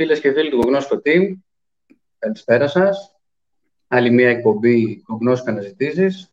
Φίλες 0.00 0.20
και 0.20 0.32
φίλοι 0.32 0.50
του 0.50 0.58
Κογνώσκο 0.58 1.00
Team, 1.04 1.32
καλησπέρα 2.18 2.68
σας. 2.68 3.16
Άλλη 3.88 4.10
μια 4.10 4.28
εκπομπή 4.28 5.02
Κογνώσκο 5.02 5.50
Αναζητήσεις. 5.50 6.32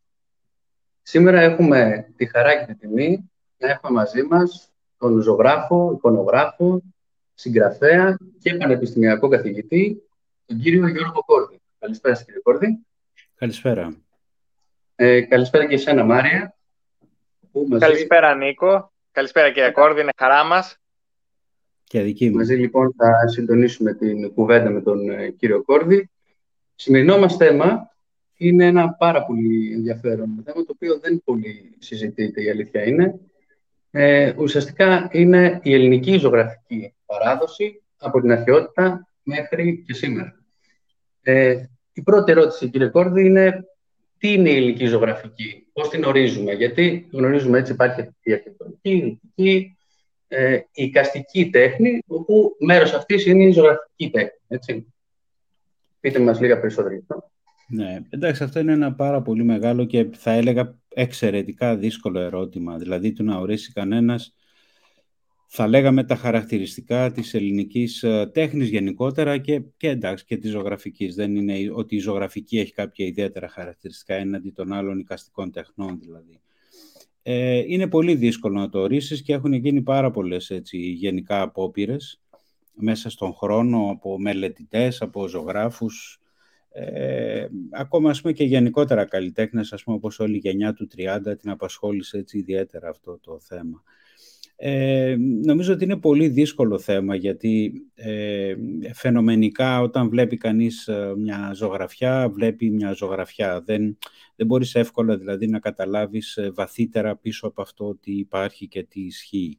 Σήμερα 1.02 1.40
έχουμε 1.40 2.12
τη 2.16 2.26
χαρά 2.26 2.56
και 2.56 2.72
τη 2.72 2.74
τιμή 2.78 3.30
να 3.58 3.68
έχουμε 3.68 3.92
μαζί 3.92 4.22
μας 4.22 4.72
τον 4.98 5.20
ζωγράφο, 5.20 5.92
εικονογράφο, 5.92 6.82
συγγραφέα 7.34 8.18
και 8.38 8.54
πανεπιστημιακό 8.54 9.28
καθηγητή, 9.28 10.02
τον 10.46 10.58
κύριο 10.58 10.88
Γιώργο 10.88 11.22
Κόρδη. 11.26 11.60
Καλησπέρα, 11.78 12.22
κύριε 12.22 12.40
Κόρδη. 12.40 12.86
Καλησπέρα. 13.34 13.96
Ε, 14.94 15.20
καλησπέρα 15.20 15.66
και 15.66 15.74
εσένα, 15.74 16.04
Μάρια. 16.04 16.56
Καλησπέρα, 17.78 18.34
Νίκο. 18.34 18.92
Καλησπέρα, 19.12 19.50
κύριε 19.50 19.70
Κόρδη. 19.70 20.00
Είναι 20.00 20.12
χαρά 20.16 20.44
μας. 20.44 20.80
Και 21.88 22.00
δική 22.00 22.30
μου. 22.30 22.36
Μαζί 22.36 22.54
λοιπόν 22.54 22.94
θα 22.96 23.28
συντονίσουμε 23.28 23.94
την 23.94 24.34
κουβέντα 24.34 24.70
με 24.70 24.80
τον 24.80 25.10
ε, 25.10 25.30
κύριο 25.30 25.62
Κόρδη. 25.62 26.10
Σημερινό 26.74 27.18
μας 27.18 27.36
θέμα 27.36 27.90
είναι 28.36 28.66
ένα 28.66 28.92
πάρα 28.92 29.24
πολύ 29.24 29.72
ενδιαφέρον 29.72 30.42
θέμα, 30.44 30.64
το 30.64 30.72
οποίο 30.74 30.98
δεν 30.98 31.22
πολύ 31.24 31.74
συζητείται, 31.78 32.42
η 32.42 32.50
αλήθεια 32.50 32.84
είναι. 32.84 33.20
Ε, 33.90 34.34
ουσιαστικά 34.38 35.08
είναι 35.12 35.60
η 35.62 35.74
ελληνική 35.74 36.16
ζωγραφική 36.16 36.94
παράδοση 37.06 37.82
από 37.96 38.20
την 38.20 38.32
αρχαιότητα 38.32 39.08
μέχρι 39.22 39.82
και 39.86 39.94
σήμερα. 39.94 40.40
Ε, 41.22 41.64
η 41.92 42.02
πρώτη 42.02 42.32
ερώτηση, 42.32 42.70
κύριε 42.70 42.88
Κόρδη, 42.88 43.24
είναι 43.24 43.64
τι 44.18 44.32
είναι 44.32 44.50
η 44.50 44.56
ελληνική 44.56 44.86
ζωγραφική, 44.86 45.66
πώς 45.72 45.88
την 45.88 46.04
ορίζουμε, 46.04 46.52
γιατί 46.52 47.08
γνωρίζουμε 47.12 47.58
έτσι 47.58 47.72
υπάρχει 47.72 48.08
η 48.22 48.32
αρχιτεκτονική, 48.32 48.90
η 48.90 49.00
δυτική, 49.00 49.75
ε, 50.28 50.54
η 50.54 50.82
εικαστική 50.84 51.50
τέχνη, 51.50 52.02
όπου 52.06 52.56
μέρος 52.58 52.92
αυτής 52.92 53.26
είναι 53.26 53.44
η 53.44 53.52
ζωγραφική 53.52 54.10
τέχνη. 54.10 54.38
Έτσι. 54.48 54.86
Πείτε 56.00 56.18
μας 56.18 56.40
λίγα 56.40 56.60
περισσότερα 56.60 57.02
Ναι, 57.68 57.98
εντάξει, 58.10 58.42
αυτό 58.42 58.60
είναι 58.60 58.72
ένα 58.72 58.94
πάρα 58.94 59.22
πολύ 59.22 59.44
μεγάλο 59.44 59.84
και 59.84 60.06
θα 60.12 60.30
έλεγα 60.30 60.78
εξαιρετικά 60.88 61.76
δύσκολο 61.76 62.20
ερώτημα. 62.20 62.78
Δηλαδή, 62.78 63.12
του 63.12 63.24
να 63.24 63.36
ορίσει 63.38 63.72
κανένας, 63.72 64.34
θα 65.46 65.66
λέγαμε 65.66 66.04
τα 66.04 66.16
χαρακτηριστικά 66.16 67.12
της 67.12 67.34
ελληνικής 67.34 68.02
ε, 68.02 68.30
τέχνης 68.32 68.68
γενικότερα 68.68 69.38
και, 69.38 69.62
και 69.76 69.88
εντάξει 69.88 70.24
και 70.24 70.36
της 70.36 70.50
ζωγραφικής. 70.50 71.14
Δεν 71.14 71.36
είναι 71.36 71.70
ότι 71.72 71.96
η 71.96 71.98
ζωγραφική 71.98 72.58
έχει 72.58 72.72
κάποια 72.72 73.06
ιδιαίτερα 73.06 73.48
χαρακτηριστικά 73.48 74.14
έναντι 74.14 74.50
των 74.50 74.72
άλλων 74.72 74.98
οικαστικών 74.98 75.52
τεχνών 75.52 75.98
δηλαδή. 76.00 76.40
Ε, 77.28 77.62
είναι 77.66 77.88
πολύ 77.88 78.14
δύσκολο 78.14 78.58
να 78.60 78.68
το 78.68 78.78
ορίσεις 78.78 79.22
και 79.22 79.32
έχουν 79.32 79.52
γίνει 79.52 79.82
πάρα 79.82 80.10
πολλές 80.10 80.50
έτσι, 80.50 80.78
γενικά 80.78 81.42
απόπειρες 81.42 82.20
μέσα 82.74 83.10
στον 83.10 83.34
χρόνο 83.34 83.90
από 83.90 84.18
μελετητές, 84.18 85.02
από 85.02 85.28
ζωγράφους, 85.28 86.20
ε, 86.72 87.46
ακόμα 87.70 88.10
ας 88.10 88.20
πούμε 88.20 88.32
και 88.32 88.44
γενικότερα 88.44 89.04
καλλιτέχνες, 89.04 89.72
ας 89.72 89.82
πούμε 89.82 89.96
όπως 89.96 90.18
όλη 90.18 90.34
η 90.34 90.38
γενιά 90.38 90.72
του 90.72 90.88
30 90.96 91.36
την 91.36 91.50
απασχόλησε 91.50 92.18
έτσι 92.18 92.38
ιδιαίτερα 92.38 92.88
αυτό 92.88 93.18
το 93.18 93.40
θέμα. 93.40 93.82
Ε, 94.58 95.16
νομίζω 95.44 95.72
ότι 95.72 95.84
είναι 95.84 95.96
πολύ 95.96 96.28
δύσκολο 96.28 96.78
θέμα 96.78 97.14
γιατί 97.14 97.72
ε, 97.94 98.54
φαινομενικά 98.92 99.80
όταν 99.80 100.08
βλέπει 100.08 100.36
κανείς 100.36 100.88
ε, 100.88 101.14
μια 101.16 101.52
ζωγραφιά, 101.54 102.28
βλέπει 102.28 102.70
μια 102.70 102.92
ζωγραφιά. 102.92 103.62
Δεν, 103.62 103.98
δεν 104.36 104.46
μπορείς 104.46 104.74
εύκολα 104.74 105.16
δηλαδή 105.16 105.46
να 105.46 105.58
καταλάβεις 105.58 106.36
ε, 106.36 106.50
βαθύτερα 106.54 107.16
πίσω 107.16 107.46
από 107.46 107.62
αυτό 107.62 107.96
τι 107.96 108.12
υπάρχει 108.12 108.68
και 108.68 108.82
τι 108.82 109.00
ισχύει. 109.00 109.58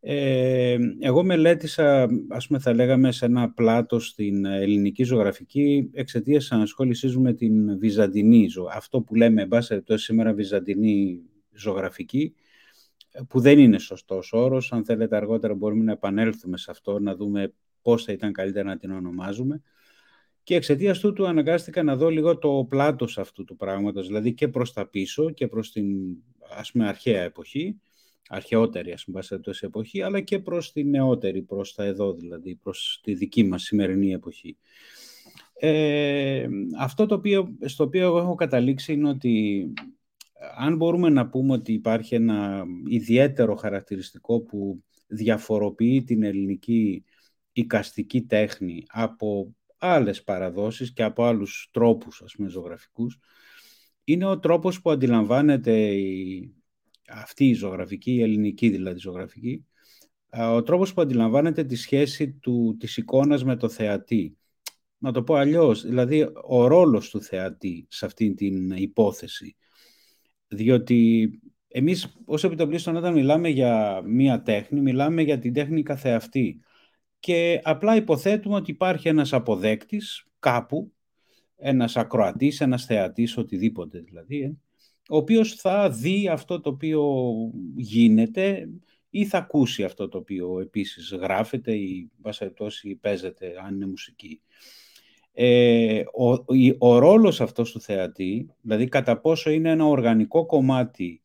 Ε, 0.00 0.76
εγώ 0.98 1.22
μελέτησα, 1.24 2.08
ας 2.28 2.46
πούμε 2.46 2.58
θα 2.58 2.74
λέγαμε, 2.74 3.12
σε 3.12 3.24
ένα 3.24 3.50
πλάτο 3.50 3.98
στην 3.98 4.44
ελληνική 4.44 5.04
ζωγραφική 5.04 5.90
εξαιτίας 5.92 6.42
της 6.42 6.52
ανασχόλησής 6.52 7.16
μου 7.16 7.22
με 7.22 7.32
την 7.32 7.78
βυζαντινή 7.78 8.48
ζωή. 8.48 8.66
Αυτό 8.74 9.00
που 9.00 9.14
λέμε, 9.14 9.48
εν 9.68 9.98
σήμερα 9.98 10.32
βυζαντινή 10.32 11.20
ζωγραφική, 11.52 12.34
που 13.28 13.40
δεν 13.40 13.58
είναι 13.58 13.78
σωστός 13.78 14.32
όρος. 14.32 14.72
Αν 14.72 14.84
θέλετε 14.84 15.16
αργότερα 15.16 15.54
μπορούμε 15.54 15.84
να 15.84 15.92
επανέλθουμε 15.92 16.56
σε 16.56 16.70
αυτό, 16.70 16.98
να 16.98 17.16
δούμε 17.16 17.52
πώς 17.82 18.04
θα 18.04 18.12
ήταν 18.12 18.32
καλύτερα 18.32 18.68
να 18.68 18.76
την 18.76 18.90
ονομάζουμε. 18.90 19.62
Και 20.42 20.54
εξαιτίας 20.54 20.98
τούτου 20.98 21.26
αναγκάστηκα 21.26 21.82
να 21.82 21.96
δω 21.96 22.08
λίγο 22.08 22.38
το 22.38 22.66
πλάτος 22.68 23.18
αυτού 23.18 23.44
του 23.44 23.56
πράγματος, 23.56 24.06
δηλαδή 24.06 24.34
και 24.34 24.48
προς 24.48 24.72
τα 24.72 24.86
πίσω 24.86 25.30
και 25.30 25.46
προς 25.48 25.72
την 25.72 25.86
ας 26.58 26.70
πούμε, 26.72 26.88
αρχαία 26.88 27.22
εποχή, 27.22 27.80
αρχαιότερη 28.28 28.92
ας 28.92 29.04
πούμε, 29.04 29.20
τόση 29.42 29.66
εποχής, 29.66 30.02
αλλά 30.02 30.20
και 30.20 30.38
προς 30.38 30.72
τη 30.72 30.84
νεότερη, 30.84 31.42
προς 31.42 31.74
τα 31.74 31.84
εδώ 31.84 32.14
δηλαδή, 32.14 32.54
προς 32.54 33.00
τη 33.02 33.14
δική 33.14 33.44
μας 33.44 33.62
σημερινή 33.62 34.12
εποχή. 34.12 34.56
Ε, 35.54 36.48
αυτό 36.78 37.06
το 37.06 37.14
οποίο, 37.14 37.56
στο 37.64 37.84
οποίο 37.84 38.04
εγώ 38.04 38.18
έχω 38.18 38.34
καταλήξει 38.34 38.92
είναι 38.92 39.08
ότι 39.08 39.66
αν 40.56 40.76
μπορούμε 40.76 41.08
να 41.08 41.28
πούμε 41.28 41.52
ότι 41.52 41.72
υπάρχει 41.72 42.14
ένα 42.14 42.64
ιδιαίτερο 42.86 43.54
χαρακτηριστικό 43.54 44.40
που 44.40 44.84
διαφοροποιεί 45.06 46.02
την 46.02 46.22
ελληνική 46.22 47.04
οικαστική 47.52 48.22
τέχνη 48.22 48.84
από 48.88 49.54
άλλες 49.78 50.22
παραδόσεις 50.22 50.92
και 50.92 51.02
από 51.02 51.24
άλλους 51.24 51.68
τρόπους 51.72 52.22
ας 52.22 52.34
πούμε, 52.34 52.48
ζωγραφικούς, 52.48 53.18
είναι 54.04 54.24
ο 54.24 54.38
τρόπος 54.38 54.80
που 54.80 54.90
αντιλαμβάνεται 54.90 55.94
η, 55.94 56.52
αυτή 57.08 57.48
η 57.48 57.54
ζωγραφική, 57.54 58.12
η 58.12 58.22
ελληνική 58.22 58.68
δηλαδή 58.68 58.98
ζωγραφική, 58.98 59.66
ο 60.54 60.62
τρόπος 60.62 60.94
που 60.94 61.00
αντιλαμβάνεται 61.00 61.64
τη 61.64 61.74
σχέση 61.74 62.32
του, 62.32 62.76
της 62.78 62.96
εικόνας 62.96 63.44
με 63.44 63.56
το 63.56 63.68
θεατή. 63.68 64.36
Να 64.98 65.12
το 65.12 65.22
πω 65.22 65.34
αλλιώς, 65.34 65.82
δηλαδή 65.82 66.28
ο 66.44 66.66
ρόλος 66.66 67.10
του 67.10 67.22
θεατή 67.22 67.86
σε 67.90 68.06
αυτή 68.06 68.34
την 68.34 68.70
υπόθεση. 68.70 69.56
Διότι 70.52 71.30
εμείς 71.68 72.16
ως 72.24 72.44
επιτοπλίστων 72.44 72.96
όταν 72.96 73.12
μιλάμε 73.12 73.48
για 73.48 74.02
μία 74.04 74.42
τέχνη, 74.42 74.80
μιλάμε 74.80 75.22
για 75.22 75.38
την 75.38 75.52
τέχνη 75.52 75.82
καθεαυτή. 75.82 76.60
Και 77.18 77.60
απλά 77.62 77.96
υποθέτουμε 77.96 78.54
ότι 78.54 78.70
υπάρχει 78.70 79.08
ένας 79.08 79.32
αποδέκτης 79.32 80.26
κάπου, 80.38 80.92
ένας 81.56 81.96
ακροατής, 81.96 82.60
ένας 82.60 82.84
θεατής, 82.84 83.36
οτιδήποτε 83.36 83.98
δηλαδή, 83.98 84.40
ε, 84.40 84.52
ο 85.08 85.16
οποίος 85.16 85.54
θα 85.54 85.90
δει 85.90 86.28
αυτό 86.28 86.60
το 86.60 86.70
οποίο 86.70 87.32
γίνεται 87.76 88.68
ή 89.10 89.26
θα 89.26 89.38
ακούσει 89.38 89.84
αυτό 89.84 90.08
το 90.08 90.18
οποίο 90.18 90.60
επίσης 90.60 91.10
γράφεται 91.12 91.74
ή 91.74 92.10
βασιλετώσει 92.20 92.94
παίζεται 92.94 93.54
αν 93.64 93.74
είναι 93.74 93.86
μουσική. 93.86 94.40
Ε, 95.32 96.02
ο, 96.14 96.30
ο 96.78 96.98
ρόλος 96.98 97.40
αυτός 97.40 97.72
του 97.72 97.80
θεατή, 97.80 98.50
δηλαδή 98.60 98.88
κατά 98.88 99.20
πόσο 99.20 99.50
είναι 99.50 99.70
ένα 99.70 99.84
οργανικό 99.84 100.46
κομμάτι 100.46 101.22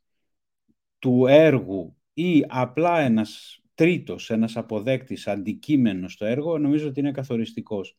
του 1.00 1.26
έργου 1.28 1.96
ή 2.14 2.46
απλά 2.48 3.00
ένας 3.00 3.62
τρίτος, 3.74 4.30
ένας 4.30 4.58
αποδέκτης 4.58 5.28
αντικείμενος 5.28 6.14
στο 6.14 6.26
έργο, 6.26 6.58
νομίζω 6.58 6.88
ότι 6.88 7.00
είναι 7.00 7.12
καθοριστικός. 7.12 7.98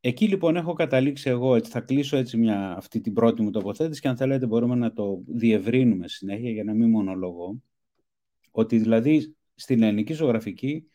Εκεί 0.00 0.28
λοιπόν 0.28 0.56
έχω 0.56 0.72
καταλήξει 0.72 1.30
εγώ, 1.30 1.54
έτσι, 1.54 1.70
θα 1.70 1.80
κλείσω 1.80 2.16
έτσι 2.16 2.36
μια, 2.36 2.76
αυτή 2.76 3.00
την 3.00 3.12
πρώτη 3.12 3.42
μου 3.42 3.50
τοποθέτηση 3.50 4.00
και 4.00 4.08
αν 4.08 4.16
θέλετε 4.16 4.46
μπορούμε 4.46 4.74
να 4.74 4.92
το 4.92 5.22
διευρύνουμε 5.26 6.08
συνέχεια 6.08 6.50
για 6.50 6.64
να 6.64 6.74
μην 6.74 6.90
μονολογώ, 6.90 7.62
ότι 8.50 8.78
δηλαδή 8.78 9.36
στην 9.54 9.82
ελληνική 9.82 10.12
ζωγραφική 10.12 10.86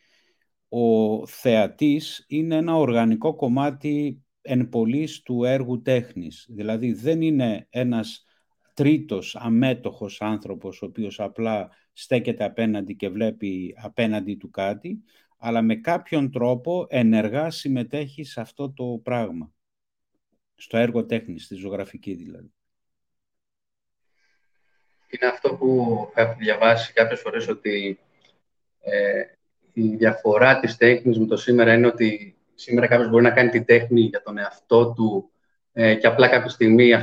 ο 0.70 1.28
θεατής 1.28 2.26
είναι 2.28 2.56
ένα 2.56 2.76
οργανικό 2.76 3.36
κομμάτι 3.36 4.22
εν 4.42 4.70
πολλής 4.70 5.22
του 5.22 5.44
έργου 5.44 5.82
τέχνης. 5.82 6.46
Δηλαδή 6.50 6.94
δεν 6.94 7.22
είναι 7.22 7.68
ένας 7.70 8.26
τρίτος 8.74 9.36
αμέτωχος 9.36 10.22
άνθρωπος 10.22 10.82
ο 10.82 10.86
οποίος 10.86 11.20
απλά 11.20 11.70
στέκεται 11.94 12.44
απέναντι 12.44 12.96
και 12.96 13.10
βλέπει 13.10 13.76
απέναντι 13.82 14.36
του 14.36 14.50
κάτι, 14.50 15.04
αλλά 15.38 15.62
με 15.62 15.76
κάποιον 15.76 16.32
τρόπο 16.32 16.86
ενεργά 16.90 17.50
συμμετέχει 17.50 18.24
σε 18.24 18.42
αυτό 18.42 18.72
το 18.72 19.00
πράγμα. 19.04 19.54
Στο 20.56 20.78
έργο 20.78 21.06
τέχνης, 21.06 21.44
στη 21.44 21.56
ζωγραφική 21.56 22.14
δηλαδή. 22.14 22.52
Είναι 25.10 25.32
αυτό 25.32 25.56
που 25.56 25.98
έχω 26.16 26.36
διαβάσει 26.38 26.94
κάποιες 26.94 27.20
φορές 27.20 27.48
ότι 27.48 28.00
ε, 28.80 29.24
η 29.78 29.96
διαφορά 29.96 30.60
της 30.60 30.78
τέχνης 30.78 31.20
με 31.20 31.26
το 31.26 31.38
σήμερα 31.38 31.74
είναι 31.74 31.88
ότι 31.88 32.36
σήμερα 32.56 32.88
κάποιος 32.88 33.10
μπορεί 33.10 33.24
να 33.24 33.32
κάνει 33.32 33.50
την 33.50 33.66
τέχνη 33.66 34.02
για 34.02 34.22
τον 34.22 34.38
εαυτό 34.38 34.94
του 34.94 35.32
ε, 35.74 35.96
και 35.96 36.08
απλά 36.08 36.28
κάποια 36.28 36.50
στιγμή 36.50 36.94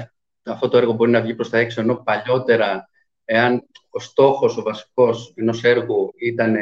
αυτό 0.44 0.68
το 0.68 0.76
έργο 0.76 0.92
μπορεί 0.92 1.10
να 1.10 1.20
βγει 1.20 1.34
προς 1.34 1.50
τα 1.50 1.58
έξω, 1.58 1.80
ενώ 1.80 1.94
παλιότερα, 1.94 2.88
εάν 3.24 3.66
ο 3.90 3.98
στόχος, 3.98 4.56
ο 4.56 4.62
βασικός 4.62 5.32
ενός 5.36 5.64
έργου 5.64 6.12
ήταν 6.16 6.54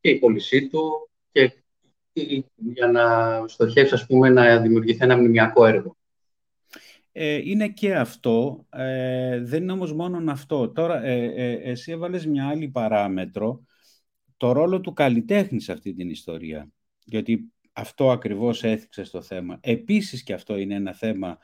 και 0.00 0.10
η 0.10 0.18
πώλησή 0.18 0.68
του 0.68 1.10
και 1.32 1.52
για 2.54 2.86
να 2.86 3.04
στοχεύσει, 3.48 3.94
ας 3.94 4.06
πούμε, 4.06 4.28
να 4.28 4.58
δημιουργηθεί 4.60 5.04
ένα 5.04 5.16
μνημιακό 5.16 5.66
έργο. 5.66 5.96
Ε, 7.12 7.40
είναι 7.44 7.68
και 7.68 7.94
αυτό, 7.94 8.66
ε, 8.70 9.40
δεν 9.40 9.62
είναι 9.62 9.72
όμως 9.72 9.92
μόνο 9.92 10.32
αυτό. 10.32 10.68
Τώρα, 10.68 11.04
ε, 11.04 11.32
ε, 11.36 11.70
εσύ 11.70 11.92
έβαλες 11.92 12.26
μια 12.26 12.48
άλλη 12.48 12.68
παράμετρο, 12.68 13.64
το 14.44 14.52
ρόλο 14.52 14.80
του 14.80 14.92
καλλιτέχνη 14.92 15.60
σε 15.60 15.72
αυτή 15.72 15.94
την 15.94 16.10
ιστορία. 16.10 16.70
γιατί 17.04 17.52
αυτό 17.72 18.10
ακριβώς 18.10 18.62
έθιξε 18.64 19.04
στο 19.04 19.22
θέμα. 19.22 19.58
Επίσης 19.60 20.22
και 20.22 20.32
αυτό 20.32 20.56
είναι 20.56 20.74
ένα 20.74 20.92
θέμα 20.92 21.38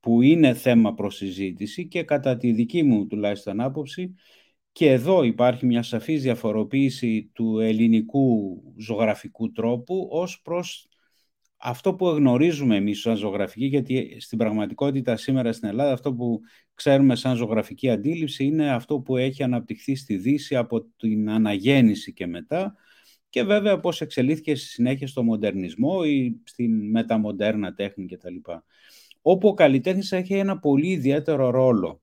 που 0.00 0.22
είναι 0.22 0.54
θέμα 0.54 0.94
προσυζήτηση 0.94 1.88
και 1.88 2.02
κατά 2.02 2.36
τη 2.36 2.52
δική 2.52 2.82
μου 2.82 3.06
τουλάχιστον 3.06 3.60
άποψη 3.60 4.14
και 4.72 4.90
εδώ 4.92 5.22
υπάρχει 5.22 5.66
μια 5.66 5.82
σαφής 5.82 6.22
διαφοροποίηση 6.22 7.30
του 7.32 7.58
ελληνικού 7.58 8.62
ζωγραφικού 8.78 9.52
τρόπου 9.52 10.08
ως 10.10 10.40
προς 10.42 10.88
αυτό 11.56 11.94
που 11.94 12.06
γνωρίζουμε 12.06 12.76
εμείς 12.76 13.00
σαν 13.00 13.16
ζωγραφική, 13.16 13.64
γιατί 13.66 14.16
στην 14.20 14.38
πραγματικότητα 14.38 15.16
σήμερα 15.16 15.52
στην 15.52 15.68
Ελλάδα 15.68 15.92
αυτό 15.92 16.14
που 16.14 16.40
ξέρουμε 16.74 17.14
σαν 17.16 17.36
ζωγραφική 17.36 17.90
αντίληψη 17.90 18.44
είναι 18.44 18.72
αυτό 18.72 19.00
που 19.00 19.16
έχει 19.16 19.42
αναπτυχθεί 19.42 19.94
στη 19.94 20.16
Δύση 20.16 20.56
από 20.56 20.82
την 20.82 21.30
αναγέννηση 21.30 22.12
και 22.12 22.26
μετά 22.26 22.74
και 23.28 23.42
βέβαια 23.42 23.80
πώς 23.80 24.00
εξελίχθηκε 24.00 24.54
στη 24.54 24.66
συνέχεια 24.66 25.06
στο 25.06 25.22
μοντερνισμό 25.22 26.00
ή 26.04 26.40
στην 26.44 26.90
μεταμοντέρνα 26.90 27.74
τέχνη 27.74 28.06
κτλ. 28.06 28.34
Όπου 29.22 29.48
ο 29.48 29.54
καλλιτέχνης 29.54 30.12
έχει 30.12 30.34
ένα 30.34 30.58
πολύ 30.58 30.88
ιδιαίτερο 30.88 31.50
ρόλο. 31.50 32.02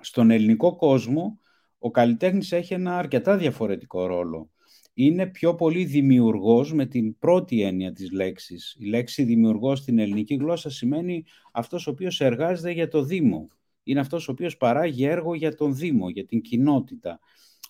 Στον 0.00 0.30
ελληνικό 0.30 0.76
κόσμο 0.76 1.38
ο 1.78 1.90
καλλιτέχνης 1.90 2.52
έχει 2.52 2.74
ένα 2.74 2.98
αρκετά 2.98 3.36
διαφορετικό 3.36 4.06
ρόλο. 4.06 4.50
Είναι 4.94 5.26
πιο 5.26 5.54
πολύ 5.54 5.84
δημιουργός 5.84 6.72
με 6.72 6.86
την 6.86 7.18
πρώτη 7.18 7.62
έννοια 7.62 7.92
της 7.92 8.10
λέξης. 8.12 8.76
Η 8.78 8.84
λέξη 8.84 9.22
δημιουργός 9.22 9.78
στην 9.78 9.98
ελληνική 9.98 10.34
γλώσσα 10.34 10.70
σημαίνει 10.70 11.24
αυτός 11.52 11.86
ο 11.86 11.90
οποίος 11.90 12.20
εργάζεται 12.20 12.70
για 12.70 12.88
το 12.88 13.02
Δήμο. 13.02 13.48
Είναι 13.82 14.00
αυτός 14.00 14.28
ο 14.28 14.32
οποίος 14.32 14.56
παράγει 14.56 15.04
έργο 15.04 15.34
για 15.34 15.54
τον 15.54 15.74
Δήμο, 15.74 16.08
για 16.10 16.24
την 16.24 16.40
κοινότητα. 16.40 17.20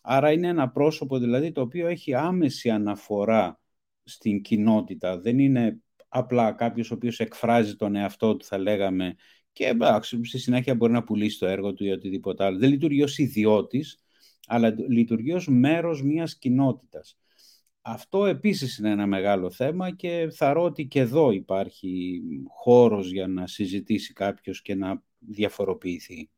Άρα 0.02 0.32
είναι 0.32 0.48
ένα 0.48 0.70
πρόσωπο 0.70 1.18
δηλαδή 1.18 1.52
το 1.52 1.60
οποίο 1.60 1.86
έχει 1.86 2.14
άμεση 2.14 2.70
αναφορά 2.70 3.60
στην 4.04 4.40
κοινότητα. 4.40 5.18
Δεν 5.18 5.38
είναι 5.38 5.78
απλά 6.08 6.52
κάποιος 6.52 6.90
ο 6.90 6.94
οποίος 6.94 7.20
εκφράζει 7.20 7.76
τον 7.76 7.94
εαυτό 7.94 8.36
του 8.36 8.44
θα 8.44 8.58
λέγαμε 8.58 9.14
και 9.52 9.66
εντάξει, 9.66 10.24
στη 10.24 10.38
συνέχεια 10.38 10.74
μπορεί 10.74 10.92
να 10.92 11.04
πουλήσει 11.04 11.38
το 11.38 11.46
έργο 11.46 11.74
του 11.74 11.84
ή 11.84 11.90
οτιδήποτε 11.90 12.44
άλλο. 12.44 12.58
Δεν 12.58 12.70
λειτουργεί 12.70 13.02
ως 13.02 13.18
ιδιώτης, 13.18 14.03
αλλά 14.46 14.75
λειτουργεί 14.88 15.32
ως 15.32 15.49
μέρος 15.49 16.02
μιας 16.02 16.38
κοινότητας. 16.38 17.19
Αυτό 17.82 18.26
επίσης 18.26 18.79
είναι 18.79 18.91
ένα 18.91 19.06
μεγάλο 19.06 19.50
θέμα 19.50 19.91
και 19.91 20.29
θα 20.32 20.50
ότι 20.50 20.87
και 20.87 21.00
εδώ 21.00 21.31
υπάρχει 21.31 22.23
χώρος 22.49 23.11
για 23.11 23.26
να 23.26 23.46
συζητήσει 23.46 24.12
κάποιος 24.12 24.62
και 24.62 24.75
να 24.75 25.02
διαφοροποιηθεί. 25.19 26.29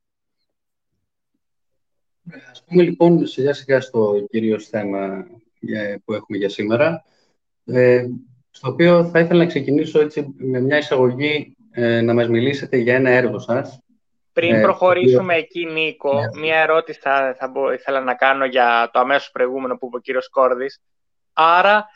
Ας 2.50 2.64
πούμε 2.64 2.82
λοιπόν 2.82 3.26
σιγά 3.26 3.52
σιγά 3.52 3.80
στο 3.80 4.26
κυρίως 4.30 4.68
θέμα 4.68 5.26
που 6.04 6.12
έχουμε 6.12 6.38
για 6.38 6.48
σήμερα, 6.48 7.04
ε, 7.64 8.06
στο 8.50 8.70
οποίο 8.70 9.04
θα 9.04 9.20
ήθελα 9.20 9.38
να 9.38 9.46
ξεκινήσω 9.46 10.00
έτσι 10.00 10.34
με 10.36 10.60
μια 10.60 10.78
εισαγωγή 10.78 11.56
ε, 11.70 12.00
να 12.00 12.14
μας 12.14 12.28
μιλήσετε 12.28 12.76
για 12.76 12.94
ένα 12.94 13.10
έργο 13.10 13.38
σας. 13.38 13.80
Πριν 14.36 14.54
ε, 14.54 14.60
προχωρήσουμε 14.60 15.34
εκεί, 15.34 15.64
Νίκο, 15.64 16.14
ναι. 16.14 16.40
μια 16.40 16.56
ερώτηση 16.56 17.00
θα, 17.00 17.36
θα 17.38 17.52
ήθελα 17.72 18.00
να 18.00 18.14
κάνω 18.14 18.44
για 18.44 18.90
το 18.92 18.98
αμέσως 18.98 19.30
προηγούμενο 19.30 19.76
που 19.76 19.86
είπε 19.86 19.96
ο 19.96 20.00
κύριος 20.00 20.28
Κόρδης. 20.28 20.82
Άρα, 21.32 21.86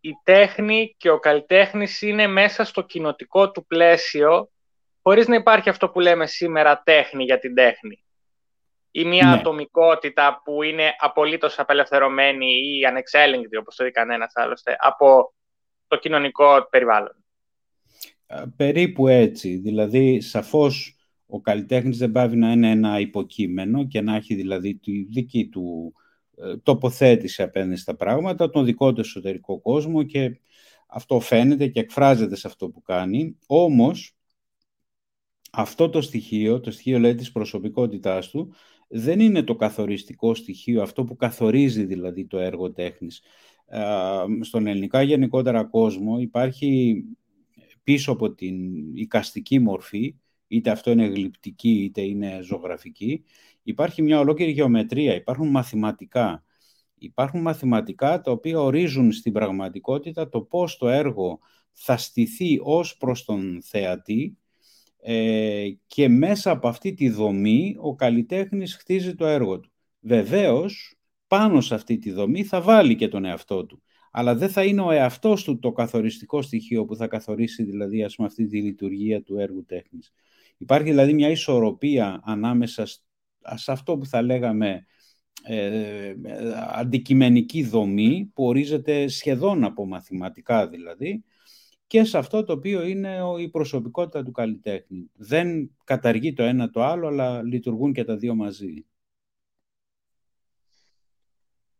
η 0.00 0.10
τέχνη 0.22 0.94
και 0.98 1.10
ο 1.10 1.18
καλλιτέχνης 1.18 2.02
είναι 2.02 2.26
μέσα 2.26 2.64
στο 2.64 2.82
κοινοτικό 2.82 3.50
του 3.50 3.66
πλαίσιο, 3.66 4.50
χωρίς 5.02 5.28
να 5.28 5.34
υπάρχει 5.34 5.68
αυτό 5.68 5.88
που 5.88 6.00
λέμε 6.00 6.26
σήμερα 6.26 6.82
τέχνη 6.84 7.24
για 7.24 7.38
την 7.38 7.54
τέχνη 7.54 8.04
ή 8.90 9.04
μια 9.04 9.26
ναι. 9.26 9.32
ατομικότητα 9.32 10.40
που 10.44 10.62
είναι 10.62 10.94
απολύτως 10.98 11.58
απελευθερωμένη 11.58 12.46
ή 12.46 12.84
ανεξέλεγκτη, 12.84 13.56
όπως 13.56 13.76
το 13.76 13.84
δει 13.84 13.90
κανένας 13.90 14.32
άλλωστε, 14.34 14.76
από 14.78 15.34
το 15.86 15.96
κοινωνικό 15.96 16.66
περιβάλλον. 16.70 17.24
Περίπου 18.56 19.08
έτσι. 19.08 19.56
Δηλαδή, 19.56 20.20
σαφώς 20.20 20.95
ο 21.26 21.40
καλλιτέχνης 21.40 21.98
δεν 21.98 22.12
πάβει 22.12 22.36
να 22.36 22.52
είναι 22.52 22.70
ένα 22.70 23.00
υποκείμενο 23.00 23.86
και 23.86 24.00
να 24.00 24.16
έχει 24.16 24.34
δηλαδή 24.34 24.74
τη 24.74 25.02
δική 25.02 25.48
του 25.48 25.94
ε, 26.36 26.56
τοποθέτηση 26.56 27.42
απέναντι 27.42 27.76
στα 27.76 27.96
πράγματα, 27.96 28.50
τον 28.50 28.64
δικό 28.64 28.92
του 28.92 29.00
εσωτερικό 29.00 29.60
κόσμο 29.60 30.02
και 30.02 30.40
αυτό 30.86 31.20
φαίνεται 31.20 31.66
και 31.66 31.80
εκφράζεται 31.80 32.36
σε 32.36 32.46
αυτό 32.46 32.68
που 32.68 32.82
κάνει. 32.82 33.38
Όμως, 33.46 34.16
αυτό 35.52 35.88
το 35.88 36.00
στοιχείο, 36.00 36.60
το 36.60 36.70
στοιχείο 36.70 36.98
λέει 36.98 37.14
της 37.14 37.32
προσωπικότητάς 37.32 38.30
του, 38.30 38.54
δεν 38.88 39.20
είναι 39.20 39.42
το 39.42 39.56
καθοριστικό 39.56 40.34
στοιχείο, 40.34 40.82
αυτό 40.82 41.04
που 41.04 41.16
καθορίζει 41.16 41.84
δηλαδή 41.84 42.26
το 42.26 42.38
έργο 42.38 42.72
τέχνης. 42.72 43.22
Στον 44.40 44.66
ελληνικά 44.66 45.02
γενικότερα 45.02 45.64
κόσμο 45.64 46.18
υπάρχει 46.18 47.02
πίσω 47.82 48.12
από 48.12 48.34
την 48.34 48.56
οικαστική 48.96 49.58
μορφή, 49.58 50.14
είτε 50.48 50.70
αυτό 50.70 50.90
είναι 50.90 51.06
γλυπτική 51.06 51.82
είτε 51.84 52.02
είναι 52.02 52.38
ζωγραφική, 52.42 53.24
υπάρχει 53.62 54.02
μια 54.02 54.18
ολόκληρη 54.18 54.50
γεωμετρία, 54.50 55.14
υπάρχουν 55.14 55.48
μαθηματικά. 55.48 56.44
Υπάρχουν 56.98 57.40
μαθηματικά 57.40 58.20
τα 58.20 58.30
οποία 58.30 58.60
ορίζουν 58.60 59.12
στην 59.12 59.32
πραγματικότητα 59.32 60.28
το 60.28 60.40
πώς 60.40 60.76
το 60.76 60.88
έργο 60.88 61.38
θα 61.72 61.96
στηθεί 61.96 62.58
ως 62.62 62.96
προς 62.96 63.24
τον 63.24 63.62
θεατή 63.62 64.38
ε, 65.00 65.68
και 65.86 66.08
μέσα 66.08 66.50
από 66.50 66.68
αυτή 66.68 66.94
τη 66.94 67.08
δομή 67.10 67.76
ο 67.78 67.94
καλλιτέχνης 67.94 68.76
χτίζει 68.76 69.14
το 69.14 69.26
έργο 69.26 69.60
του. 69.60 69.70
Βεβαίως, 70.00 70.98
πάνω 71.26 71.60
σε 71.60 71.74
αυτή 71.74 71.98
τη 71.98 72.12
δομή 72.12 72.44
θα 72.44 72.60
βάλει 72.60 72.96
και 72.96 73.08
τον 73.08 73.24
εαυτό 73.24 73.66
του. 73.66 73.82
Αλλά 74.10 74.34
δεν 74.34 74.48
θα 74.48 74.64
είναι 74.64 74.80
ο 74.80 74.90
εαυτός 74.90 75.44
του 75.44 75.58
το 75.58 75.72
καθοριστικό 75.72 76.42
στοιχείο 76.42 76.84
που 76.84 76.96
θα 76.96 77.06
καθορίσει 77.06 77.62
δηλαδή 77.62 78.04
ας 78.04 78.14
πούμε, 78.14 78.28
αυτή 78.28 78.46
τη 78.46 78.62
λειτουργία 78.62 79.22
του 79.22 79.38
έργου 79.38 79.64
τέχνης. 79.64 80.12
Υπάρχει 80.58 80.90
δηλαδή 80.90 81.12
μια 81.12 81.30
ισορροπία 81.30 82.20
ανάμεσα 82.24 82.86
σε 83.54 83.72
αυτό 83.72 83.98
που 83.98 84.06
θα 84.06 84.22
λέγαμε 84.22 84.86
ε, 85.42 86.14
αντικειμενική 86.72 87.64
δομή 87.64 88.30
που 88.34 88.46
ορίζεται 88.46 89.08
σχεδόν 89.08 89.64
από 89.64 89.86
μαθηματικά 89.86 90.68
δηλαδή 90.68 91.24
και 91.86 92.04
σε 92.04 92.18
αυτό 92.18 92.44
το 92.44 92.52
οποίο 92.52 92.86
είναι 92.86 93.18
η 93.38 93.48
προσωπικότητα 93.48 94.22
του 94.22 94.32
καλλιτέχνη. 94.32 95.10
Δεν 95.14 95.70
καταργεί 95.84 96.32
το 96.32 96.42
ένα 96.42 96.70
το 96.70 96.82
άλλο, 96.82 97.06
αλλά 97.06 97.42
λειτουργούν 97.42 97.92
και 97.92 98.04
τα 98.04 98.16
δύο 98.16 98.34
μαζί. 98.34 98.84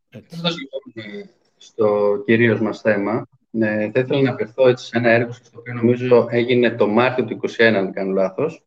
Λοιπόν, 0.08 0.40
στο 1.56 2.22
κυρίως 2.24 2.60
μας 2.60 2.80
θέμα, 2.80 3.28
ε, 3.60 3.90
θα 3.90 4.00
ήθελα 4.00 4.20
να 4.20 4.30
αφαιρθώ 4.30 4.68
έτσι 4.68 4.86
σε 4.86 4.98
ένα 4.98 5.10
έργο 5.10 5.32
στο 5.32 5.58
οποίο 5.58 5.74
νομίζω 5.74 6.28
έγινε 6.30 6.70
το 6.70 6.86
Μάρτιο 6.86 7.24
του 7.24 7.40
2021, 7.58 7.62
αν 7.62 7.92
κάνω 7.92 8.12
λάθος, 8.12 8.64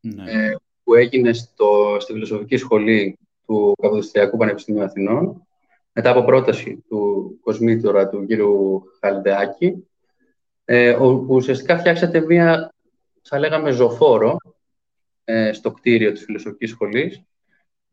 ναι. 0.00 0.30
ε, 0.30 0.56
που 0.84 0.94
έγινε 0.94 1.32
στο, 1.32 1.96
στη 2.00 2.12
Φιλοσοφική 2.12 2.56
Σχολή 2.56 3.18
του 3.46 3.74
Καποδιστριακού 3.82 4.36
Πανεπιστημίου 4.36 4.82
Αθηνών, 4.82 5.46
μετά 5.92 6.10
από 6.10 6.24
πρόταση 6.24 6.84
του 6.88 7.30
κοσμήτωρα 7.42 8.08
του 8.08 8.26
κύριου 8.26 8.82
Χαλντεάκη, 9.00 9.88
ε, 10.64 10.94
που 10.98 11.26
ουσιαστικά 11.28 11.78
φτιάξατε 11.78 12.20
μία, 12.20 12.74
θα 13.22 13.38
λέγαμε, 13.38 13.70
ζωφόρο 13.70 14.36
ε, 15.24 15.52
στο 15.52 15.70
κτίριο 15.70 16.12
της 16.12 16.24
Φιλοσοφικής 16.24 16.70
Σχολής 16.70 17.22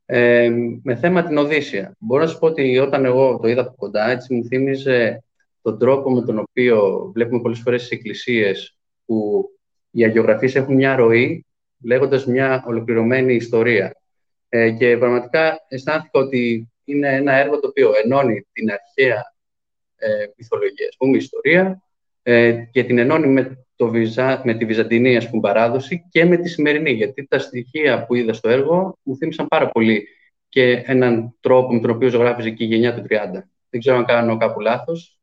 ε, 0.06 0.50
με 0.84 0.96
θέμα 0.96 1.24
την 1.24 1.38
Οδύσσια. 1.38 1.96
Μπορώ 2.00 2.22
να 2.22 2.28
σας 2.28 2.40
πω 2.40 2.48
ότι 2.48 2.78
όταν 2.78 3.06
εγώ 3.06 3.40
το 3.42 3.48
είδα 3.48 3.62
από 3.62 3.74
κοντά, 3.78 4.10
έτσι 4.10 4.34
μου 4.34 4.46
θύμιζε 4.46 5.24
τον 5.68 5.80
τρόπο 5.80 6.12
με 6.12 6.22
τον 6.22 6.40
οποίο 6.40 7.10
βλέπουμε 7.14 7.42
πολλές 7.42 7.60
φορές 7.60 7.82
στις 7.82 7.98
εκκλησίες 7.98 8.78
που 9.06 9.50
οι 9.92 10.04
αγιογραφίες 10.04 10.56
έχουν 10.56 10.76
μια 10.76 10.96
ροή 10.96 11.46
λέγοντας 11.84 12.26
μια 12.26 12.64
ολοκληρωμένη 12.68 13.34
ιστορία. 13.34 14.02
Ε, 14.50 14.72
και 14.72 14.98
πραγματικά 14.98 15.66
αισθάνθηκα 15.68 16.20
ότι 16.20 16.72
είναι 16.84 17.16
ένα 17.16 17.34
έργο 17.34 17.60
το 17.60 17.68
οποίο 17.68 17.92
ενώνει 18.04 18.48
την 18.52 18.72
αρχαία 18.72 19.36
ε, 19.96 20.08
μυθολογία, 20.38 20.88
ας 20.90 20.96
πούμε, 20.98 21.18
ιστορία, 21.18 21.82
ε, 22.24 22.64
και 22.72 22.84
την 22.84 22.98
ενώνει 22.98 23.28
με, 23.28 23.66
το 23.76 23.88
Βυζα, 23.88 24.42
με 24.46 24.54
τη 24.54 24.66
Βυζαντινή 24.66 25.18
ας 25.18 25.30
πούμε, 25.30 25.42
παράδοση 25.42 26.08
και 26.10 26.26
με 26.26 26.38
τη 26.38 26.50
σημερινή. 26.50 26.92
Γιατί 26.92 27.28
τα 27.28 27.40
στοιχεία 27.40 28.06
που 28.06 28.16
είδα 28.16 28.34
στο 28.34 28.50
έργο 28.50 28.98
μου 29.04 29.18
θύμισαν 29.18 29.48
πάρα 29.48 29.70
πολύ 29.70 30.08
και 30.50 30.84
έναν 30.86 31.36
τρόπο 31.40 31.74
με 31.74 31.80
τον 31.80 31.90
οποίο 31.90 32.10
ζωγράφιζε 32.10 32.50
και 32.50 32.64
η 32.64 32.68
γενιά 32.68 32.96
του 32.96 33.02
30. 33.02 33.06
Δεν 33.70 33.80
ξέρω 33.80 33.98
αν 33.98 34.06
κάνω 34.06 34.38
κάπου 34.38 34.60
λάθος. 34.60 35.17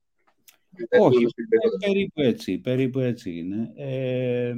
Όχι, 1.00 1.26
περίπου 1.78 2.20
έτσι, 2.20 2.58
περίπου 2.58 2.98
έτσι 2.98 3.38
είναι. 3.38 3.72
Ε, 3.76 4.54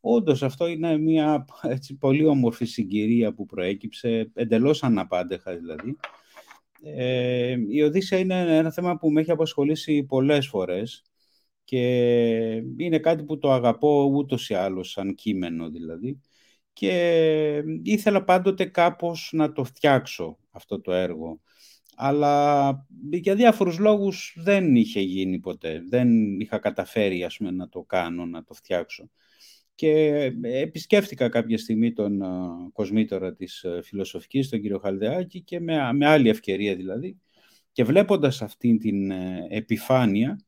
όντως 0.00 0.42
αυτό 0.42 0.66
είναι 0.66 0.98
μια 0.98 1.44
έτσι, 1.62 1.96
πολύ 1.96 2.26
όμορφη 2.26 2.64
συγκυρία 2.64 3.34
που 3.34 3.46
προέκυψε, 3.46 4.30
εντελώς 4.34 4.82
αναπάντεχα 4.82 5.56
δηλαδή. 5.56 5.96
Ε, 6.82 7.56
η 7.68 7.82
Οδύσσια 7.82 8.18
είναι 8.18 8.56
ένα 8.56 8.72
θέμα 8.72 8.96
που 8.96 9.10
με 9.10 9.20
έχει 9.20 9.30
απασχολήσει 9.30 10.04
πολλές 10.04 10.46
φορές 10.46 11.04
και 11.64 11.82
είναι 12.76 12.98
κάτι 12.98 13.24
που 13.24 13.38
το 13.38 13.52
αγαπώ 13.52 14.10
ούτως 14.14 14.48
ή 14.48 14.54
άλλως, 14.54 14.90
σαν 14.90 15.14
κείμενο 15.14 15.70
δηλαδή. 15.70 16.20
Και 16.72 17.62
ήθελα 17.82 18.24
πάντοτε 18.24 18.64
κάπως 18.64 19.30
να 19.32 19.52
το 19.52 19.64
φτιάξω 19.64 20.38
αυτό 20.50 20.80
το 20.80 20.92
έργο. 20.92 21.40
Αλλά 21.96 22.86
για 23.10 23.34
διάφορους 23.34 23.78
λόγους 23.78 24.36
δεν 24.38 24.74
είχε 24.76 25.00
γίνει 25.00 25.38
ποτέ. 25.38 25.82
Δεν 25.88 26.40
είχα 26.40 26.58
καταφέρει 26.58 27.24
ας 27.24 27.36
πούμε, 27.36 27.50
να 27.50 27.68
το 27.68 27.82
κάνω, 27.82 28.26
να 28.26 28.44
το 28.44 28.54
φτιάξω. 28.54 29.10
Και 29.74 29.92
επισκέφτηκα 30.42 31.28
κάποια 31.28 31.58
στιγμή 31.58 31.92
τον 31.92 32.22
κοσμήτορα 32.72 33.34
της 33.34 33.64
φιλοσοφικής, 33.82 34.48
τον 34.48 34.60
κύριο 34.60 34.78
Χαλδεάκη, 34.78 35.40
και 35.40 35.60
με, 35.60 35.92
με 35.92 36.06
άλλη 36.06 36.28
ευκαιρία 36.28 36.76
δηλαδή. 36.76 37.16
Και 37.72 37.84
βλέποντας 37.84 38.42
αυτή 38.42 38.76
την 38.76 39.10
ε, 39.10 39.46
επιφάνεια, 39.50 40.38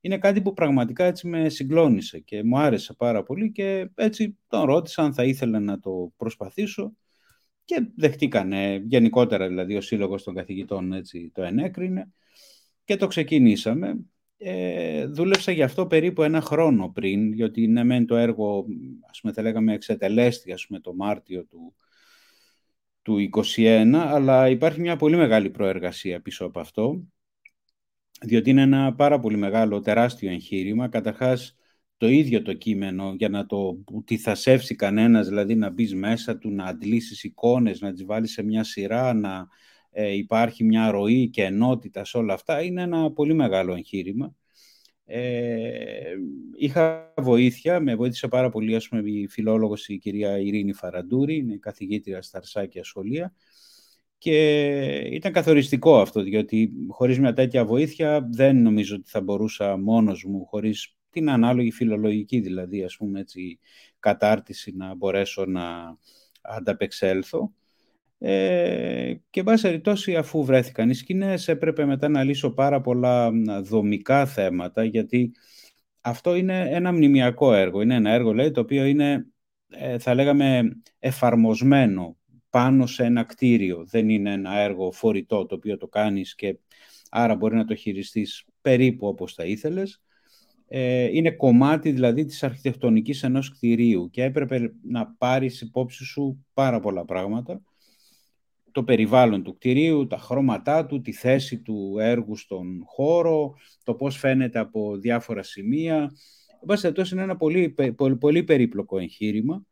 είναι 0.00 0.18
κάτι 0.18 0.42
που 0.42 0.52
πραγματικά 0.52 1.04
έτσι 1.04 1.28
με 1.28 1.48
συγκλώνησε 1.48 2.18
και 2.18 2.44
μου 2.44 2.58
άρεσε 2.58 2.94
πάρα 2.94 3.22
πολύ 3.22 3.52
και 3.52 3.90
έτσι 3.94 4.36
τον 4.48 4.64
ρώτησα 4.64 5.02
αν 5.02 5.14
θα 5.14 5.24
ήθελα 5.24 5.60
να 5.60 5.78
το 5.80 6.12
προσπαθήσω 6.16 6.92
και 7.68 7.86
δεχτήκανε 7.96 8.82
γενικότερα 8.86 9.48
δηλαδή 9.48 9.76
ο 9.76 9.80
Σύλλογος 9.80 10.22
των 10.22 10.34
Καθηγητών 10.34 10.92
έτσι, 10.92 11.30
το 11.34 11.42
ενέκρινε 11.42 12.12
και 12.84 12.96
το 12.96 13.06
ξεκινήσαμε. 13.06 14.04
Ε, 14.38 15.06
δούλεψα 15.06 15.52
γι' 15.52 15.62
αυτό 15.62 15.86
περίπου 15.86 16.22
ένα 16.22 16.40
χρόνο 16.40 16.90
πριν, 16.94 17.32
γιατί 17.32 17.62
είναι 17.62 17.84
μεν 17.84 18.06
το 18.06 18.16
έργο, 18.16 18.64
ας 19.10 19.20
πούμε, 19.20 19.32
θα 19.32 19.42
λέγαμε, 19.42 19.72
εξετελέστη, 19.72 20.52
ας 20.52 20.66
πούμε, 20.66 20.80
το 20.80 20.94
Μάρτιο 20.94 21.44
του, 21.44 21.74
του 23.02 23.30
2021, 23.56 23.94
αλλά 23.94 24.48
υπάρχει 24.48 24.80
μια 24.80 24.96
πολύ 24.96 25.16
μεγάλη 25.16 25.50
προεργασία 25.50 26.20
πίσω 26.20 26.44
από 26.44 26.60
αυτό, 26.60 27.04
διότι 28.20 28.50
είναι 28.50 28.62
ένα 28.62 28.94
πάρα 28.94 29.18
πολύ 29.20 29.36
μεγάλο, 29.36 29.80
τεράστιο 29.80 30.30
εγχείρημα. 30.30 30.88
Καταρχάς, 30.88 31.57
το 31.98 32.08
ίδιο 32.08 32.42
το 32.42 32.52
κείμενο 32.52 33.14
για 33.18 33.28
να 33.28 33.46
το 33.46 33.84
τι 34.04 34.16
θα 34.16 34.34
σεύσει 34.34 34.74
κανένας, 34.74 35.28
δηλαδή 35.28 35.54
να 35.54 35.70
μπεις 35.70 35.94
μέσα 35.94 36.38
του, 36.38 36.50
να 36.50 36.64
αντλήσεις 36.64 37.24
εικόνες, 37.24 37.80
να 37.80 37.92
τις 37.92 38.04
βάλεις 38.04 38.32
σε 38.32 38.42
μια 38.42 38.64
σειρά, 38.64 39.14
να 39.14 39.46
ε, 39.90 40.12
υπάρχει 40.12 40.64
μια 40.64 40.90
ροή 40.90 41.28
και 41.28 41.44
ενότητα 41.44 42.04
σε 42.04 42.18
όλα 42.18 42.34
αυτά, 42.34 42.62
είναι 42.62 42.82
ένα 42.82 43.12
πολύ 43.12 43.34
μεγάλο 43.34 43.74
εγχείρημα. 43.74 44.34
Ε, 45.04 46.14
είχα 46.58 47.12
βοήθεια, 47.16 47.80
με 47.80 47.94
βοήθησε 47.94 48.28
πάρα 48.28 48.48
πολύ 48.50 48.74
ας 48.74 48.88
πούμε, 48.88 49.10
η 49.10 49.28
φιλόλογος 49.28 49.88
η 49.88 49.98
κυρία 49.98 50.38
Ειρήνη 50.38 50.72
Φαραντούρη, 50.72 51.36
είναι 51.36 51.56
καθηγήτρια 51.56 52.22
στα 52.22 52.38
Αρσάκια 52.38 52.84
Σχολεία 52.84 53.34
και 54.18 54.38
ήταν 55.12 55.32
καθοριστικό 55.32 56.00
αυτό, 56.00 56.22
διότι 56.22 56.72
χωρίς 56.88 57.18
μια 57.18 57.32
τέτοια 57.32 57.64
βοήθεια 57.64 58.28
δεν 58.32 58.62
νομίζω 58.62 58.94
ότι 58.94 59.08
θα 59.10 59.20
μπορούσα 59.20 59.76
μόνος 59.76 60.24
μου, 60.24 60.44
χωρίς 60.44 60.97
την 61.18 61.30
ανάλογη 61.30 61.70
φιλολογική 61.70 62.40
δηλαδή, 62.40 62.84
ας 62.84 62.96
πούμε 62.96 63.20
έτσι, 63.20 63.58
κατάρτιση 63.98 64.72
να 64.76 64.94
μπορέσω 64.94 65.44
να 65.44 65.96
ανταπεξέλθω. 66.42 67.52
Ε, 68.18 69.14
και 69.30 69.42
βάση 69.42 69.62
περιπτώσει 69.62 70.16
αφού 70.16 70.44
βρέθηκαν 70.44 70.90
οι 70.90 70.94
σκηνές 70.94 71.48
έπρεπε 71.48 71.84
μετά 71.84 72.08
να 72.08 72.24
λύσω 72.24 72.50
πάρα 72.50 72.80
πολλά 72.80 73.30
δομικά 73.62 74.26
θέματα 74.26 74.84
γιατί 74.84 75.32
αυτό 76.00 76.34
είναι 76.34 76.68
ένα 76.70 76.92
μνημιακό 76.92 77.54
έργο. 77.54 77.80
Είναι 77.80 77.94
ένα 77.94 78.10
έργο 78.10 78.34
λέει, 78.34 78.50
το 78.50 78.60
οποίο 78.60 78.84
είναι 78.84 79.26
ε, 79.68 79.98
θα 79.98 80.14
λέγαμε 80.14 80.62
εφαρμοσμένο 80.98 82.16
πάνω 82.50 82.86
σε 82.86 83.04
ένα 83.04 83.24
κτίριο. 83.24 83.86
Δεν 83.86 84.08
είναι 84.08 84.32
ένα 84.32 84.58
έργο 84.58 84.92
φορητό 84.92 85.46
το 85.46 85.54
οποίο 85.54 85.76
το 85.76 85.88
κάνεις 85.88 86.34
και 86.34 86.58
άρα 87.10 87.36
μπορεί 87.36 87.56
να 87.56 87.64
το 87.64 87.74
χειριστείς 87.74 88.44
περίπου 88.60 89.06
όπως 89.06 89.34
θα 89.34 89.44
ήθελες. 89.44 90.02
Ε, 90.68 91.04
είναι 91.16 91.30
κομμάτι 91.30 91.92
δηλαδή 91.92 92.24
της 92.24 92.42
αρχιτεκτονικής 92.42 93.22
ενός 93.22 93.50
κτηρίου 93.52 94.10
και 94.10 94.22
έπρεπε 94.22 94.74
να 94.82 95.06
πάρεις 95.06 95.60
υπόψη 95.60 96.04
σου 96.04 96.46
πάρα 96.54 96.80
πολλά 96.80 97.04
πράγματα 97.04 97.62
το 98.78 98.84
περιβάλλον 98.84 99.42
του 99.42 99.54
κτηρίου, 99.54 100.06
τα 100.06 100.18
χρώματά 100.18 100.86
του, 100.86 101.00
τη 101.00 101.12
θέση 101.12 101.58
του 101.58 101.96
έργου 101.98 102.36
στον 102.36 102.82
χώρο, 102.84 103.54
το 103.84 103.94
πώς 103.94 104.16
φαίνεται 104.16 104.58
από 104.58 104.96
διάφορα 104.96 105.42
σημεία. 105.42 106.12
Εν 106.82 106.92
είναι 107.12 107.22
ένα 107.22 107.36
πολύ, 107.36 107.74
πολύ, 107.96 108.16
πολύ 108.16 108.42
περίπλοκο 108.44 108.98
εγχείρημα. 108.98 109.66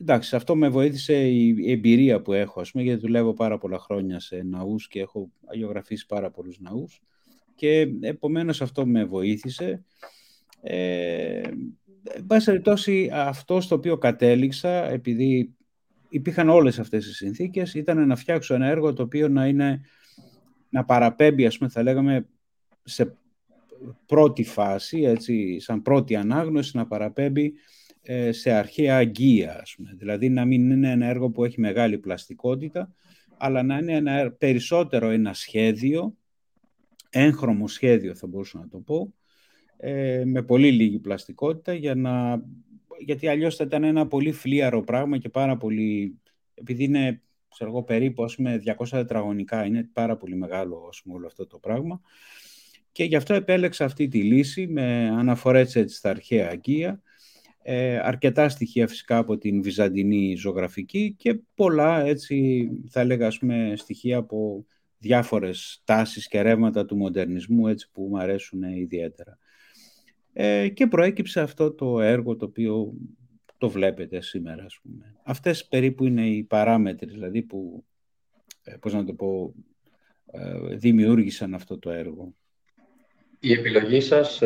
Εντάξει, 0.00 0.36
αυτό 0.36 0.56
με 0.56 0.68
βοήθησε 0.68 1.28
η 1.28 1.70
εμπειρία 1.70 2.22
που 2.22 2.32
έχω, 2.32 2.60
ας 2.60 2.70
πούμε, 2.70 2.84
γιατί 2.84 3.00
δουλεύω 3.00 3.32
πάρα 3.32 3.58
πολλά 3.58 3.78
χρόνια 3.78 4.20
σε 4.20 4.42
ναούς 4.42 4.88
και 4.88 5.00
έχω 5.00 5.30
αγιογραφήσει 5.44 6.06
πάρα 6.06 6.30
πολλούς 6.30 6.60
ναούς 6.60 7.02
και 7.54 7.88
επομένως 8.00 8.62
αυτό 8.62 8.86
με 8.86 9.04
βοήθησε. 9.04 9.84
Ε, 10.60 11.40
εν 12.02 12.26
πάση 12.62 13.10
αυτό 13.12 13.60
στο 13.60 13.74
οποίο 13.74 13.98
κατέληξα, 13.98 14.90
επειδή 14.90 15.54
υπήρχαν 16.08 16.48
όλες 16.48 16.78
αυτές 16.78 17.06
οι 17.06 17.14
συνθήκες, 17.14 17.74
ήταν 17.74 18.06
να 18.06 18.16
φτιάξω 18.16 18.54
ένα 18.54 18.66
έργο 18.66 18.92
το 18.92 19.02
οποίο 19.02 19.28
να 19.28 19.46
είναι, 19.46 19.80
να 20.68 20.84
παραπέμπει, 20.84 21.46
ας 21.46 21.58
πούμε, 21.58 21.70
θα 21.70 21.82
λέγαμε, 21.82 22.26
σε 22.82 23.16
πρώτη 24.06 24.44
φάση, 24.44 25.02
έτσι, 25.02 25.60
σαν 25.60 25.82
πρώτη 25.82 26.16
ανάγνωση, 26.16 26.76
να 26.76 26.86
παραπέμπει 26.86 27.52
ε, 28.02 28.32
σε 28.32 28.50
αρχαία 28.50 28.96
αγκία, 28.96 29.60
ας 29.60 29.74
πούμε. 29.76 29.94
Δηλαδή, 29.96 30.28
να 30.28 30.44
μην 30.44 30.70
είναι 30.70 30.90
ένα 30.90 31.06
έργο 31.06 31.30
που 31.30 31.44
έχει 31.44 31.60
μεγάλη 31.60 31.98
πλαστικότητα, 31.98 32.94
αλλά 33.36 33.62
να 33.62 33.78
είναι 33.78 33.92
ένα, 33.92 34.30
περισσότερο 34.30 35.08
ένα 35.08 35.32
σχέδιο, 35.32 36.16
έγχρωμο 37.14 37.68
σχέδιο 37.68 38.14
θα 38.14 38.26
μπορούσα 38.26 38.58
να 38.58 38.68
το 38.68 38.78
πω, 38.78 39.14
ε, 39.76 40.22
με 40.24 40.42
πολύ 40.42 40.70
λίγη 40.70 40.98
πλαστικότητα 40.98 41.74
για 41.74 41.94
να 41.94 42.42
γιατί 42.98 43.28
αλλιώς 43.28 43.56
θα 43.56 43.64
ήταν 43.64 43.84
ένα 43.84 44.06
πολύ 44.06 44.32
φλίαρο 44.32 44.82
πράγμα 44.82 45.18
και 45.18 45.28
πάρα 45.28 45.56
πολύ, 45.56 46.18
επειδή 46.54 46.84
είναι 46.84 47.22
ξέρω 47.54 47.70
εγώ, 47.70 47.82
περίπου 47.82 48.24
ας 48.24 48.34
πούμε, 48.34 48.62
200 48.78 48.88
τετραγωνικά, 48.90 49.64
είναι 49.64 49.88
πάρα 49.92 50.16
πολύ 50.16 50.36
μεγάλο 50.36 50.86
ας 50.88 51.02
πούμε, 51.02 51.14
όλο 51.14 51.26
αυτό 51.26 51.46
το 51.46 51.58
πράγμα. 51.58 52.00
Και 52.92 53.04
γι' 53.04 53.16
αυτό 53.16 53.34
επέλεξα 53.34 53.84
αυτή 53.84 54.08
τη 54.08 54.22
λύση 54.22 54.66
με 54.66 55.08
αναφορές 55.08 55.76
έτσι, 55.76 55.96
στα 55.96 56.10
αρχαία 56.10 56.48
αγκία, 56.50 57.02
ε, 57.62 57.98
αρκετά 57.98 58.48
στοιχεία 58.48 58.88
φυσικά 58.88 59.16
από 59.16 59.38
την 59.38 59.62
βυζαντινή 59.62 60.34
ζωγραφική 60.36 61.14
και 61.18 61.40
πολλά 61.54 62.04
έτσι 62.04 62.68
θα 62.90 63.00
έλεγα 63.00 63.26
ας 63.26 63.38
πούμε, 63.38 63.74
στοιχεία 63.76 64.16
από 64.16 64.66
διάφορες 65.04 65.82
τάσεις 65.84 66.28
και 66.28 66.42
ρεύματα 66.42 66.84
του 66.84 66.96
μοντερνισμού 66.96 67.68
έτσι, 67.68 67.90
που 67.92 68.06
μου 68.10 68.18
αρέσουν 68.18 68.62
ιδιαίτερα. 68.62 69.38
Ε, 70.32 70.68
και 70.68 70.86
προέκυψε 70.86 71.40
αυτό 71.40 71.72
το 71.72 72.00
έργο 72.00 72.36
το 72.36 72.44
οποίο 72.44 72.94
το 73.58 73.68
βλέπετε 73.68 74.20
σήμερα. 74.20 74.64
Ας 74.64 74.80
πούμε. 74.82 75.14
Αυτές 75.24 75.66
περίπου 75.66 76.04
είναι 76.04 76.26
οι 76.26 76.42
παράμετροι 76.42 77.10
δηλαδή 77.10 77.42
που, 77.42 77.84
ε, 78.64 78.74
πώς 78.80 78.92
να 78.92 79.04
το 79.04 79.12
πω, 79.12 79.54
ε, 80.32 80.76
δημιούργησαν 80.76 81.54
αυτό 81.54 81.78
το 81.78 81.90
έργο. 81.90 82.34
Η 83.38 83.52
επιλογή 83.52 84.00
σας 84.00 84.42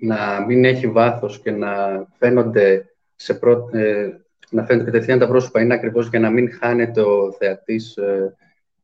να 0.00 0.44
μην 0.46 0.64
έχει 0.64 0.88
βάθος 0.90 1.40
και 1.42 1.50
να 1.50 2.04
φαίνονται, 2.18 2.94
σε 3.16 3.34
πρω... 3.34 3.68
να 4.50 4.64
φαίνονται 4.64 4.90
κατευθείαν 4.90 5.18
τα 5.18 5.28
πρόσωπα 5.28 5.60
είναι 5.60 5.74
ακριβώς 5.74 6.08
για 6.08 6.20
να 6.20 6.30
μην 6.30 6.52
χάνεται 6.52 7.00
ο 7.00 7.32
θεατής 7.32 7.98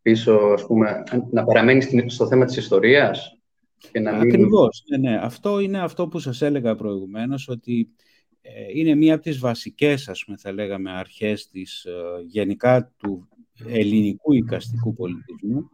πίσω, 0.05 0.33
ας 0.33 0.67
πούμε, 0.67 1.03
να 1.31 1.45
παραμένει 1.45 2.11
στο 2.11 2.27
θέμα 2.27 2.45
της 2.45 2.57
ιστορίας. 2.57 3.39
Και 3.93 4.01
να 4.01 4.13
μην... 4.13 4.21
Ακριβώς, 4.21 4.85
ναι, 4.89 5.11
ναι. 5.11 5.19
Αυτό 5.23 5.59
είναι 5.61 5.79
αυτό 5.79 6.09
που 6.09 6.19
σας 6.19 6.43
έλεγα 6.43 6.77
προηγουμένως, 6.77 7.49
ότι 7.49 7.89
ε, 8.41 8.51
είναι 8.75 8.95
μία 8.95 9.15
από 9.15 9.23
τις 9.23 9.39
βασικές, 9.39 10.09
ας 10.09 10.25
πούμε, 10.25 10.37
θα 10.37 10.53
λέγαμε, 10.53 10.91
αρχές 10.91 11.49
της, 11.49 11.85
ε, 11.85 11.93
γενικά 12.27 12.93
του 12.97 13.29
ελληνικού 13.67 14.33
οικαστικού 14.33 14.95
πολιτισμού, 14.95 15.69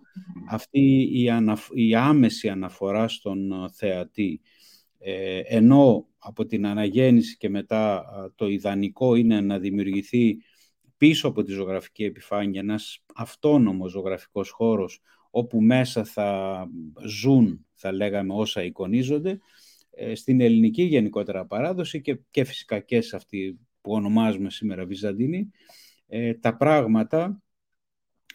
αυτή 0.48 0.80
η, 1.12 1.28
η 1.74 1.94
άμεση 1.94 2.48
αναφορά 2.48 3.08
στον 3.08 3.52
ε, 3.52 3.68
θεατή. 3.72 4.40
Ε, 4.98 5.40
ενώ 5.44 6.06
από 6.18 6.46
την 6.46 6.66
αναγέννηση 6.66 7.36
και 7.36 7.48
μετά 7.48 8.04
το 8.34 8.48
ιδανικό 8.48 9.14
είναι 9.14 9.40
να 9.40 9.58
δημιουργηθεί 9.58 10.36
πίσω 11.00 11.28
από 11.28 11.42
τη 11.42 11.52
ζωγραφική 11.52 12.04
επιφάνεια 12.04 12.60
ένας 12.60 13.04
αυτόνομος 13.14 13.90
ζωγραφικός 13.90 14.50
χώρος 14.50 15.00
όπου 15.30 15.60
μέσα 15.60 16.04
θα 16.04 16.66
ζουν, 17.06 17.66
θα 17.74 17.92
λέγαμε, 17.92 18.34
όσα 18.34 18.62
εικονίζονται, 18.62 19.38
ε, 19.90 20.14
στην 20.14 20.40
ελληνική 20.40 20.82
γενικότερα 20.82 21.46
παράδοση 21.46 22.00
και, 22.00 22.20
και 22.30 22.44
φυσικά 22.44 22.78
και 22.80 23.00
σε 23.00 23.16
αυτή 23.16 23.58
που 23.80 23.92
ονομάζουμε 23.92 24.50
σήμερα 24.50 24.84
Βυζαντινή, 24.84 25.50
ε, 26.06 26.34
τα 26.34 26.56
πράγματα 26.56 27.42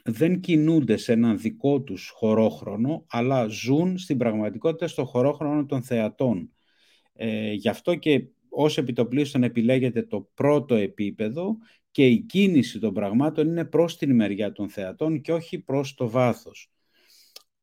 δεν 0.03 0.39
κινούνται 0.39 0.97
σε 0.97 1.11
έναν 1.11 1.39
δικό 1.39 1.81
τους 1.81 2.09
χωρόχρονο, 2.09 3.05
αλλά 3.07 3.47
ζουν 3.47 3.97
στην 3.97 4.17
πραγματικότητα 4.17 4.87
στο 4.87 5.05
χωρόχρονο 5.05 5.65
των 5.65 5.83
θεατών. 5.83 6.51
Ε, 7.13 7.51
γι' 7.51 7.69
αυτό 7.69 7.95
και 7.95 8.27
ως 8.49 8.77
επιτοπλίστων 8.77 9.43
επιλέγεται 9.43 10.03
το 10.03 10.29
πρώτο 10.33 10.75
επίπεδο 10.75 11.57
και 11.95 12.07
η 12.07 12.19
κίνηση 12.19 12.79
των 12.79 12.93
πραγμάτων 12.93 13.47
είναι 13.47 13.65
προς 13.65 13.97
την 13.97 14.15
μεριά 14.15 14.51
των 14.51 14.69
θεατών 14.69 15.21
και 15.21 15.33
όχι 15.33 15.59
προς 15.59 15.93
το 15.93 16.09
βάθος 16.09 16.69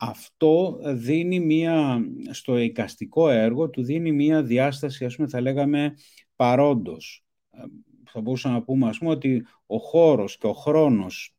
αυτό 0.04 0.80
δίνει 0.84 1.40
μία, 1.40 2.04
στο 2.30 2.58
εικαστικό 2.58 3.28
έργο 3.28 3.70
του 3.70 3.82
δίνει 3.82 4.12
μία 4.12 4.42
διάσταση, 4.42 5.04
ας 5.04 5.16
πούμε, 5.16 5.28
θα 5.28 5.40
λέγαμε 5.40 5.94
παρόντος. 6.36 7.24
Ε, 7.50 7.62
θα 8.04 8.20
μπορούσαμε 8.20 8.54
να 8.54 8.62
πούμε, 8.62 8.88
ας 8.88 8.98
πούμε, 8.98 9.10
ότι 9.10 9.46
ο 9.66 9.78
χώρος 9.78 10.36
και 10.36 10.46
ο 10.46 10.52
χρόνος 10.52 11.36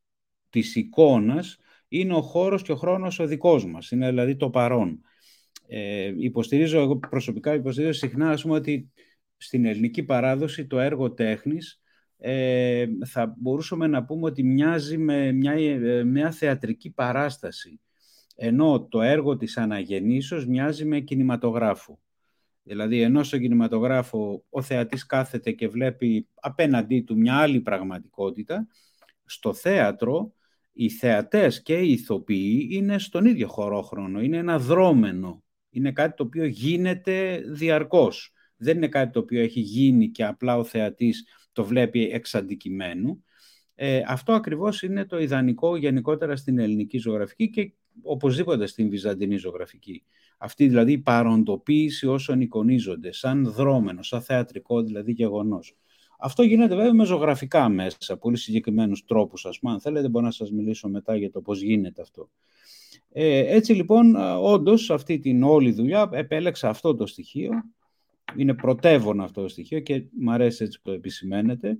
της 0.50 0.76
εικόνας 0.76 1.58
είναι 1.88 2.14
ο 2.16 2.22
χώρος 2.22 2.62
και 2.62 2.72
ο 2.72 2.76
χρόνος 2.76 3.20
ο 3.20 3.26
δικός 3.26 3.66
μας, 3.66 3.92
είναι 3.92 4.10
δηλαδή 4.10 4.36
το 4.36 4.50
παρόν. 4.50 5.02
Ε, 5.68 6.14
υποστηρίζω, 6.18 6.80
εγώ 6.80 6.98
προσωπικά 6.98 7.54
υποστηρίζω 7.54 7.94
συχνά 7.94 8.30
ας 8.30 8.42
πούμε, 8.42 8.56
ότι 8.56 8.92
στην 9.38 9.66
ελληνική 9.66 10.04
παράδοση 10.04 10.68
το 10.68 10.80
έργο 10.80 11.14
τέχνης 11.14 11.83
ε, 12.25 12.86
θα 13.06 13.36
μπορούσαμε 13.38 13.88
να 13.88 14.03
πούμε 14.06 14.25
ότι 14.25 14.44
μοιάζει 14.44 14.98
με 14.98 15.32
μια, 15.32 15.51
ε, 15.51 16.03
μια 16.03 16.32
θεατρική 16.32 16.89
παράσταση 16.89 17.80
ενώ 18.36 18.88
το 18.89 19.01
έργο 19.01 19.38
της 19.38 19.58
αναγεννήσεως 19.58 20.46
μοιάζει 20.46 20.86
με 20.86 21.00
κινηματογράφο. 21.00 22.00
Δηλαδή, 22.63 23.01
ενώ 23.01 23.24
στο 23.24 23.38
κινηματογράφο 23.38 24.46
ο 24.50 24.62
θεατής 24.62 25.06
κάθεται 25.06 25.51
και 25.51 25.68
βλέπει 25.68 26.27
απέναντί 26.34 27.01
του 27.01 27.18
μια 27.18 27.36
άλλη 27.36 27.62
πραγματικότητα, 27.62 28.68
στο 29.25 29.53
θέατρο 29.53 30.34
οι 30.74 30.89
θεατές 30.89 31.62
και 31.62 31.80
οι 31.80 31.92
ηθοποιοί 31.92 32.68
είναι 32.72 33.00
στον 33.00 33.25
ίδιο 33.25 33.48
χωρόχρονο, 33.48 34.22
είναι 34.22 34.38
ένα 34.38 34.60
δρόμενο, 34.60 35.44
είναι 35.70 35.92
κάτι 35.92 36.15
το 36.15 36.24
οποίο 36.24 36.46
γίνεται 36.46 37.44
διαρκώς. 37.48 38.34
Δεν 38.56 38.77
είναι 38.77 38.88
κάτι 38.88 39.12
το 39.12 39.20
οποίο 39.20 39.42
έχει 39.42 39.60
γίνει 39.60 40.10
και 40.10 40.25
απλά 40.25 40.58
ο 40.58 40.63
θεατής 40.63 41.27
το 41.54 41.66
βλέπει 41.66 42.10
εξ 42.12 42.36
αντικειμένου. 42.36 43.24
Ε, 43.76 44.02
αυτό 44.08 44.34
ακριβώς 44.34 44.82
είναι 44.82 45.06
το 45.06 45.20
ιδανικό 45.20 45.76
γενικότερα 45.76 46.36
στην 46.36 46.60
ελληνική 46.60 46.98
ζωγραφική 46.98 47.50
και 47.50 47.74
οπωσδήποτε 48.02 48.66
στην 48.66 48.90
βυζαντινή 48.90 49.36
ζωγραφική. 49.36 50.04
Αυτή 50.38 50.68
δηλαδή 50.68 50.92
η 50.92 50.98
παροντοποίηση 50.98 52.08
όσων 52.08 52.42
εικονίζονται, 52.42 53.14
σαν 53.14 53.52
δρόμενο, 53.52 54.04
σαν 54.04 54.22
θεατρικό 54.22 54.82
δηλαδή 54.82 55.12
γεγονός. 55.12 55.76
Αυτό 56.20 56.44
γίνεται 56.44 56.76
βέβαια 56.76 56.94
με 56.94 57.06
ζωγραφικά 57.06 57.70
μέσα, 57.70 58.18
πολύ 58.18 58.38
συγκεκριμένους 58.38 59.06
τρόπους, 59.06 59.46
ας 59.46 59.60
πούμε. 59.60 59.74
Αν 59.74 59.82
θέλετε 59.82 60.10
μπορώ 60.10 60.26
να 60.26 60.32
σας 60.32 60.52
μιλήσω 60.52 60.90
μετά 60.90 61.16
για 61.16 61.32
το 61.32 61.42
πώς 61.42 61.62
γίνεται 61.62 62.02
αυτό. 62.02 62.30
Ε, 63.10 63.56
έτσι 63.56 63.74
λοιπόν, 63.74 64.16
όντως, 64.42 64.92
αυτή 64.92 65.20
την 65.20 65.44
όλη 65.44 65.72
δουλειά 65.72 66.10
επέλεξα 66.12 66.70
αυτό 66.70 66.96
το 66.96 67.06
στοιχείο. 67.06 67.52
Είναι 68.36 68.54
πρωτεύον 68.54 69.22
αυτό 69.22 69.42
το 69.42 69.48
στοιχείο 69.48 69.80
και 69.80 70.04
μου 70.20 70.32
αρέσει 70.32 70.63
έτσι 70.63 70.82
που 70.82 70.90
το 70.90 70.96
επισημαίνεται 70.96 71.78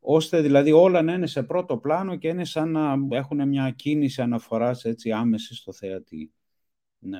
ώστε 0.00 0.40
δηλαδή 0.40 0.72
όλα 0.72 1.02
να 1.02 1.12
είναι 1.12 1.26
σε 1.26 1.42
πρώτο 1.42 1.76
πλάνο 1.76 2.16
και 2.16 2.28
είναι 2.28 2.44
σαν 2.44 2.70
να 2.70 2.96
έχουν 3.10 3.48
μια 3.48 3.70
κίνηση 3.70 4.22
αναφοράς 4.22 4.84
έτσι 4.84 5.10
άμεση 5.10 5.54
στο 5.54 5.72
θεατή. 5.72 6.32
Ναι. 6.98 7.18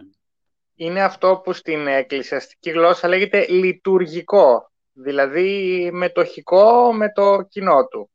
Είναι 0.74 1.02
αυτό 1.02 1.40
που 1.44 1.52
στην 1.52 1.86
εκκλησιαστική 1.86 2.70
γλώσσα 2.70 3.08
λέγεται 3.08 3.46
λειτουργικό, 3.48 4.72
δηλαδή 4.92 5.90
μετοχικό 5.92 6.92
με 6.92 7.12
το 7.12 7.42
κοινό 7.48 7.86
του. 7.86 8.10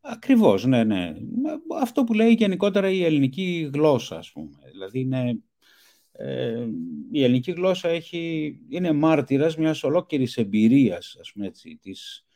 Ακριβώς, 0.00 0.64
ναι, 0.64 0.84
ναι. 0.84 1.14
Αυτό 1.80 2.04
που 2.04 2.12
λέει 2.12 2.32
γενικότερα 2.32 2.90
η 2.90 3.04
ελληνική 3.04 3.70
γλώσσα, 3.74 4.16
ας 4.16 4.32
πούμε. 4.32 4.58
Δηλαδή 4.70 5.00
είναι, 5.00 5.38
ε, 6.18 6.66
η 7.10 7.24
ελληνική 7.24 7.52
γλώσσα 7.52 7.88
έχει, 7.88 8.54
είναι 8.68 8.92
μάρτυρας 8.92 9.56
μιας 9.56 9.82
ολόκληρης 9.82 10.36
εμπειρίας, 10.36 11.16
ας 11.20 11.32
πούμε 11.32 11.46
έτσι, 11.46 11.78
της, 11.82 12.26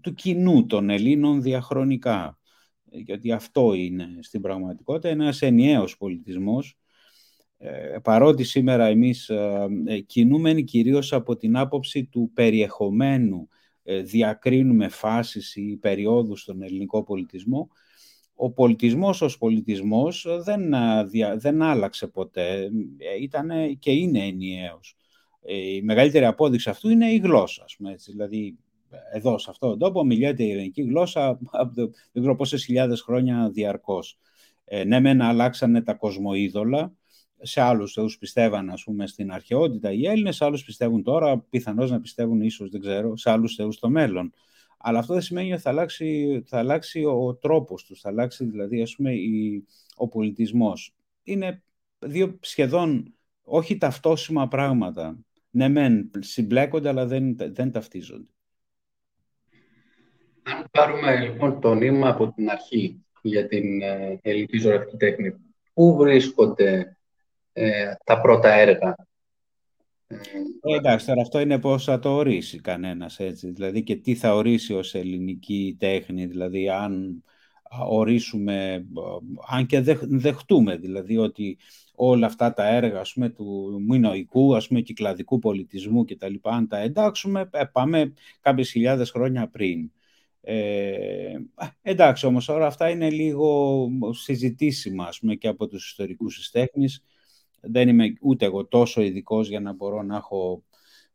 του 0.00 0.14
κοινού 0.14 0.66
των 0.66 0.90
Ελλήνων 0.90 1.42
διαχρονικά. 1.42 2.38
Γιατί 2.90 3.32
αυτό 3.32 3.72
είναι 3.74 4.18
στην 4.20 4.40
πραγματικότητα 4.40 5.08
ένας 5.08 5.42
ενιαίος 5.42 5.96
πολιτισμός. 5.96 6.78
Ε, 7.58 7.98
παρότι 8.02 8.44
σήμερα 8.44 8.86
εμείς 8.86 9.28
ε, 9.28 9.66
ε 9.86 9.98
κινούμενοι 9.98 10.64
κυρίως 10.64 11.12
από 11.12 11.36
την 11.36 11.56
άποψη 11.56 12.04
του 12.04 12.30
περιεχομένου 12.34 13.48
ε, 13.82 14.02
διακρίνουμε 14.02 14.88
φάσεις 14.88 15.56
ή 15.56 15.76
περιόδους 15.76 16.40
στον 16.40 16.62
ελληνικό 16.62 17.02
πολιτισμό, 17.04 17.68
ο 18.36 18.50
πολιτισμός 18.50 19.22
ως 19.22 19.38
πολιτισμός 19.38 20.26
δεν, 20.44 20.74
δεν 21.36 21.62
άλλαξε 21.62 22.06
ποτέ, 22.06 22.70
ήταν 23.20 23.78
και 23.78 23.90
είναι 23.90 24.18
ενιαίος. 24.18 24.96
Η 25.76 25.82
μεγαλύτερη 25.82 26.24
απόδειξη 26.24 26.70
αυτού 26.70 26.88
είναι 26.88 27.10
η 27.10 27.16
γλώσσα. 27.16 27.64
Έτσι. 27.92 28.10
Δηλαδή 28.10 28.56
εδώ 29.12 29.38
σε 29.38 29.50
αυτόν 29.50 29.68
τον 29.70 29.78
τόπο 29.78 30.04
μιλιέται 30.04 30.44
η 30.44 30.50
ελληνική 30.50 30.82
γλώσσα 30.82 31.38
από 31.50 31.74
το, 31.74 31.82
δεν 32.12 32.22
ξέρω 32.22 32.36
πόσες 32.36 32.64
χιλιάδες 32.64 33.00
χρόνια 33.00 33.50
διαρκώς. 33.52 34.18
Ε, 34.64 34.84
ναι, 34.84 35.00
μεν 35.00 35.22
αλλάξανε 35.22 35.82
τα 35.82 35.94
κοσμοίδωλα, 35.94 36.92
σε 37.40 37.60
άλλους 37.60 37.92
θεούς 37.92 38.18
πιστεύαν, 38.18 38.70
ας 38.70 38.84
πούμε, 38.84 39.06
στην 39.06 39.32
αρχαιότητα 39.32 39.92
οι 39.92 40.06
Έλληνες, 40.06 40.36
σε 40.36 40.44
άλλους 40.44 40.64
πιστεύουν 40.64 41.02
τώρα, 41.02 41.38
πιθανώς 41.38 41.90
να 41.90 42.00
πιστεύουν 42.00 42.40
ίσως, 42.40 42.70
δεν 42.70 42.80
ξέρω, 42.80 43.16
σε 43.16 43.30
άλλους 43.30 43.54
θεούς 43.54 43.74
στο 43.74 43.88
μέλλον. 43.88 44.32
Αλλά 44.76 44.98
αυτό 44.98 45.12
δεν 45.12 45.22
σημαίνει 45.22 45.52
ότι 45.52 45.62
θα 45.62 45.70
αλλάξει, 45.70 46.42
θα 46.46 46.58
αλλάξει 46.58 47.04
ο 47.04 47.34
τρόπος 47.34 47.84
τους, 47.84 48.00
θα 48.00 48.08
αλλάξει 48.08 48.44
δηλαδή, 48.44 48.82
ας 48.82 48.94
πούμε, 48.96 49.12
η, 49.12 49.64
ο 49.96 50.08
πολιτισμός. 50.08 50.94
Είναι 51.22 51.62
δύο 51.98 52.38
σχεδόν, 52.40 53.14
όχι 53.42 53.78
ταυτόσιμα 53.78 54.48
πράγματα. 54.48 55.18
Ναι, 55.50 55.68
μεν 55.68 56.10
συμπλέκονται, 56.18 56.88
αλλά 56.88 57.06
δεν, 57.06 57.36
δεν 57.38 57.72
ταυτίζονται. 57.72 58.30
Αν 60.42 60.68
πάρουμε 60.70 61.20
λοιπόν 61.20 61.60
το 61.60 61.74
νήμα 61.74 62.08
από 62.08 62.32
την 62.32 62.50
αρχή 62.50 63.04
για 63.22 63.48
την 63.48 63.82
ε, 63.82 64.18
ελληνική 64.22 64.58
ζωγραφική 64.58 64.96
τέχνη, 64.96 65.34
πού 65.72 65.96
βρίσκονται 65.96 66.96
ε, 67.52 67.92
τα 68.04 68.20
πρώτα 68.20 68.52
έργα; 68.52 68.96
Ε, 70.08 70.76
εντάξει, 70.76 71.06
τώρα 71.06 71.20
αυτό 71.20 71.40
είναι 71.40 71.58
πώς 71.58 71.84
θα 71.84 71.98
το 71.98 72.14
ορίσει 72.14 72.60
κανένας 72.60 73.18
έτσι. 73.18 73.50
Δηλαδή 73.50 73.82
και 73.82 73.96
τι 73.96 74.14
θα 74.14 74.34
ορίσει 74.34 74.74
ως 74.74 74.94
ελληνική 74.94 75.76
τέχνη, 75.78 76.26
δηλαδή 76.26 76.68
αν 76.68 77.24
ορίσουμε, 77.88 78.86
αν 79.48 79.66
και 79.66 79.80
δεχτούμε 80.02 80.76
δηλαδή 80.76 81.16
ότι 81.16 81.58
όλα 81.94 82.26
αυτά 82.26 82.52
τα 82.52 82.66
έργα 82.68 83.00
ας 83.00 83.12
πούμε, 83.12 83.28
του 83.28 83.78
μηνοϊκού, 83.88 84.56
ας 84.56 84.68
πούμε, 84.68 84.80
κυκλαδικού 84.80 85.38
πολιτισμού 85.38 86.04
και 86.04 86.16
τα 86.16 86.28
λοιπά, 86.28 86.50
αν 86.50 86.68
τα 86.68 86.78
εντάξουμε, 86.78 87.50
πάμε 87.72 88.12
κάποιες 88.40 88.70
χιλιάδες 88.70 89.10
χρόνια 89.10 89.48
πριν. 89.48 89.90
Ε, 90.40 91.36
εντάξει 91.82 92.26
όμως 92.26 92.48
όλα 92.48 92.66
αυτά 92.66 92.88
είναι 92.88 93.10
λίγο 93.10 93.88
συζητήσιμα 94.12 95.04
ας 95.06 95.18
πούμε, 95.18 95.34
και 95.34 95.48
από 95.48 95.66
τους 95.68 95.86
ιστορικούς 95.86 96.36
της 96.36 96.50
τέχνης. 96.50 97.02
Δεν 97.68 97.88
είμαι 97.88 98.12
ούτε 98.20 98.44
εγώ 98.44 98.66
τόσο 98.66 99.02
ειδικός 99.02 99.48
για 99.48 99.60
να 99.60 99.72
μπορώ 99.72 100.02
να 100.02 100.16
έχω 100.16 100.64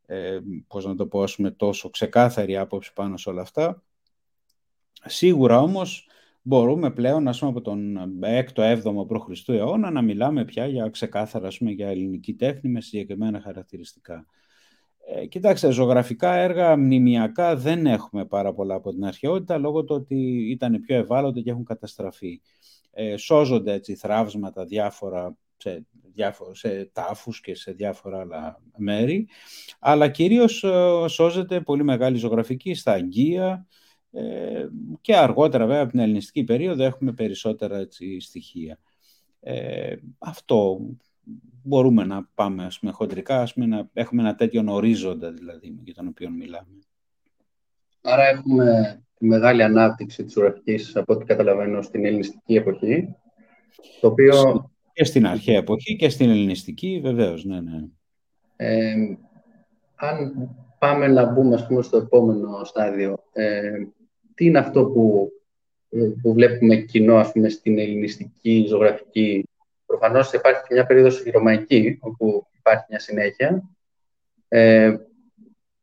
ε, 0.05 0.39
πώς 0.67 0.85
να 0.85 0.95
το 0.95 1.07
πω, 1.07 1.23
ας 1.23 1.35
πούμε, 1.35 1.51
τόσο 1.51 1.89
ξεκάθαρη 1.89 2.57
άποψη 2.57 2.93
πάνω 2.93 3.17
σε 3.17 3.29
όλα 3.29 3.41
αυτά. 3.41 3.83
Σίγουρα 5.05 5.59
όμως 5.59 6.07
μπορούμε 6.41 6.91
πλέον 6.91 7.27
ας 7.27 7.39
πούμε, 7.39 7.51
από 7.51 7.61
τον 7.61 7.97
6ο-7ο 8.21 9.07
π.Χ. 9.07 9.49
αιώνα 9.49 9.91
να 9.91 10.01
μιλάμε 10.01 10.45
πια 10.45 10.65
για 10.65 10.89
ξεκάθαρα 10.89 11.47
ας 11.47 11.57
πούμε, 11.57 11.71
για 11.71 11.87
ελληνική 11.87 12.33
τέχνη 12.33 12.69
με 12.69 12.81
συγκεκριμένα 12.81 13.41
χαρακτηριστικά. 13.41 14.25
Ε, 15.05 15.25
κοιτάξτε, 15.25 15.71
ζωγραφικά 15.71 16.33
έργα 16.33 16.77
μνημιακά 16.77 17.55
δεν 17.55 17.85
έχουμε 17.85 18.25
πάρα 18.25 18.53
πολλά 18.53 18.75
από 18.75 18.91
την 18.91 19.05
αρχαιότητα 19.05 19.57
λόγω 19.57 19.83
του 19.83 19.95
ότι 19.95 20.49
ήταν 20.49 20.81
πιο 20.81 20.95
ευάλωτα 20.95 21.41
και 21.41 21.49
έχουν 21.49 21.63
καταστραφεί. 21.63 22.41
Ε, 22.91 23.17
σώζονται 23.17 23.73
έτσι 23.73 23.95
θράψματα 23.95 24.65
διάφορα 24.65 25.37
σε, 25.57 25.85
διάφορα, 26.13 26.53
σε 26.53 26.89
τάφους 26.93 27.41
και 27.41 27.55
σε 27.55 27.71
διάφορα 27.71 28.19
άλλα 28.19 28.61
μέρη, 28.77 29.27
αλλά 29.79 30.07
κυρίως 30.07 30.63
ε, 30.63 31.05
σώζεται 31.07 31.61
πολύ 31.61 31.83
μεγάλη 31.83 32.17
ζωγραφική 32.17 32.73
στα 32.73 32.91
Αγγεία 32.91 33.67
ε, 34.11 34.67
και 35.01 35.15
αργότερα 35.15 35.65
βέβαια 35.65 35.81
από 35.81 35.91
την 35.91 35.99
ελληνιστική 35.99 36.43
περίοδο 36.43 36.83
έχουμε 36.83 37.11
περισσότερα 37.11 37.77
έτσι, 37.77 38.19
στοιχεία. 38.19 38.79
Ε, 39.39 39.95
αυτό 40.17 40.79
μπορούμε 41.63 42.03
να 42.05 42.29
πάμε 42.33 42.65
ας 42.65 42.79
πούμε, 42.79 42.91
χοντρικά, 42.91 43.41
ας 43.41 43.53
πούμε, 43.53 43.65
να 43.65 43.89
έχουμε 43.93 44.21
ένα 44.21 44.35
τέτοιο 44.35 44.63
ορίζοντα 44.67 45.31
δηλαδή 45.31 45.79
για 45.83 45.93
τον 45.93 46.07
οποίο 46.07 46.29
μιλάμε. 46.29 46.79
Άρα 48.01 48.27
έχουμε 48.27 49.01
τη 49.17 49.25
μεγάλη 49.25 49.63
ανάπτυξη 49.63 50.23
της 50.23 50.37
ουραθικής, 50.37 50.95
από 50.95 51.13
ό,τι 51.13 51.25
καταλαβαίνω, 51.25 51.81
στην 51.81 52.05
ελληνιστική 52.05 52.55
εποχή, 52.55 53.15
το 54.01 54.07
οποίο... 54.07 54.70
Και 54.93 55.03
στην 55.03 55.27
αρχαία 55.27 55.57
εποχή 55.57 55.95
και 55.95 56.09
στην 56.09 56.29
ελληνιστική, 56.29 56.99
βεβαίως, 57.03 57.45
ναι, 57.45 57.61
ναι. 57.61 57.83
Ε, 58.55 58.95
αν 59.95 60.49
πάμε 60.79 61.07
να 61.07 61.25
μπούμε, 61.25 61.55
ας 61.55 61.67
πούμε, 61.67 61.81
στο 61.81 61.97
επόμενο 61.97 62.63
στάδιο, 62.63 63.23
ε, 63.33 63.71
τι 64.35 64.45
είναι 64.45 64.59
αυτό 64.59 64.85
που, 64.85 65.31
που 66.21 66.33
βλέπουμε 66.33 66.75
κοινό, 66.75 67.15
ας 67.15 67.31
πούμε, 67.31 67.49
στην 67.49 67.79
ελληνιστική 67.79 68.65
ζωγραφική; 68.67 69.43
Προφανώς 69.85 70.33
υπάρχει 70.33 70.61
και 70.67 70.73
μια 70.73 70.85
περίοδος 70.85 71.23
ρωμαϊκή, 71.23 71.97
όπου 72.01 72.47
υπάρχει 72.57 72.85
μια 72.89 72.99
συνέχεια. 72.99 73.69
Ε, 74.47 74.95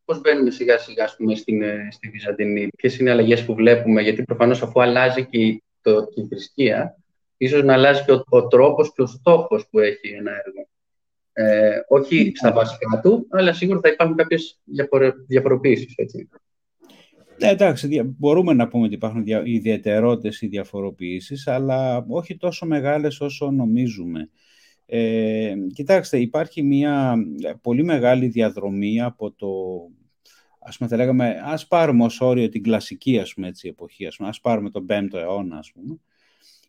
πώς 0.05 0.21
μπαίνουμε 0.21 0.51
σιγά 0.51 0.79
σιγά 0.79 1.09
πούμε, 1.17 1.35
στην, 1.35 1.63
ε, 1.63 1.89
στη 1.91 2.09
Βυζαντινή, 2.09 2.69
ποιες 2.77 2.99
είναι 2.99 3.09
οι 3.09 3.13
αλλαγές 3.13 3.45
που 3.45 3.55
βλέπουμε, 3.55 4.03
γιατί 4.03 4.23
προφανώς 4.23 4.63
αφού 4.63 4.83
αλλάζει 4.83 5.27
και, 5.27 5.63
το, 5.81 6.05
και 6.05 6.21
η 6.21 6.27
θρησκεία, 6.27 6.97
ίσως 7.39 7.63
να 7.63 7.73
αλλάζει 7.73 8.05
και 8.05 8.13
ο, 8.13 8.25
ο 8.29 8.47
τρόπος 8.47 8.93
και 8.93 9.03
ο 9.03 9.07
στόχος 9.07 9.69
που 9.71 9.79
έχει 9.79 10.09
ένα 10.09 10.31
έργο. 10.47 10.69
Ε, 11.33 11.81
όχι 11.89 12.33
στα 12.35 12.53
βασικά 12.53 13.01
του, 13.03 13.27
αλλά 13.31 13.53
σίγουρα 13.53 13.81
θα 13.83 13.89
υπάρχουν 13.89 14.17
κάποιες 14.17 14.61
διαφορε, 14.65 15.13
διαφοροποίησεις. 15.27 15.93
Έτσι. 15.97 16.29
Ναι, 17.41 17.49
εντάξει, 17.49 18.03
μπορούμε 18.19 18.53
να 18.53 18.69
πούμε 18.69 18.85
ότι 18.85 18.95
υπάρχουν 18.95 19.25
ιδιαιτερότητες 19.45 20.41
ή 20.41 20.47
διαφοροποιήσεις, 20.47 21.47
αλλά 21.47 22.05
όχι 22.09 22.37
τόσο 22.37 22.67
μεγάλες 22.67 23.21
όσο 23.21 23.51
νομίζουμε. 23.51 24.31
Ε, 24.87 25.55
κοιτάξτε, 25.75 26.19
υπάρχει 26.19 26.63
μια 26.63 27.17
πολύ 27.63 27.85
μεγάλη 27.85 28.27
διαδρομή 28.27 29.03
από 29.03 29.33
το, 29.33 29.49
ας 30.59 30.77
πούμε, 30.77 30.89
θα 30.89 30.97
λέγαμε, 30.97 31.41
ας 31.45 31.67
πάρουμε 31.67 32.05
ως 32.05 32.21
όριο 32.21 32.49
την 32.49 32.63
κλασική, 32.63 33.19
ας 33.19 33.35
πούμε, 33.35 33.49
έτσι, 33.49 33.69
εποχή, 33.69 34.07
ας, 34.07 34.17
πούμε, 34.17 34.29
ας 34.29 34.41
πάρουμε 34.41 34.71
τον 34.71 34.87
5ο 34.89 35.19
αιώνα, 35.19 35.59
ας 35.59 35.73
πούμε. 35.73 35.99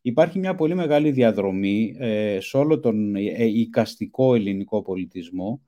Υπάρχει 0.02 0.40
μια 0.40 0.56
πολύ 0.56 0.76
μεγάλη 0.76 1.12
διαδρομή 1.12 1.96
ε, 2.00 2.38
σε 2.40 2.58
όλο 2.58 2.80
τον 2.80 3.16
ε, 3.16 3.46
οικαστικό 3.46 4.36
ελληνικό 4.36 4.82
πολιτισμό, 4.82 5.62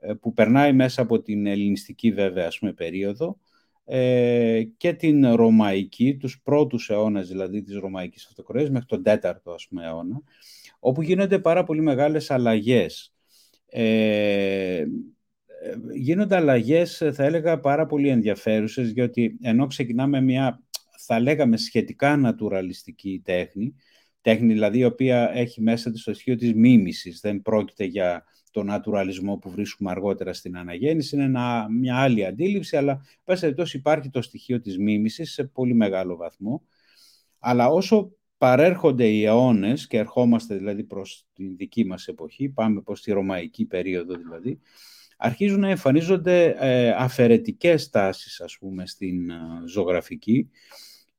ε, 0.00 0.12
που 0.12 0.32
περνάει 0.32 0.72
μέσα 0.72 1.02
από 1.02 1.20
την 1.22 1.46
ελληνιστική 1.46 2.12
βέβαια, 2.12 2.46
ας 2.46 2.58
πούμε, 2.58 2.72
περίοδο, 2.72 3.38
ε, 3.84 4.62
και 4.76 4.92
την 4.92 5.34
Ρωμαϊκή, 5.34 6.16
τους 6.16 6.40
πρώτους 6.42 6.90
αιώνες 6.90 7.28
δηλαδή 7.28 7.62
της 7.62 7.78
Ρωμαϊκής 7.78 8.26
Αυτοκρατορίας 8.26 8.70
μέχρι 8.70 8.86
τον 8.86 9.02
4ο 9.02 9.52
ας 9.54 9.66
πούμε, 9.68 9.84
αιώνα, 9.84 10.22
όπου 10.78 11.02
γίνονται 11.02 11.38
πάρα 11.38 11.64
πολύ 11.64 11.80
μεγάλες 11.80 12.30
αλλαγές. 12.30 13.12
Ε, 13.66 14.84
γίνονται 15.94 16.36
αλλαγές, 16.36 16.96
θα 17.12 17.24
έλεγα, 17.24 17.60
πάρα 17.60 17.86
πολύ 17.86 18.08
ενδιαφέρουσες, 18.08 18.90
γιατί 18.90 19.38
ενώ 19.40 19.66
ξεκινάμε 19.66 20.20
μια, 20.20 20.62
θα 21.12 21.20
λέγαμε, 21.20 21.56
σχετικά 21.56 22.16
νατουραλιστική 22.16 23.20
τέχνη, 23.24 23.74
τέχνη 24.20 24.52
δηλαδή 24.52 24.78
η 24.78 24.84
οποία 24.84 25.30
έχει 25.34 25.62
μέσα 25.62 25.90
της 25.90 26.02
το 26.02 26.14
στοιχείο 26.14 26.36
της 26.36 26.54
μίμησης, 26.54 27.20
δεν 27.20 27.42
πρόκειται 27.42 27.84
για 27.84 28.24
το 28.50 28.62
νατουραλισμό 28.62 29.36
που 29.36 29.50
βρίσκουμε 29.50 29.90
αργότερα 29.90 30.32
στην 30.32 30.56
αναγέννηση. 30.56 31.16
Είναι 31.16 31.28
μια 31.70 31.96
άλλη 31.96 32.26
αντίληψη, 32.26 32.76
αλλά 32.76 33.04
πάση 33.24 33.54
υπάρχει 33.72 34.10
το 34.10 34.22
στοιχείο 34.22 34.60
της 34.60 34.78
μίμησης 34.78 35.32
σε 35.32 35.44
πολύ 35.44 35.74
μεγάλο 35.74 36.16
βαθμό. 36.16 36.62
Αλλά 37.38 37.68
όσο 37.68 38.12
παρέρχονται 38.38 39.06
οι 39.06 39.24
αιώνες 39.24 39.86
και 39.86 39.98
ερχόμαστε 39.98 40.56
δηλαδή 40.56 40.84
προς 40.84 41.26
τη 41.32 41.48
δική 41.48 41.84
μας 41.84 42.06
εποχή, 42.06 42.48
πάμε 42.48 42.80
προς 42.80 43.02
τη 43.02 43.12
ρωμαϊκή 43.12 43.64
περίοδο 43.64 44.14
δηλαδή, 44.14 44.60
αρχίζουν 45.16 45.60
να 45.60 45.68
εμφανίζονται 45.68 46.56
ε, 46.58 46.90
αφαιρετικές 46.90 47.88
τάσεις 47.88 48.40
ας 48.40 48.56
πούμε 48.58 48.86
στην 48.86 49.30
ε, 49.30 49.36
ζωγραφική 49.66 50.50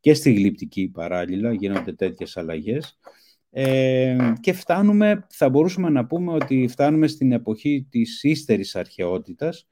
και 0.02 0.14
στη 0.14 0.34
γλυπτική 0.34 0.88
παράλληλα, 0.88 1.54
γίνονται 1.54 1.94
τέτοιες 1.94 2.38
αλλαγές 2.38 3.00
ε, 3.50 4.34
και 4.40 4.54
φτάνουμε, 4.54 5.26
θα 5.30 5.50
μπορούσαμε 5.50 5.90
να 5.90 6.06
πούμε 6.06 6.34
ότι 6.34 6.68
φτάνουμε 6.70 7.08
στην 7.08 7.32
εποχή 7.32 7.88
της 7.90 8.24
ύστερης 8.24 8.76
αρχαιότητας, 8.76 9.68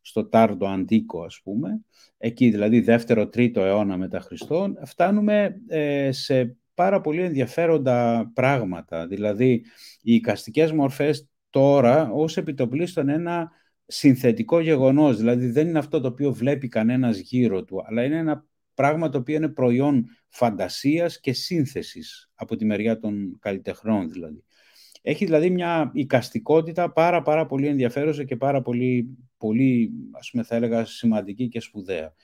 στο 0.00 0.28
Τάρντο 0.28 0.66
Αντίκο 0.66 1.22
ας 1.22 1.40
πούμε, 1.44 1.80
εκεί 2.18 2.50
δηλαδή 2.50 2.80
δεύτερο-τρίτο 2.80 3.60
αιώνα 3.60 3.96
μετά 3.96 4.20
Χριστόν, 4.20 4.78
φτάνουμε 4.84 5.56
ε, 5.68 6.12
σε 6.12 6.56
πάρα 6.74 7.00
πολύ 7.00 7.22
ενδιαφέροντα 7.22 8.30
πράγματα. 8.34 9.06
Δηλαδή, 9.06 9.64
οι 10.02 10.14
οικαστικές 10.14 10.72
μορφές 10.72 11.28
τώρα 11.50 12.10
ως 12.10 12.36
επιτοπλίστων 12.36 13.08
ένα 13.08 13.50
συνθετικό 13.86 14.60
γεγονός. 14.60 15.16
Δηλαδή, 15.16 15.46
δεν 15.46 15.68
είναι 15.68 15.78
αυτό 15.78 16.00
το 16.00 16.08
οποίο 16.08 16.32
βλέπει 16.32 16.68
κανένας 16.68 17.18
γύρω 17.18 17.64
του, 17.64 17.82
αλλά 17.86 18.04
είναι 18.04 18.16
ένα 18.16 18.46
πράγμα 18.74 19.08
το 19.08 19.18
οποίο 19.18 19.36
είναι 19.36 19.48
προϊόν 19.48 20.06
φαντασίας 20.28 21.20
και 21.20 21.32
σύνθεσης 21.32 22.30
από 22.34 22.56
τη 22.56 22.64
μεριά 22.64 22.98
των 22.98 23.38
καλλιτεχνών 23.40 24.10
δηλαδή. 24.10 24.44
Έχει 25.02 25.24
δηλαδή 25.24 25.50
μια 25.50 25.90
οικαστικότητα 25.94 26.92
πάρα 26.92 27.22
πάρα 27.22 27.46
πολύ 27.46 27.66
ενδιαφέρουσα 27.66 28.24
και 28.24 28.36
πάρα 28.36 28.62
πολύ, 28.62 29.18
πολύ 29.36 29.90
ας 30.12 30.30
πούμε 30.30 30.42
θα 30.42 30.54
έλεγα 30.54 30.84
σημαντική 30.84 31.48
και 31.48 31.60
σπουδαία. 31.60 32.14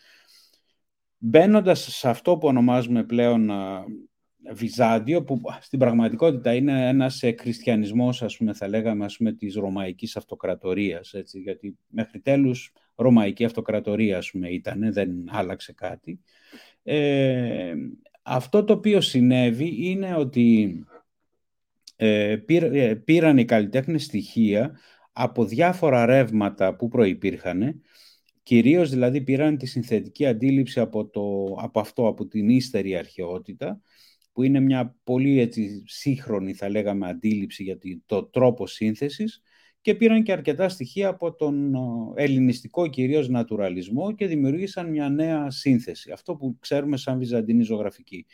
Μπαίνοντας 1.18 1.80
σε 1.80 2.08
αυτό 2.08 2.36
που 2.36 2.48
ονομάζουμε 2.48 3.04
πλέον 3.04 3.50
Βυζάντιο, 4.52 5.24
που 5.24 5.40
στην 5.60 5.78
πραγματικότητα 5.78 6.54
είναι 6.54 6.88
ένας 6.88 7.22
χριστιανισμός, 7.38 8.22
ας 8.22 8.36
πούμε, 8.36 8.52
θα 8.52 8.68
λέγαμε, 8.68 9.04
ας 9.04 9.16
πούμε, 9.16 9.32
της 9.32 9.54
Ρωμαϊκής 9.54 10.16
Αυτοκρατορίας, 10.16 11.12
έτσι, 11.12 11.38
γιατί 11.40 11.78
μέχρι 11.88 12.20
τέλους 12.20 12.72
Ρωμαϊκή 13.00 13.44
Αυτοκρατορία, 13.44 14.18
ας 14.18 14.30
πούμε, 14.30 14.48
ήταν, 14.48 14.92
δεν 14.92 15.10
άλλαξε 15.28 15.72
κάτι. 15.72 16.20
Ε, 16.82 17.74
αυτό 18.22 18.64
το 18.64 18.72
οποίο 18.72 19.00
συνέβη 19.00 19.90
είναι 19.90 20.14
ότι 20.14 20.78
ε, 21.96 22.36
ε, 22.46 22.94
πήραν 22.94 23.38
οι 23.38 23.44
καλλιτέχνες 23.44 24.04
στοιχεία 24.04 24.78
από 25.12 25.44
διάφορα 25.44 26.06
ρεύματα 26.06 26.76
που 26.76 26.88
προϋπήρχαν, 26.88 27.82
κυρίως 28.42 28.90
δηλαδή 28.90 29.20
πήραν 29.20 29.56
τη 29.56 29.66
συνθετική 29.66 30.26
αντίληψη 30.26 30.80
από, 30.80 31.06
το, 31.06 31.56
από 31.60 31.80
αυτό, 31.80 32.06
από 32.06 32.26
την 32.26 32.48
ύστερη 32.48 32.96
αρχαιότητα, 32.96 33.80
που 34.32 34.42
είναι 34.42 34.60
μια 34.60 34.96
πολύ 35.04 35.40
έτσι, 35.40 35.82
σύγχρονη 35.86 36.54
θα 36.54 36.68
λέγαμε 36.68 37.08
αντίληψη 37.08 37.62
για 37.62 37.78
το 38.06 38.24
τρόπο 38.24 38.66
σύνθεσης 38.66 39.42
και 39.80 39.94
πήραν 39.94 40.22
και 40.22 40.32
αρκετά 40.32 40.68
στοιχεία 40.68 41.08
από 41.08 41.34
τον 41.34 41.74
ελληνιστικό 42.14 42.86
κυρίως 42.86 43.28
νατουραλισμό 43.28 44.12
και 44.12 44.26
δημιουργήσαν 44.26 44.90
μια 44.90 45.08
νέα 45.08 45.50
σύνθεση, 45.50 46.12
αυτό 46.12 46.36
που 46.36 46.56
ξέρουμε 46.60 46.96
σαν 46.96 47.18
βυζαντινή 47.18 47.62
ζωγραφική. 47.62 48.26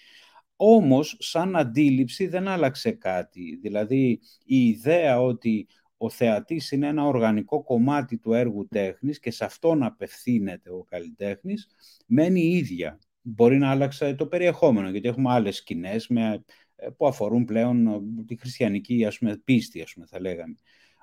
Όμως, 0.57 1.17
σαν 1.19 1.57
αντίληψη 1.57 2.27
δεν 2.27 2.49
άλλαξε 2.49 2.91
κάτι. 2.91 3.59
Δηλαδή, 3.63 4.21
η 4.45 4.69
ιδέα 4.69 5.21
ότι 5.21 5.67
ο 5.97 6.11
θεατής 6.11 6.71
είναι 6.71 6.87
ένα 6.87 7.07
οργανικό 7.07 7.63
κομμάτι 7.63 8.19
του 8.19 8.33
έργου 8.33 8.69
τέχνης 8.69 9.21
και 9.21 9.31
σε 9.31 9.45
αυτόν 9.45 9.83
απευθύνεται 9.83 10.71
ο 10.71 10.85
καλλιτέχνης, 10.89 11.69
μένει 12.07 12.41
ίδια. 12.41 12.99
Μπορεί 13.23 13.59
να 13.59 13.71
άλλαξε 13.71 14.15
το 14.15 14.27
περιεχόμενο, 14.27 14.91
γιατί 14.91 15.09
έχουμε 15.09 15.33
άλλες 15.33 15.57
σκηνές 15.57 16.09
με, 16.09 16.45
ε, 16.77 16.89
που 16.97 17.07
αφορούν 17.07 17.45
πλέον 17.45 18.03
τη 18.27 18.37
χριστιανική 18.37 19.05
ας 19.05 19.19
πούμε, 19.19 19.37
πίστη, 19.45 19.83
ας 19.83 19.93
πούμε, 19.93 20.07
θα 20.07 20.21
λέγαμε 20.21 20.55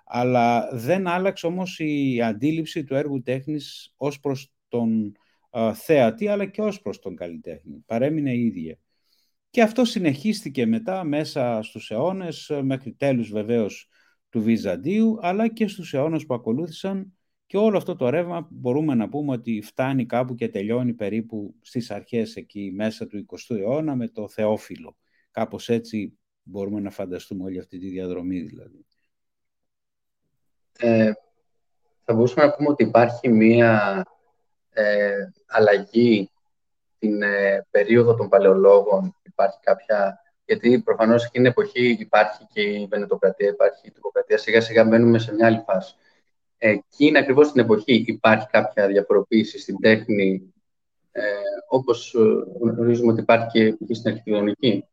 αλλά 0.04 0.70
δεν 0.74 1.08
άλλαξε 1.08 1.46
όμως 1.46 1.80
η 1.80 2.22
αντίληψη 2.22 2.84
του 2.84 2.96
έργου 2.96 3.22
τέχνης 3.22 3.94
ως 3.98 4.20
προς 4.20 4.52
τον 4.68 5.12
θεατή, 5.74 6.28
αλλά 6.28 6.46
και 6.46 6.62
ως 6.62 6.82
προς 6.82 7.00
τον 7.00 7.16
καλλιτέχνη. 7.16 7.84
Παρέμεινε 7.86 8.34
η 8.34 8.46
ίδια. 8.46 8.78
Και 9.50 9.62
αυτό 9.62 9.86
συνεχίστηκε 9.86 10.66
μετά 10.66 11.04
μέσα 11.04 11.60
στους 11.62 11.92
αιώνες, 11.92 12.52
μέχρι 12.62 12.94
τέλους 12.94 13.30
βεβαίως 13.30 13.89
του 14.30 14.42
Βυζαντίου, 14.42 15.18
αλλά 15.22 15.48
και 15.48 15.68
στους 15.68 15.94
αιώνες 15.94 16.26
που 16.26 16.34
ακολούθησαν 16.34 17.13
και 17.46 17.58
όλο 17.58 17.78
αυτό 17.78 17.96
το 17.96 18.10
ρεύμα 18.10 18.48
μπορούμε 18.52 18.96
να 18.96 19.10
πούμε 19.10 19.32
ότι 19.32 19.62
φτάνει 19.62 20.06
κάπου 20.06 20.36
και 20.36 20.50
τελειώνει 20.50 20.94
περίπου 20.94 21.56
στις 21.62 21.92
αρχές 21.92 22.36
εκεί 22.36 22.72
μέσα 22.76 23.08
του 23.08 23.26
20ου 23.28 23.56
αιώνα 23.58 23.96
με 23.96 24.08
το 24.08 24.28
Θεόφιλο. 24.30 24.98
Κάπως 25.32 25.70
έτσι 25.70 26.18
μπορούμε 26.44 26.80
να 26.80 26.89
φανταστούμε 26.89 27.44
όλη 27.44 27.60
αυτή 27.60 27.78
τη 27.80 27.89
διαδρομή 27.89 28.42
δηλαδή 28.42 28.86
ε, 30.80 31.12
θα 32.04 32.14
μπορούσαμε 32.14 32.46
να 32.46 32.54
πούμε 32.54 32.70
ότι 32.70 32.84
υπάρχει 32.84 33.30
μία 33.30 34.04
ε, 34.74 35.14
αλλαγή 35.48 36.32
την 37.00 37.22
ε, 37.22 37.68
περίοδο 37.72 38.16
των 38.16 38.30
παλαιολόγων. 38.30 39.16
Υπάρχει 39.24 39.60
κάποια... 39.62 40.18
Γιατί 40.46 40.80
προφανώς 40.80 41.26
εκείνη 41.26 41.44
την 41.44 41.54
εποχή 41.54 41.98
υπάρχει 42.00 42.48
και 42.54 42.62
η 42.62 42.88
Βενετοκρατία, 42.90 43.48
υπάρχει 43.48 43.88
η 43.88 43.92
Τουρκοκρατία. 43.92 44.38
Σιγά 44.38 44.62
σιγά 44.62 44.84
μπαίνουμε 44.84 45.20
σε 45.20 45.34
μια 45.34 45.46
άλλη 45.46 45.64
φάση. 45.66 45.96
Εκείνη 46.58 47.18
ακριβώς 47.18 47.52
την 47.52 47.62
εποχή 47.62 48.04
υπάρχει 48.08 48.48
κάποια 48.48 48.88
διαφοροποίηση 48.88 49.60
στην 49.60 49.80
τέχνη, 49.80 50.54
ε, 51.12 51.22
όπως 51.68 52.16
γνωρίζουμε 52.60 53.12
ότι 53.12 53.22
υπάρχει 53.22 53.78
και 53.88 53.94
στην 53.94 54.12
αρχιτεκτονική. 54.12 54.88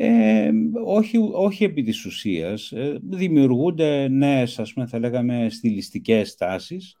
Ε, 0.00 0.50
όχι, 0.84 1.18
όχι 1.32 1.64
επί 1.64 1.82
της 1.82 2.04
ουσίας. 2.04 2.72
Ε, 2.72 2.98
δημιουργούνται 3.02 4.08
νέες, 4.08 4.58
ας 4.58 4.72
πούμε, 4.72 4.86
θα 4.86 4.98
λέγαμε, 4.98 5.48
στιλιστικές 5.50 6.34
τάσεις. 6.34 6.96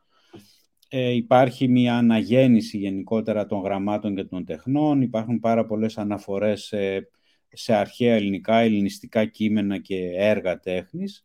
Ε, 0.88 1.10
υπάρχει 1.10 1.68
μια 1.68 1.96
αναγέννηση 1.96 2.78
γενικότερα 2.78 3.46
των 3.46 3.60
γραμμάτων 3.60 4.14
και 4.14 4.24
των 4.24 4.44
τεχνών. 4.44 5.02
Υπάρχουν 5.02 5.40
πάρα 5.40 5.66
πολλές 5.66 5.98
αναφορές 5.98 6.62
σε, 6.62 7.10
σε 7.52 7.74
αρχαία 7.74 8.14
ελληνικά, 8.14 8.56
ελληνιστικά 8.56 9.24
κείμενα 9.24 9.78
και 9.78 10.10
έργα 10.14 10.58
τέχνης. 10.58 11.24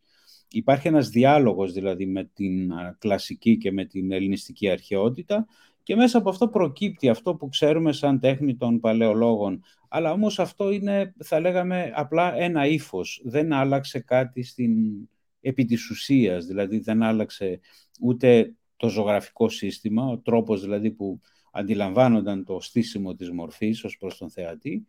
Υπάρχει 0.52 0.88
ένας 0.88 1.10
διάλογος 1.10 1.74
δηλαδή 1.74 2.06
με 2.06 2.30
την 2.34 2.72
κλασική 3.00 3.58
και 3.58 3.72
με 3.72 3.86
την 3.86 4.12
ελληνιστική 4.12 4.70
αρχαιότητα 4.70 5.46
και 5.84 5.96
μέσα 5.96 6.18
από 6.18 6.30
αυτό 6.30 6.48
προκύπτει 6.48 7.10
αυτό 7.10 7.36
που 7.36 7.50
ξέρουμε 7.50 7.92
σαν 7.92 8.20
τέχνη 8.20 8.56
των 8.56 8.80
παλαιολόγων. 8.80 9.64
Αλλά 9.90 10.12
όμως 10.12 10.40
αυτό 10.40 10.72
είναι, 10.72 11.14
θα 11.24 11.40
λέγαμε, 11.40 11.92
απλά 11.96 12.36
ένα 12.36 12.68
ύφος. 12.68 13.22
Δεν 13.26 13.54
άλλαξε 13.54 14.00
κάτι 14.00 14.44
στην 14.44 14.74
επί 15.42 15.66
της 15.66 15.90
ουσίας, 15.90 16.46
δηλαδή 16.46 16.80
δεν 16.80 17.04
άλλαξε 17.04 17.60
ούτε 18.02 18.56
το 18.76 18.90
ζωγραφικό 18.90 19.50
σύστημα, 19.50 20.06
ο 20.08 20.18
τρόπος 20.18 20.62
δηλαδή 20.62 20.92
που 20.92 21.20
αντιλαμβάνονταν 21.52 22.44
το 22.44 22.60
στήσιμο 22.62 23.16
της 23.16 23.32
μορφής 23.32 23.84
ως 23.84 23.98
προς 23.98 24.18
τον 24.18 24.30
θεατή, 24.30 24.86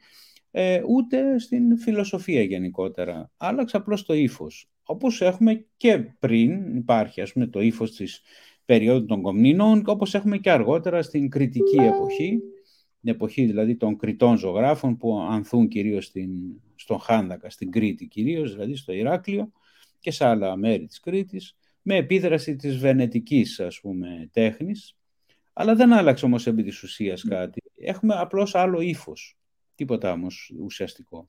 ε, 0.51 0.83
ούτε 0.89 1.39
στην 1.39 1.79
φιλοσοφία 1.79 2.43
γενικότερα. 2.43 3.31
Άλλαξε 3.37 3.77
απλώς 3.77 4.05
το 4.05 4.15
ύφος. 4.15 4.69
Όπως 4.83 5.21
έχουμε 5.21 5.67
και 5.77 5.99
πριν 5.99 6.77
υπάρχει, 6.77 7.21
ας 7.21 7.33
πούμε, 7.33 7.47
το 7.47 7.61
ύφος 7.61 7.97
της 7.97 8.23
περίοδο 8.65 9.07
των 9.07 9.23
Κομνηνών, 9.23 9.83
όπως 9.87 10.15
έχουμε 10.15 10.39
και 10.39 10.51
αργότερα 10.51 11.03
στην 11.03 11.29
κριτική 11.29 11.77
εποχή, 11.77 12.39
την 13.01 13.13
εποχή 13.13 13.45
δηλαδή 13.45 13.77
των 13.77 13.97
κριτών 13.97 14.37
ζωγράφων 14.37 14.97
που 14.97 15.19
ανθούν 15.19 15.69
κυρίως 15.69 16.05
στην, 16.05 16.31
στον 16.75 16.99
Χάνδακα, 16.99 17.51
στην 17.51 17.71
Κρήτη 17.71 18.07
κυρίως, 18.07 18.53
δηλαδή 18.53 18.77
στο 18.77 18.93
Ηράκλειο 18.93 19.53
και 20.01 20.11
σε 20.11 20.27
άλλα 20.27 20.57
μέρη 20.57 20.87
της 20.87 21.01
Κρήτης, 21.01 21.57
με 21.83 21.97
επίδραση 21.97 22.57
της 22.57 22.77
βενετικής 22.77 23.61
ας 23.61 23.81
πούμε 23.81 24.29
τέχνης, 24.33 24.97
αλλά 25.53 25.75
δεν 25.75 25.93
άλλαξε 25.93 26.25
όμως 26.25 26.47
επί 26.47 26.63
της 26.63 26.83
ουσίας 26.83 27.23
κάτι. 27.23 27.63
Έχουμε 27.77 28.15
απλώς 28.15 28.55
άλλο 28.55 28.81
ύφος, 28.81 29.37
τίποτα 29.75 30.13
όμως 30.13 30.53
ουσιαστικό. 30.61 31.29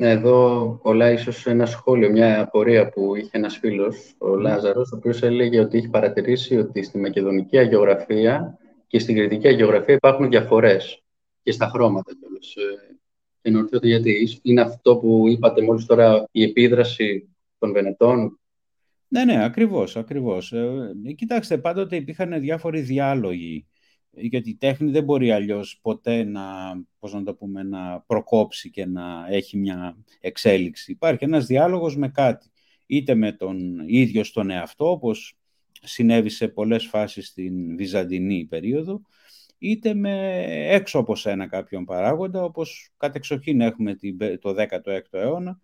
Ναι, 0.00 0.10
εδώ 0.10 0.78
πολλά 0.82 1.10
ίσως 1.10 1.46
ένα 1.46 1.66
σχόλιο, 1.66 2.10
μια 2.10 2.40
απορία 2.40 2.88
που 2.88 3.16
είχε 3.16 3.30
ένας 3.32 3.56
φίλος, 3.56 4.14
ο 4.18 4.36
Λάζαρος, 4.36 4.92
ο 4.92 4.96
οποίος 4.96 5.22
έλεγε 5.22 5.60
ότι 5.60 5.78
έχει 5.78 5.88
παρατηρήσει 5.88 6.56
ότι 6.56 6.82
στη 6.82 6.98
μακεδονική 6.98 7.58
αγιογραφία 7.58 8.58
και 8.86 8.98
στην 8.98 9.16
κριτική 9.16 9.48
αγιογραφία 9.48 9.94
υπάρχουν 9.94 10.28
διαφορές 10.28 11.02
και 11.42 11.52
στα 11.52 11.66
χρώματα 11.66 12.12
κιόλας. 12.20 12.54
Ε, 12.54 12.96
και 13.42 13.50
να 13.50 13.60
ρωτήσω 13.60 13.86
γιατί 13.86 14.40
είναι 14.42 14.60
αυτό 14.60 14.96
που 14.96 15.28
είπατε 15.28 15.62
μόλις 15.62 15.86
τώρα, 15.86 16.28
η 16.30 16.42
επίδραση 16.42 17.28
των 17.58 17.72
Βενετών; 17.72 18.38
Ναι, 19.08 19.24
ναι, 19.24 19.44
ακριβώς, 19.44 19.96
ακριβώς. 19.96 20.52
Ε, 20.52 21.12
κοιτάξτε, 21.16 21.58
πάντοτε 21.58 21.96
υπήρχαν 21.96 22.40
διάφοροι 22.40 22.80
διάλογοι 22.80 23.66
γιατί 24.10 24.50
η 24.50 24.56
τέχνη 24.56 24.90
δεν 24.90 25.04
μπορεί 25.04 25.32
αλλιώς 25.32 25.78
ποτέ 25.82 26.24
να, 26.24 26.42
πώς 26.98 27.12
να, 27.12 27.22
το 27.22 27.34
πούμε, 27.34 27.62
να 27.62 28.00
προκόψει 28.00 28.70
και 28.70 28.86
να 28.86 29.26
έχει 29.28 29.56
μια 29.56 29.96
εξέλιξη. 30.20 30.92
Υπάρχει 30.92 31.24
ένας 31.24 31.46
διάλογος 31.46 31.96
με 31.96 32.08
κάτι, 32.08 32.50
είτε 32.86 33.14
με 33.14 33.32
τον 33.32 33.78
ίδιο 33.86 34.24
στον 34.24 34.50
εαυτό, 34.50 34.90
όπως 34.90 35.38
συνέβη 35.82 36.28
σε 36.28 36.48
πολλές 36.48 36.86
φάσεις 36.86 37.26
στην 37.26 37.76
Βυζαντινή 37.76 38.44
περίοδο, 38.44 39.02
είτε 39.58 39.94
με 39.94 40.44
έξω 40.68 40.98
από 40.98 41.16
σένα 41.16 41.46
κάποιον 41.46 41.84
παράγοντα, 41.84 42.42
όπως 42.42 42.90
κατεξοχήν 42.96 43.60
έχουμε 43.60 43.96
το 44.40 44.54
16ο 44.58 45.00
αιώνα, 45.10 45.60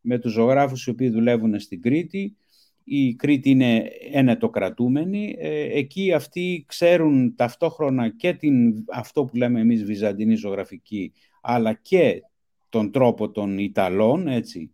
με 0.00 0.18
τους 0.18 0.32
ζωγράφους 0.32 0.86
οι 0.86 0.90
οποίοι 0.90 1.08
δουλεύουν 1.10 1.60
στην 1.60 1.82
Κρήτη, 1.82 2.36
η 2.84 3.14
Κρήτη 3.14 3.50
είναι 3.50 3.90
ενετοκρατούμενη. 4.12 5.36
Ε, 5.38 5.78
εκεί 5.78 6.12
αυτοί 6.12 6.64
ξέρουν 6.68 7.34
ταυτόχρονα 7.36 8.08
και 8.08 8.32
την, 8.32 8.84
αυτό 8.92 9.24
που 9.24 9.36
λέμε 9.36 9.60
εμείς 9.60 9.84
βυζαντινή 9.84 10.34
ζωγραφική, 10.34 11.12
αλλά 11.42 11.72
και 11.72 12.22
τον 12.68 12.90
τρόπο 12.90 13.30
των 13.30 13.58
Ιταλών, 13.58 14.28
έτσι, 14.28 14.70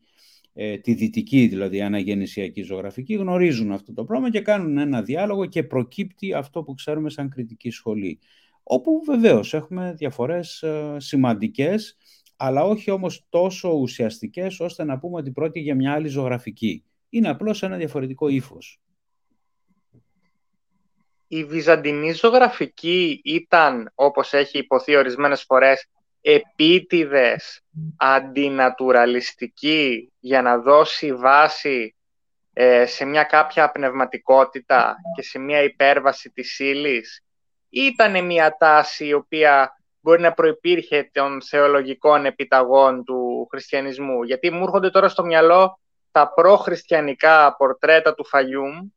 ε, 0.52 0.78
τη 0.78 0.94
δυτική 0.94 1.46
δηλαδή 1.46 1.80
αναγεννησιακή 1.80 2.62
ζωγραφική, 2.62 3.14
γνωρίζουν 3.14 3.72
αυτό 3.72 3.92
το 3.92 4.04
πράγμα 4.04 4.30
και 4.30 4.40
κάνουν 4.40 4.78
ένα 4.78 5.02
διάλογο 5.02 5.46
και 5.46 5.62
προκύπτει 5.62 6.32
αυτό 6.32 6.62
που 6.62 6.74
ξέρουμε 6.74 7.10
σαν 7.10 7.28
κριτική 7.28 7.70
σχολή. 7.70 8.18
Όπου 8.62 9.02
βεβαίως 9.06 9.54
έχουμε 9.54 9.94
διαφορές 9.96 10.62
ε, 10.62 10.96
σημαντικές, 10.96 11.96
αλλά 12.36 12.64
όχι 12.64 12.90
όμως 12.90 13.26
τόσο 13.28 13.70
ουσιαστικές 13.70 14.60
ώστε 14.60 14.84
να 14.84 14.98
πούμε 14.98 15.16
ότι 15.16 15.30
πρόκειται 15.30 15.60
για 15.60 15.74
μια 15.74 15.92
άλλη 15.92 16.08
ζωγραφική 16.08 16.82
είναι 17.08 17.28
απλώς 17.28 17.62
ένα 17.62 17.76
διαφορετικό 17.76 18.28
ύφος. 18.28 18.80
Η 21.28 21.44
βυζαντινή 21.44 22.12
ζωγραφική 22.12 23.20
ήταν, 23.24 23.92
όπως 23.94 24.32
έχει 24.32 24.58
υποθεί 24.58 24.96
ορισμένες 24.96 25.42
φορές, 25.42 25.86
επίτηδες, 26.20 27.62
αντινατουραλιστική 27.96 30.12
για 30.20 30.42
να 30.42 30.58
δώσει 30.58 31.14
βάση 31.14 31.94
ε, 32.52 32.86
σε 32.86 33.04
μια 33.04 33.22
κάποια 33.22 33.70
πνευματικότητα 33.70 34.96
και 35.16 35.22
σε 35.22 35.38
μια 35.38 35.62
υπέρβαση 35.62 36.30
της 36.30 36.58
ύλη. 36.58 37.04
Ήταν 37.68 38.24
μια 38.24 38.56
τάση 38.58 39.06
η 39.06 39.12
οποία 39.12 39.72
μπορεί 40.00 40.20
να 40.20 40.32
προϋπήρχε 40.32 41.10
των 41.12 41.42
θεολογικών 41.42 42.26
επιταγών 42.26 43.04
του 43.04 43.46
χριστιανισμού. 43.50 44.22
Γιατί 44.22 44.50
μου 44.50 44.62
έρχονται 44.62 44.90
τώρα 44.90 45.08
στο 45.08 45.24
μυαλό 45.24 45.78
τα 46.18 46.32
προχριστιανικά 46.34 47.56
πορτρέτα 47.56 48.14
του 48.14 48.26
Φαγιούμ 48.26 48.88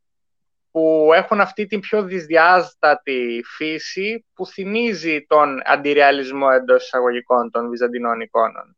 που 0.72 1.10
έχουν 1.14 1.42
αυτή 1.42 1.66
την 1.66 1.80
πιο 1.80 2.04
δυσδιάστατη 2.04 3.42
φύση 3.58 4.26
που 4.34 4.46
θυμίζει 4.46 5.26
τον 5.28 5.62
αντιρεαλισμό 5.66 6.48
εντός 6.54 6.84
εισαγωγικών 6.84 7.52
των 7.52 7.70
βυζαντινών 7.70 8.20
εικόνων. 8.20 8.76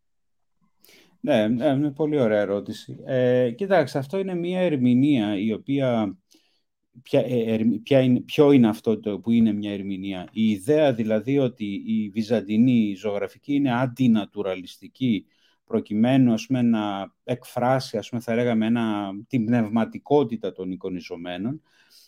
Ναι, 1.20 1.48
ναι, 1.48 1.66
είναι 1.66 1.92
πολύ 1.92 2.20
ωραία 2.20 2.40
ερώτηση. 2.40 3.04
Ε, 3.06 3.52
κοιτάξτε, 3.52 4.00
αυτό 4.00 4.18
είναι 4.18 4.36
μια 4.36 4.60
ερμηνεία 4.62 5.38
η 5.38 5.54
οποία... 5.54 6.18
Ποια, 7.04 7.20
ε, 7.20 7.60
ποια 7.84 8.00
είναι, 8.00 8.20
ποιο 8.20 8.52
είναι 8.52 8.68
αυτό 8.68 9.00
το 9.00 9.20
που 9.20 9.32
είναι 9.32 9.54
μια 9.54 9.74
ερμηνεία. 9.74 10.28
Η 10.32 10.50
ιδέα 10.50 10.94
δηλαδή 10.94 11.40
ότι 11.40 11.84
η 11.86 12.10
βυζαντινή 12.10 12.96
ζωγραφική 12.98 13.54
είναι 13.54 13.82
αντινατουραλιστική 13.82 15.26
προκειμένου 15.74 16.34
ας 16.34 16.46
πούμε, 16.46 16.62
να 16.62 17.14
εκφράσει, 17.24 17.98
ας 17.98 18.10
πούμε, 18.10 18.22
θα 18.22 18.36
λέγαμε, 18.36 18.66
ένα, 18.66 19.12
την 19.28 19.46
πνευματικότητα 19.46 20.52
των 20.52 20.72
εικονιζομένων, 20.72 21.62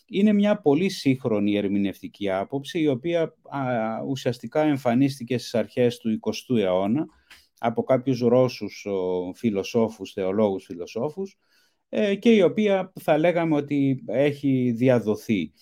είναι 0.08 0.32
μια 0.32 0.60
πολύ 0.60 0.88
σύγχρονη 0.88 1.56
ερμηνευτική 1.56 2.30
άποψη, 2.30 2.80
η 2.80 2.88
οποία 2.88 3.34
ουσιαστικά 4.08 4.62
εμφανίστηκε 4.62 5.38
στις 5.38 5.54
αρχές 5.54 5.98
του 5.98 6.18
20ου 6.20 6.56
αιώνα 6.56 7.06
από 7.58 7.82
κάποιους 7.82 8.20
Ρώσους 8.20 8.86
ο, 8.86 9.32
φιλοσόφους, 9.34 10.12
θεολόγους 10.12 10.64
φιλοσόφους, 10.64 11.38
ε, 11.88 12.14
και 12.14 12.34
η 12.34 12.42
οποία 12.42 12.92
θα 13.00 13.18
λέγαμε 13.18 13.56
ότι 13.56 14.04
έχει 14.06 14.74
διαδοθεί. 14.76 15.52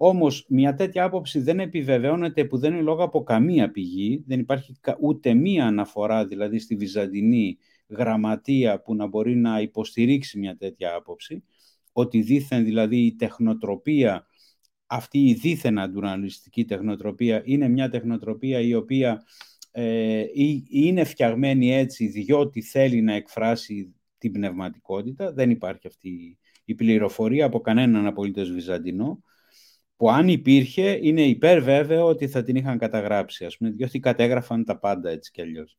Όμως 0.00 0.46
μια 0.48 0.74
τέτοια 0.74 1.04
άποψη 1.04 1.40
δεν 1.40 1.60
επιβεβαιώνεται 1.60 2.44
που 2.44 2.58
δεν 2.58 2.72
είναι 2.72 2.82
λόγω 2.82 3.02
από 3.02 3.22
καμία 3.22 3.70
πηγή, 3.70 4.24
δεν 4.26 4.40
υπάρχει 4.40 4.74
ούτε 5.00 5.34
μία 5.34 5.66
αναφορά 5.66 6.26
δηλαδή 6.26 6.58
στη 6.58 6.76
Βυζαντινή 6.76 7.58
γραμματεία 7.88 8.80
που 8.82 8.94
να 8.94 9.06
μπορεί 9.06 9.36
να 9.36 9.60
υποστηρίξει 9.60 10.38
μια 10.38 10.56
τέτοια 10.56 10.94
άποψη, 10.94 11.44
ότι 11.92 12.22
δήθεν 12.22 12.64
δηλαδή 12.64 12.96
η 12.96 13.14
τεχνοτροπία, 13.14 14.26
αυτή 14.86 15.18
η 15.18 15.34
δίθεν 15.34 15.78
αντουρανιστική 15.78 16.64
τεχνοτροπία 16.64 17.42
είναι 17.44 17.68
μια 17.68 17.88
τεχνοτροπία 17.88 18.60
η 18.60 18.74
οποία 18.74 19.22
ε, 19.70 20.24
είναι 20.68 21.04
φτιαγμένη 21.04 21.74
έτσι 21.74 22.06
διότι 22.06 22.62
θέλει 22.62 23.02
να 23.02 23.12
εκφράσει 23.12 23.94
την 24.18 24.32
πνευματικότητα, 24.32 25.32
δεν 25.32 25.50
υπάρχει 25.50 25.86
αυτή 25.86 26.38
η 26.64 26.74
πληροφορία 26.74 27.46
από 27.46 27.60
κανέναν 27.60 28.06
απολύτως 28.06 28.52
Βυζαντινό, 28.52 29.22
που 29.98 30.10
αν 30.10 30.28
υπήρχε 30.28 30.98
είναι 31.02 31.22
υπέρ 31.22 31.92
ότι 32.02 32.28
θα 32.28 32.42
την 32.42 32.56
είχαν 32.56 32.78
καταγράψει, 32.78 33.44
ας 33.44 33.56
πούμε, 33.56 33.70
διότι 33.70 34.00
κατέγραφαν 34.00 34.64
τα 34.64 34.78
πάντα 34.78 35.10
έτσι 35.10 35.30
κι 35.30 35.40
αλλιώς. 35.40 35.78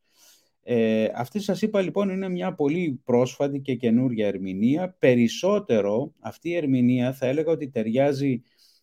Ε, 0.63 1.08
αυτή 1.15 1.39
σας 1.39 1.62
είπα 1.62 1.82
λοιπόν 1.82 2.10
είναι 2.10 2.29
μια 2.29 2.53
πολύ 2.53 3.01
πρόσφατη 3.03 3.60
και 3.60 3.75
καινούργια 3.75 4.27
ερμηνεία. 4.27 4.95
Περισσότερο 4.99 6.13
αυτή 6.19 6.49
η 6.49 6.55
ερμηνεία 6.55 7.13
θα 7.13 7.25
έλεγα 7.25 7.51
ότι 7.51 7.69
ταιριάζει 7.69 8.41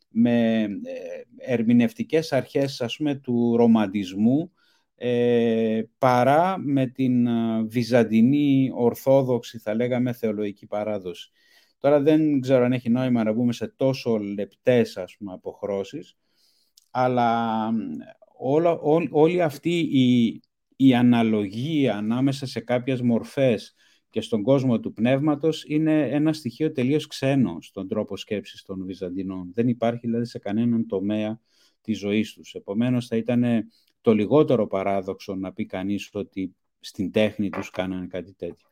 με 0.08 0.62
ε, 0.62 1.52
ερμηνευτικές 1.52 2.32
αρχές 2.32 2.80
ας 2.80 2.96
πούμε 2.96 3.14
του 3.14 3.56
ρομαντισμού 3.56 4.52
ε, 4.96 5.82
παρά 5.98 6.58
με 6.58 6.86
την 6.86 7.26
ε, 7.26 7.62
βυζαντινή 7.62 8.70
ορθόδοξη 8.74 9.58
θα 9.58 9.74
λέγαμε 9.74 10.12
θεολογική 10.12 10.66
παράδοση. 10.66 11.30
Τώρα 11.78 12.00
δεν 12.00 12.40
ξέρω 12.40 12.64
αν 12.64 12.72
έχει 12.72 12.90
νόημα 12.90 13.24
να 13.24 13.32
μπούμε 13.32 13.52
σε 13.52 13.68
τόσο 13.68 14.18
λεπτές 14.18 14.96
ας 14.96 15.16
πούμε, 15.18 15.32
αποχρώσεις, 15.32 16.16
αλλά 16.90 17.70
όλα, 18.38 18.78
όλη 19.10 19.42
αυτή 19.42 19.78
η, 19.78 20.40
η 20.76 20.94
αναλογία 20.94 21.96
ανάμεσα 21.96 22.46
σε 22.46 22.60
κάποιες 22.60 23.00
μορφές 23.00 23.74
και 24.10 24.20
στον 24.20 24.42
κόσμο 24.42 24.80
του 24.80 24.92
πνεύματος 24.92 25.64
είναι 25.66 26.08
ένα 26.08 26.32
στοιχείο 26.32 26.72
τελείως 26.72 27.06
ξένο 27.06 27.58
στον 27.60 27.88
τρόπο 27.88 28.16
σκέψης 28.16 28.62
των 28.62 28.84
Βυζαντινών. 28.84 29.50
Δεν 29.54 29.68
υπάρχει 29.68 30.06
δηλαδή 30.06 30.24
σε 30.24 30.38
κανέναν 30.38 30.86
τομέα 30.86 31.40
της 31.80 31.98
ζωής 31.98 32.32
τους. 32.32 32.54
Επομένως 32.54 33.06
θα 33.06 33.16
ήταν 33.16 33.44
το 34.00 34.14
λιγότερο 34.14 34.66
παράδοξο 34.66 35.34
να 35.34 35.52
πει 35.52 35.66
κανείς 35.66 36.10
ότι 36.12 36.56
στην 36.80 37.10
τέχνη 37.10 37.48
τους 37.48 37.70
κάνανε 37.70 38.06
κάτι 38.06 38.34
τέτοιο 38.34 38.68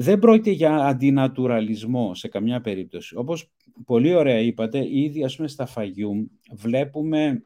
δεν 0.00 0.18
πρόκειται 0.18 0.50
για 0.50 0.76
αντινατουραλισμό 0.76 2.14
σε 2.14 2.28
καμιά 2.28 2.60
περίπτωση. 2.60 3.16
Όπως 3.16 3.52
πολύ 3.84 4.14
ωραία 4.14 4.38
είπατε, 4.38 4.86
ήδη 4.90 5.24
ας 5.24 5.36
πούμε 5.36 5.48
στα 5.48 5.66
Φαγιούμ 5.66 6.24
βλέπουμε 6.52 7.44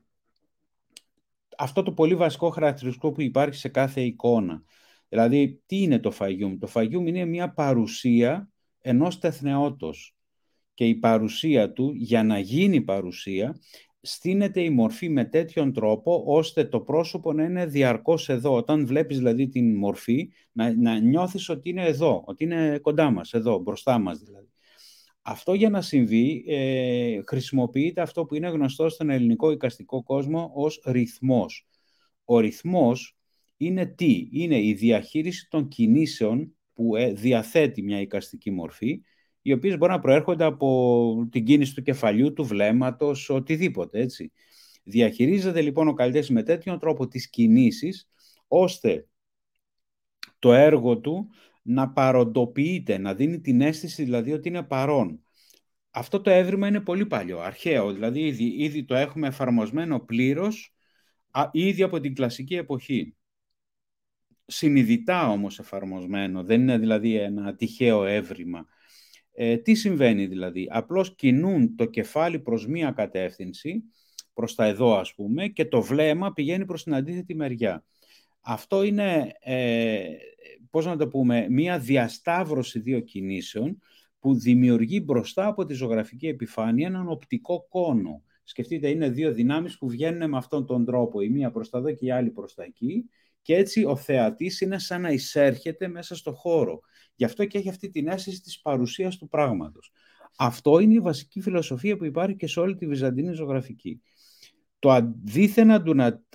αυτό 1.59 1.83
το 1.83 1.93
πολύ 1.93 2.15
βασικό 2.15 2.51
χαρακτηριστικό 2.51 3.13
που 3.13 3.21
υπάρχει 3.21 3.59
σε 3.59 3.69
κάθε 3.69 4.01
εικόνα. 4.01 4.63
Δηλαδή, 5.09 5.63
τι 5.67 5.83
είναι 5.83 5.99
το 5.99 6.11
Φαγιούμ. 6.11 6.59
Το 6.59 6.67
Φαγιούμ 6.67 7.07
είναι 7.07 7.25
μια 7.25 7.53
παρουσία 7.53 8.51
ενός 8.81 9.19
τεθνεότος. 9.19 10.17
Και 10.75 10.87
η 10.87 10.95
παρουσία 10.95 11.73
του, 11.73 11.93
για 11.95 12.23
να 12.23 12.39
γίνει 12.39 12.81
παρουσία, 12.81 13.61
στείνεται 14.07 14.61
η 14.61 14.71
μορφή 14.71 15.09
με 15.09 15.25
τέτοιον 15.25 15.73
τρόπο 15.73 16.23
ώστε 16.27 16.65
το 16.65 16.81
πρόσωπο 16.81 17.33
να 17.33 17.45
είναι 17.45 17.67
διαρκώς 17.67 18.29
εδώ. 18.29 18.55
Όταν 18.55 18.87
βλέπεις 18.87 19.17
δηλαδή 19.17 19.49
την 19.49 19.77
μορφή, 19.77 20.31
να, 20.53 20.75
να 20.77 20.99
νιώθεις 20.99 21.49
ότι 21.49 21.69
είναι 21.69 21.85
εδώ, 21.85 22.23
ότι 22.27 22.45
είναι 22.45 22.79
κοντά 22.79 23.11
μας, 23.11 23.33
εδώ, 23.33 23.59
μπροστά 23.59 23.99
μας 23.99 24.19
δηλαδή. 24.19 24.49
Αυτό 25.23 25.55
για 25.55 25.71
να 25.71 25.81
συμβεί 25.81 26.45
ε, 26.47 27.21
χρησιμοποιείται 27.27 28.01
αυτό 28.01 28.25
που 28.25 28.35
είναι 28.35 28.49
γνωστό 28.49 28.89
στον 28.89 29.11
ελληνικό 29.11 29.51
οικαστικό 29.51 30.03
κόσμο 30.03 30.51
ως 30.55 30.83
ρυθμός. 30.87 31.67
Ο 32.25 32.39
ρυθμός 32.39 33.17
είναι 33.57 33.87
τι; 33.87 34.29
Είναι 34.33 34.65
η 34.65 34.73
διαχείριση 34.73 35.49
των 35.51 35.69
κινήσεων 35.69 36.57
που 36.75 36.97
ε, 36.97 37.13
διαθέτει 37.13 37.83
μια 37.83 38.01
οικαστική 38.01 38.51
μορφή, 38.51 39.01
οι 39.47 39.53
οποίες 39.53 39.79
μπορεί 39.79 39.93
να 39.93 39.99
προέρχονται 39.99 40.45
από 40.45 41.29
την 41.31 41.45
κίνηση 41.45 41.75
του 41.75 41.83
κεφαλιού, 41.83 42.33
του 42.33 42.45
βλέμματος, 42.45 43.31
οτιδήποτε, 43.31 44.01
έτσι. 44.01 44.33
Διαχειρίζεται 44.85 45.61
λοιπόν 45.61 45.89
ο 45.89 45.93
καλλιτέχνης 45.93 46.31
με 46.31 46.43
τέτοιον 46.43 46.79
τρόπο 46.79 47.09
τις 47.09 47.31
κινήσεις, 47.31 48.09
ώστε 48.49 49.09
το 50.39 50.53
έργο 50.53 50.99
του 50.99 51.29
να 51.63 51.91
παροντοποιείται, 51.91 52.99
να 52.99 53.15
δίνει 53.15 53.41
την 53.41 53.61
αίσθηση 53.61 54.05
δηλαδή 54.05 54.33
ότι 54.33 54.49
είναι 54.49 54.63
παρόν. 54.63 55.21
Αυτό 55.91 56.21
το 56.21 56.31
έβριμα 56.31 56.69
είναι 56.69 56.81
πολύ 56.81 57.07
παλιό, 57.07 57.41
αρχαίο, 57.41 57.93
δηλαδή 57.93 58.21
ήδη, 58.21 58.45
ήδη 58.45 58.85
το 58.85 58.95
έχουμε 58.95 59.27
εφαρμοσμένο 59.27 60.01
πλήρως 60.01 60.75
ήδη 61.53 61.83
από 61.83 62.01
την 62.01 62.15
κλασική 62.15 62.55
εποχή. 62.55 63.17
Συνειδητά 64.47 65.29
όμως 65.29 65.59
εφαρμοσμένο, 65.59 66.45
δεν 66.45 66.61
είναι 66.61 66.79
δηλαδή 66.79 67.17
ένα 67.17 67.55
τυχαίο 67.55 68.05
έβριμα. 68.05 68.67
Ε, 69.37 69.57
τι 69.57 69.75
συμβαίνει 69.75 70.27
δηλαδή, 70.27 70.69
απλώς 70.71 71.15
κινούν 71.15 71.77
το 71.77 71.85
κεφάλι 71.85 72.39
προς 72.39 72.67
μία 72.67 72.91
κατεύθυνση, 72.91 73.83
προς 74.35 74.55
τα 74.55 74.65
εδώ 74.65 74.97
ας 74.97 75.15
πούμε, 75.15 75.49
και 75.49 75.65
το 75.65 75.83
βλέμμα 75.83 76.33
πηγαίνει 76.33 76.65
προς 76.65 76.83
την 76.83 76.95
αντίθετη 76.95 77.35
μεριά. 77.35 77.85
Αυτό 78.41 78.83
είναι, 78.83 79.33
ε, 79.41 80.05
πώς 80.71 80.87
να 80.87 80.97
το 80.97 81.09
πούμε, 81.09 81.47
μία 81.51 81.79
διασταύρωση 81.79 82.79
δύο 82.79 83.01
κινήσεων 83.01 83.79
που 84.19 84.35
δημιουργεί 84.35 85.03
μπροστά 85.05 85.47
από 85.47 85.65
τη 85.65 85.75
ζωγραφική 85.75 86.27
επιφάνεια 86.27 86.87
έναν 86.87 87.09
οπτικό 87.09 87.67
κόνο. 87.69 88.23
Σκεφτείτε, 88.45 88.89
είναι 88.89 89.09
δύο 89.09 89.33
δυνάμεις 89.33 89.79
που 89.79 89.89
βγαίνουν 89.89 90.31
με 90.31 90.37
αυτόν 90.37 90.67
τον 90.67 90.85
τρόπο, 90.85 91.21
η 91.21 91.29
μία 91.29 91.51
προς 91.51 91.71
τα 91.71 91.79
εδώ 91.79 91.93
και 91.93 92.07
η 92.07 92.11
άλλη 92.11 92.31
προς 92.31 92.55
τα 92.55 92.63
εκεί, 92.65 93.05
και 93.43 93.57
έτσι 93.57 93.85
ο 93.85 93.97
θεατής 93.97 94.61
είναι 94.61 94.79
σαν 94.79 95.01
να 95.01 95.11
εισέρχεται 95.11 95.89
μέσα 95.89 96.15
στο 96.15 96.33
χώρο. 96.33 96.81
Γι' 97.15 97.25
αυτό 97.25 97.45
και 97.45 97.59
έχει 97.59 97.69
αυτή 97.69 97.89
την 97.89 98.09
αίσθηση 98.09 98.41
της 98.41 98.61
παρουσίας 98.61 99.17
του 99.17 99.29
πράγματος. 99.29 99.93
Αυτό 100.39 100.79
είναι 100.79 100.95
η 100.95 101.01
βασική 101.01 101.41
φιλοσοφία 101.41 101.97
που 101.97 102.05
υπάρχει 102.05 102.37
και 102.37 102.47
σε 102.47 102.61
όλη 102.61 102.75
τη 102.75 102.87
βυζαντινή 102.87 103.33
ζωγραφική. 103.33 104.01
Το 104.79 104.91
αντίθεν 104.91 105.71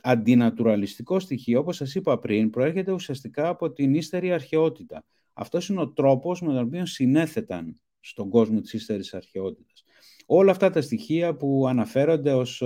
αντινατουραλιστικό 0.01 1.19
στοιχείο, 1.19 1.59
όπως 1.59 1.75
σας 1.75 1.95
είπα 1.95 2.19
πριν, 2.19 2.49
προέρχεται 2.49 2.91
ουσιαστικά 2.91 3.47
από 3.47 3.71
την 3.71 3.93
ύστερη 3.93 4.31
αρχαιότητα. 4.31 5.05
Αυτός 5.33 5.69
είναι 5.69 5.81
ο 5.81 5.89
τρόπος 5.91 6.41
με 6.41 6.47
τον 6.53 6.65
οποίο 6.65 6.85
συνέθεταν 6.85 7.79
στον 7.99 8.29
κόσμο 8.29 8.61
της 8.61 8.73
ύστερης 8.73 9.13
αρχαιότητας. 9.13 9.83
Όλα 10.25 10.51
αυτά 10.51 10.69
τα 10.69 10.81
στοιχεία 10.81 11.35
που 11.35 11.67
αναφέρονται 11.67 12.33
ως 12.33 12.63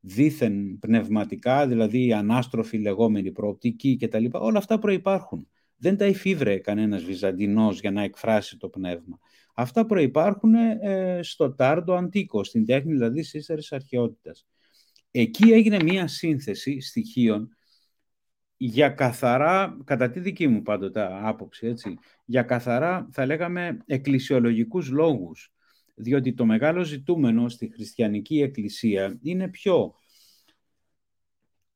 δίθεν 0.00 0.78
πνευματικά, 0.78 1.66
δηλαδή 1.66 2.06
η 2.06 2.12
ανάστροφη 2.12 2.78
λεγόμενη 2.78 3.32
προοπτική 3.32 3.96
κτλ. 3.96 4.24
Όλα 4.32 4.58
αυτά 4.58 4.78
προϋπάρχουν. 4.78 5.48
Δεν 5.80 5.96
τα 5.96 6.06
υφίβρε 6.06 6.58
κανένας 6.58 7.02
Βυζαντινός 7.02 7.80
για 7.80 7.90
να 7.90 8.02
εκφράσει 8.02 8.56
το 8.56 8.68
πνεύμα. 8.68 9.18
Αυτά 9.54 9.86
προϋπάρχουν 9.86 10.54
ε, 10.54 11.20
στο 11.22 11.54
τάρντο 11.54 11.94
αντίκο, 11.94 12.44
στην 12.44 12.66
τέχνη 12.66 12.92
δηλαδή 12.92 13.20
της 13.20 13.34
ύστερης 13.34 13.72
αρχαιότητας. 13.72 14.46
Εκεί 15.10 15.52
έγινε 15.52 15.82
μία 15.82 16.06
σύνθεση 16.06 16.80
στοιχείων 16.80 17.48
για 18.56 18.88
καθαρά, 18.88 19.78
κατά 19.84 20.10
τη 20.10 20.20
δική 20.20 20.48
μου 20.48 20.62
πάντοτε 20.62 21.08
άποψη, 21.22 21.66
έτσι, 21.66 21.98
για 22.24 22.42
καθαρά 22.42 23.08
θα 23.12 23.26
λέγαμε 23.26 23.78
εκκλησιολογικούς 23.86 24.90
λόγους. 24.90 25.52
Διότι 25.94 26.34
το 26.34 26.44
μεγάλο 26.44 26.84
ζητούμενο 26.84 27.48
στη 27.48 27.70
χριστιανική 27.72 28.40
εκκλησία 28.40 29.18
είναι 29.22 29.48
πιο 29.48 29.94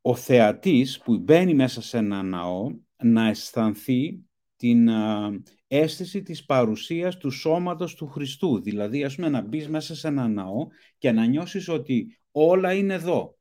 ο 0.01 0.15
θεατής 0.15 0.99
που 0.99 1.19
μπαίνει 1.19 1.55
μέσα 1.55 1.83
σε 1.83 1.99
ένα 1.99 2.23
ναό 2.23 2.71
να 3.03 3.29
αισθανθεί 3.29 4.25
την 4.57 4.89
αίσθηση 5.67 6.23
της 6.23 6.45
παρουσίας 6.45 7.17
του 7.17 7.31
σώματος 7.31 7.95
του 7.95 8.07
Χριστού. 8.07 8.61
Δηλαδή, 8.61 9.05
ας 9.05 9.15
πούμε, 9.15 9.29
να 9.29 9.41
μπεις 9.41 9.69
μέσα 9.69 9.95
σε 9.95 10.09
ένα 10.09 10.29
ναό 10.29 10.67
και 10.99 11.13
να 11.13 11.25
νιώσεις 11.25 11.69
ότι 11.69 12.19
όλα 12.31 12.73
είναι 12.73 12.95
εδώ. 12.95 13.39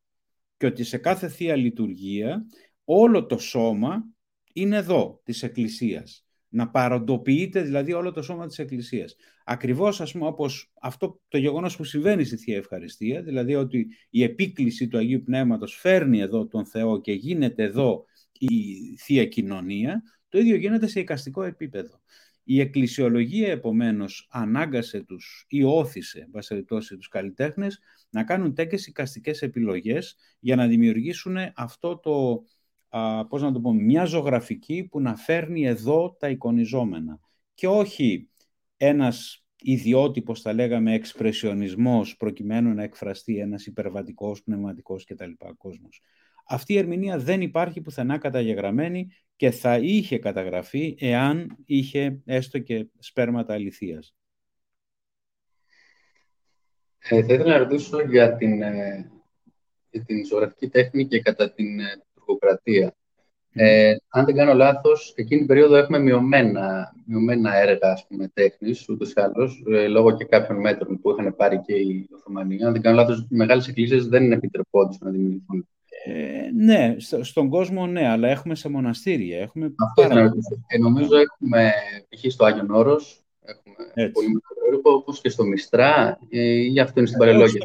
Και 0.58 0.66
ότι 0.66 0.84
σε 0.84 0.98
κάθε 0.98 1.28
Θεία 1.28 1.56
Λειτουργία 1.56 2.46
όλο 2.84 3.26
το 3.26 3.38
σώμα 3.38 4.06
είναι 4.54 4.76
εδώ 4.76 5.22
της 5.24 5.44
Εκκλησίας. 5.44 6.26
Να 6.50 6.70
παροντοποιείται 6.70 7.62
δηλαδή 7.62 7.94
όλο 7.94 8.12
το 8.12 8.22
σώμα 8.22 8.48
της 8.48 8.60
Εκκλησίας. 8.60 9.16
Ακριβώς 9.46 10.02
ας 10.02 10.12
πούμε 10.12 10.26
όπως 10.26 10.72
αυτό 10.82 11.22
το 11.28 11.38
γεγονός 11.38 11.76
που 11.76 11.84
συμβαίνει 11.84 12.24
στη 12.24 12.38
Θεία 12.38 12.58
Ευχαριστία, 12.58 13.22
δηλαδή 13.22 13.56
ότι 13.56 13.88
η 14.10 14.24
επίκληση 14.24 14.88
του 14.88 14.98
Αγίου 14.98 15.24
Πνεύματος 15.24 15.76
φέρνει 15.76 16.20
εδώ 16.20 16.48
τον 16.48 16.66
Θεό 16.66 17.02
και 17.02 17.12
γίνεται 17.12 17.64
εδώ 17.64 18.06
η 18.50 18.96
Θεία 18.98 19.26
Κοινωνία, 19.26 20.04
το 20.30 20.40
ίδιο 20.40 20.56
γίνεται 20.56 20.88
σε 20.88 21.00
οικαστικό 21.00 21.44
επίπεδο. 21.44 22.02
Η 22.44 22.60
εκκλησιολογία, 22.60 23.52
επομένως, 23.52 24.28
ανάγκασε 24.32 25.04
τους 25.04 25.46
ή 25.48 25.64
όθησε, 25.64 26.28
βασιλετώσει 26.32 26.98
τους 26.98 27.08
καλλιτέχνες, 27.08 27.80
να 28.10 28.24
κάνουν 28.24 28.54
τέτοιες 28.54 28.88
οικαστικές 28.88 29.42
επιλογές 29.42 30.18
για 30.40 30.56
να 30.56 30.68
δημιουργήσουν 30.68 31.36
αυτό 31.56 31.98
το, 31.98 32.44
α, 32.90 33.28
πώς 33.28 33.42
να 33.42 33.52
το 33.52 33.60
πω, 33.60 33.74
μια 33.74 34.06
ζωγραφική 34.06 34.88
που 34.92 35.02
να 35.02 35.16
φέρνει 35.16 35.66
εδώ 35.66 36.16
τα 36.20 36.30
εικονιζόμενα. 36.30 37.20
Και 37.54 37.68
όχι 37.68 38.30
ένας 38.78 39.46
ιδιότυπος, 39.62 40.42
θα 40.42 40.54
λέγαμε, 40.54 40.94
εξπρεσιονισμός 40.94 42.18
προκειμένου 42.18 42.74
να 42.74 42.84
εκφραστεί 42.84 43.38
ένας 43.38 43.66
υπερβατικός, 43.66 44.44
πνευματικός 44.44 45.06
κτλ. 45.06 45.32
κόσμος. 45.58 46.02
Αυτή 46.44 46.74
η 46.74 46.78
ερμηνεία 46.78 47.18
δεν 47.18 47.42
υπάρχει 47.42 47.82
πουθενά 47.82 48.18
καταγεγραμμένη 48.18 49.08
και 49.36 49.52
θα 49.52 49.78
είχε 49.78 50.20
καταγραφεί 50.20 50.96
εάν 51.00 51.58
είχε 51.66 52.22
έστω 52.26 52.60
και 52.60 52.88
σπέρματα 53.00 53.54
αληθείας. 53.54 54.16
Ε, 57.00 57.24
θα 57.24 57.34
ήθελα 57.34 57.52
να 57.52 57.58
ρωτήσω 57.58 58.02
για 58.02 58.36
την, 58.36 58.62
ε, 58.62 59.12
για 59.90 60.04
την 60.04 60.26
ζωγραφική 60.26 60.70
τέχνη 60.70 61.08
και 61.08 61.22
κατά 61.22 61.54
την 61.54 61.80
ε, 61.80 62.04
τουρκοκρατία. 62.14 62.96
Ε, 63.56 63.96
αν 64.08 64.26
δεν 64.26 64.36
κάνω 64.36 64.54
λάθος, 64.54 65.14
εκείνη 65.16 65.40
την 65.40 65.48
περίοδο 65.48 65.76
έχουμε 65.76 66.00
μειωμένα, 66.00 66.94
μειωμένα 67.06 67.56
έργα 67.56 67.92
ας 67.92 68.08
πούμε, 68.08 68.28
τέχνης, 68.34 68.90
ούτως 68.90 69.12
ή 69.12 69.22
άλλως, 69.22 69.64
ε, 69.72 69.88
λόγω 69.88 70.18
και 70.18 70.26
κάποιων 70.26 70.60
μέτρων 70.60 71.00
που 71.00 71.12
είχαν 71.12 71.36
πάρει 71.36 71.62
και 71.62 71.74
η 71.74 72.10
Οθωμανία. 72.16 72.68
Αν 72.68 72.74
δεν 72.74 72.82
κάνω 72.82 72.96
λάθος, 72.96 73.20
οι 73.20 73.36
μεγάλες 73.36 73.68
εκκλησίες 73.68 74.08
δεν 74.08 74.32
επιτρεπόντουσαν 74.32 75.08
να 75.08 75.12
δημιουργηθούν. 75.12 75.68
Ε, 76.06 76.50
ναι, 76.56 76.96
στον 77.22 77.50
κόσμο 77.50 77.88
ναι, 77.88 78.08
αλλά 78.08 78.28
έχουμε 78.28 78.56
σε 78.56 78.70
μοναστήρια. 78.70 79.40
Έχουμε 79.40 79.74
Αυτό 79.78 80.08
πάρα... 80.08 80.34
ε, 80.68 80.78
νομίζω 80.78 81.18
έχουμε 81.18 81.72
π.χ. 82.10 82.32
στο 82.32 82.46
Άγιον 82.46 82.70
Όρος, 82.70 83.24
έχουμε 83.42 83.76
Έτσι. 83.94 84.12
πολύ 84.12 84.28
μεγάλο 84.28 84.76
έργο, 84.76 84.92
όπως 84.92 85.22
και 85.22 85.30
στο 85.30 85.44
Μιστρά, 85.44 86.20
ε, 86.30 86.72
ή 86.72 86.80
αυτό 86.80 87.00
είναι 87.00 87.08
στην 87.08 87.20
Παρελόγια. 87.20 87.62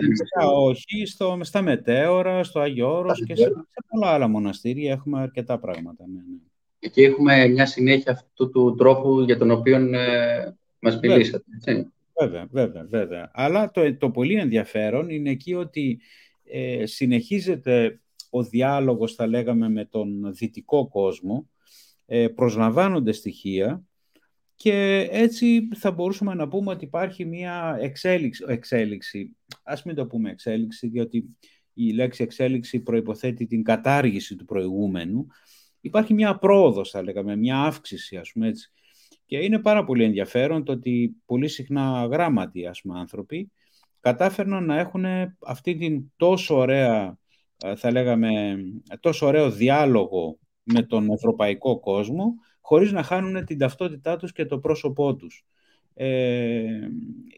όχι, 0.55 1.07
στο, 1.07 1.39
στα 1.43 1.63
Μετέωρα, 1.63 2.45
στο 2.45 2.61
Άγιο 2.61 2.97
Όρος 2.97 3.25
και 3.25 3.37
σε, 3.37 3.43
σε 3.45 3.85
πολλά 3.89 4.07
άλλα 4.07 4.29
μοναστήρια 4.29 4.93
έχουμε 4.93 5.21
αρκετά 5.21 5.59
πράγματα. 5.59 6.05
Ναι, 6.07 6.21
ναι. 6.21 6.39
Εκεί 6.79 7.03
έχουμε 7.03 7.49
μια 7.49 7.67
συνέχεια 7.67 8.13
αυτού 8.13 8.51
του 8.51 8.75
τρόπου 8.75 9.21
για 9.21 9.39
τον 9.39 9.51
οποίο 9.51 9.77
ε, 9.77 10.57
μας 10.79 10.99
μιλήσατε. 11.03 11.45
Έτσι. 11.65 11.93
Βέβαια, 12.21 12.47
βέβαια, 12.51 12.87
βέβαια. 12.89 13.31
Αλλά 13.33 13.71
το, 13.71 13.97
το 13.97 14.11
πολύ 14.11 14.35
ενδιαφέρον 14.35 15.09
είναι 15.09 15.31
εκεί 15.31 15.55
ότι 15.55 16.01
ε, 16.45 16.87
συνεχίζεται 16.87 18.01
ο 18.31 18.43
διάλογος, 18.43 19.15
θα 19.15 19.27
λέγαμε, 19.27 19.69
με 19.69 19.85
τον 19.85 20.35
δυτικό 20.35 20.89
κόσμο, 20.89 21.49
ε, 22.07 22.29
προσλαμβάνονται 22.29 23.13
στοιχεία 23.13 23.83
και 24.55 25.09
έτσι 25.11 25.69
θα 25.75 25.91
μπορούσαμε 25.91 26.35
να 26.35 26.49
πούμε 26.49 26.71
ότι 26.71 26.85
υπάρχει 26.85 27.25
μια 27.25 27.77
εξέλιξη, 27.81 28.45
εξέλιξη. 28.49 29.37
Ας 29.63 29.83
μην 29.83 29.95
το 29.95 30.07
πούμε 30.07 30.31
εξέλιξη, 30.31 30.87
διότι 30.87 31.25
η 31.73 31.93
λέξη 31.93 32.23
εξέλιξη 32.23 32.81
προϋποθέτει 32.81 33.47
την 33.47 33.63
κατάργηση 33.63 34.37
του 34.37 34.45
προηγούμενου. 34.45 35.27
Υπάρχει 35.81 36.15
μια 36.15 36.39
πρόοδος, 36.39 36.91
θα 36.91 37.03
λέγαμε, 37.03 37.37
μια 37.37 37.59
αύξηση, 37.59 38.17
ας 38.17 38.33
πούμε 38.33 38.49
έτσι. 38.49 38.73
Και 39.27 39.39
είναι 39.39 39.59
πάρα 39.59 39.85
πολύ 39.85 40.05
ενδιαφέρον 40.05 40.65
το 40.65 40.73
ότι 40.73 41.17
πολύ 41.27 41.49
συχνά 41.49 42.09
γράμματοι, 42.11 42.67
ας 42.67 42.81
πούμε, 42.81 42.99
άνθρωποι 42.99 43.51
κατάφερναν 44.01 44.65
να 44.65 44.79
έχουν 44.79 45.05
αυτή 45.39 45.77
την 45.77 46.13
τόσο 46.17 46.57
ωραία 46.57 47.05
ε, 47.05 47.19
θα 47.77 47.91
λέγαμε, 47.91 48.57
τόσο 49.01 49.27
ωραίο 49.27 49.51
διάλογο 49.51 50.39
με 50.63 50.83
τον 50.83 51.11
ευρωπαϊκό 51.11 51.81
κόσμο, 51.81 52.35
χωρίς 52.61 52.93
να 52.93 53.03
χάνουν 53.03 53.45
την 53.45 53.59
ταυτότητά 53.59 54.17
τους 54.17 54.33
και 54.33 54.45
το 54.45 54.59
πρόσωπό 54.59 55.15
τους. 55.15 55.45
Ε, 55.95 56.63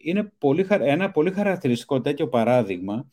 είναι 0.03 0.33
πολύ, 0.39 0.67
ένα 0.69 1.11
πολύ 1.11 1.31
χαρακτηριστικό 1.31 2.01
τέτοιο 2.01 2.29
παράδειγμα, 2.29 3.11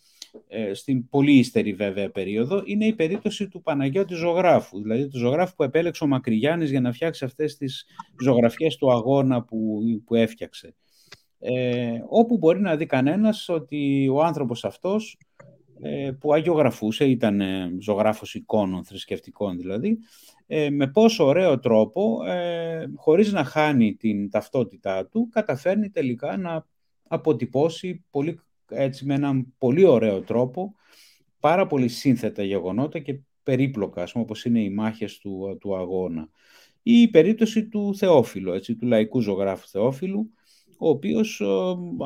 ε, 0.47 0.73
στην 0.73 1.09
πολύ 1.09 1.31
ύστερη 1.31 1.73
βέβαια 1.73 2.11
περίοδο, 2.11 2.61
είναι 2.65 2.85
η 2.85 2.93
περίπτωση 2.93 3.47
του 3.47 3.61
Παναγιώτη 3.61 4.13
Ζωγράφου, 4.13 4.81
δηλαδή 4.81 5.07
του 5.07 5.17
ζωγράφου 5.17 5.55
που 5.55 5.63
επέλεξε 5.63 6.03
ο 6.03 6.07
Μακρυγιάννης 6.07 6.69
για 6.69 6.81
να 6.81 6.91
φτιάξει 6.91 7.25
αυτές 7.25 7.57
τις 7.57 7.85
ζωγραφιές 8.23 8.75
του 8.75 8.91
αγώνα 8.91 9.43
που, 9.43 9.79
που 10.05 10.15
έφτιαξε. 10.15 10.75
ε, 11.39 11.99
όπου 12.09 12.37
μπορεί 12.37 12.59
να 12.59 12.75
δει 12.75 12.85
κανένας 12.85 13.49
ότι 13.49 14.09
ο 14.13 14.23
άνθρωπος 14.23 14.65
αυτός 14.65 15.17
ε, 15.19 15.26
που 16.19 16.33
αγιογραφούσε, 16.33 17.05
ήταν 17.05 17.41
ε, 17.41 17.71
ζωγράφος 17.79 18.35
εικόνων, 18.35 18.83
θρησκευτικών 18.83 19.57
δηλαδή, 19.57 19.97
ε, 20.47 20.69
με 20.69 20.87
πόσο 20.87 21.25
ωραίο 21.25 21.59
τρόπο, 21.59 22.25
ε, 22.25 22.85
χωρίς 22.95 23.31
να 23.31 23.43
χάνει 23.43 23.95
την 23.95 24.29
ταυτότητά 24.29 25.05
του, 25.07 25.29
καταφέρνει 25.31 25.89
τελικά 25.89 26.37
να 26.37 26.65
αποτυπώσει 27.07 28.05
πολύ, 28.09 28.39
έτσι, 28.69 29.05
με 29.05 29.13
έναν 29.13 29.53
πολύ 29.57 29.85
ωραίο 29.85 30.21
τρόπο 30.21 30.75
πάρα 31.39 31.67
πολύ 31.67 31.87
σύνθετα 31.87 32.43
γεγονότα 32.43 32.99
και 32.99 33.19
περίπλοκα, 33.43 34.01
ας 34.01 34.11
πούμε, 34.11 34.23
όπως 34.23 34.45
είναι 34.45 34.63
οι 34.63 34.69
μάχες 34.69 35.17
του, 35.17 35.57
του 35.59 35.75
αγώνα. 35.77 36.29
Ή 36.83 37.01
η 37.01 37.07
περίπτωση 37.07 37.67
του 37.67 37.95
Θεόφιλου, 37.95 38.51
έτσι, 38.51 38.75
του 38.75 38.85
λαϊκού 38.85 39.19
ζωγράφου 39.21 39.67
Θεόφιλου, 39.67 40.31
ο 40.77 40.89
οποίος 40.89 41.41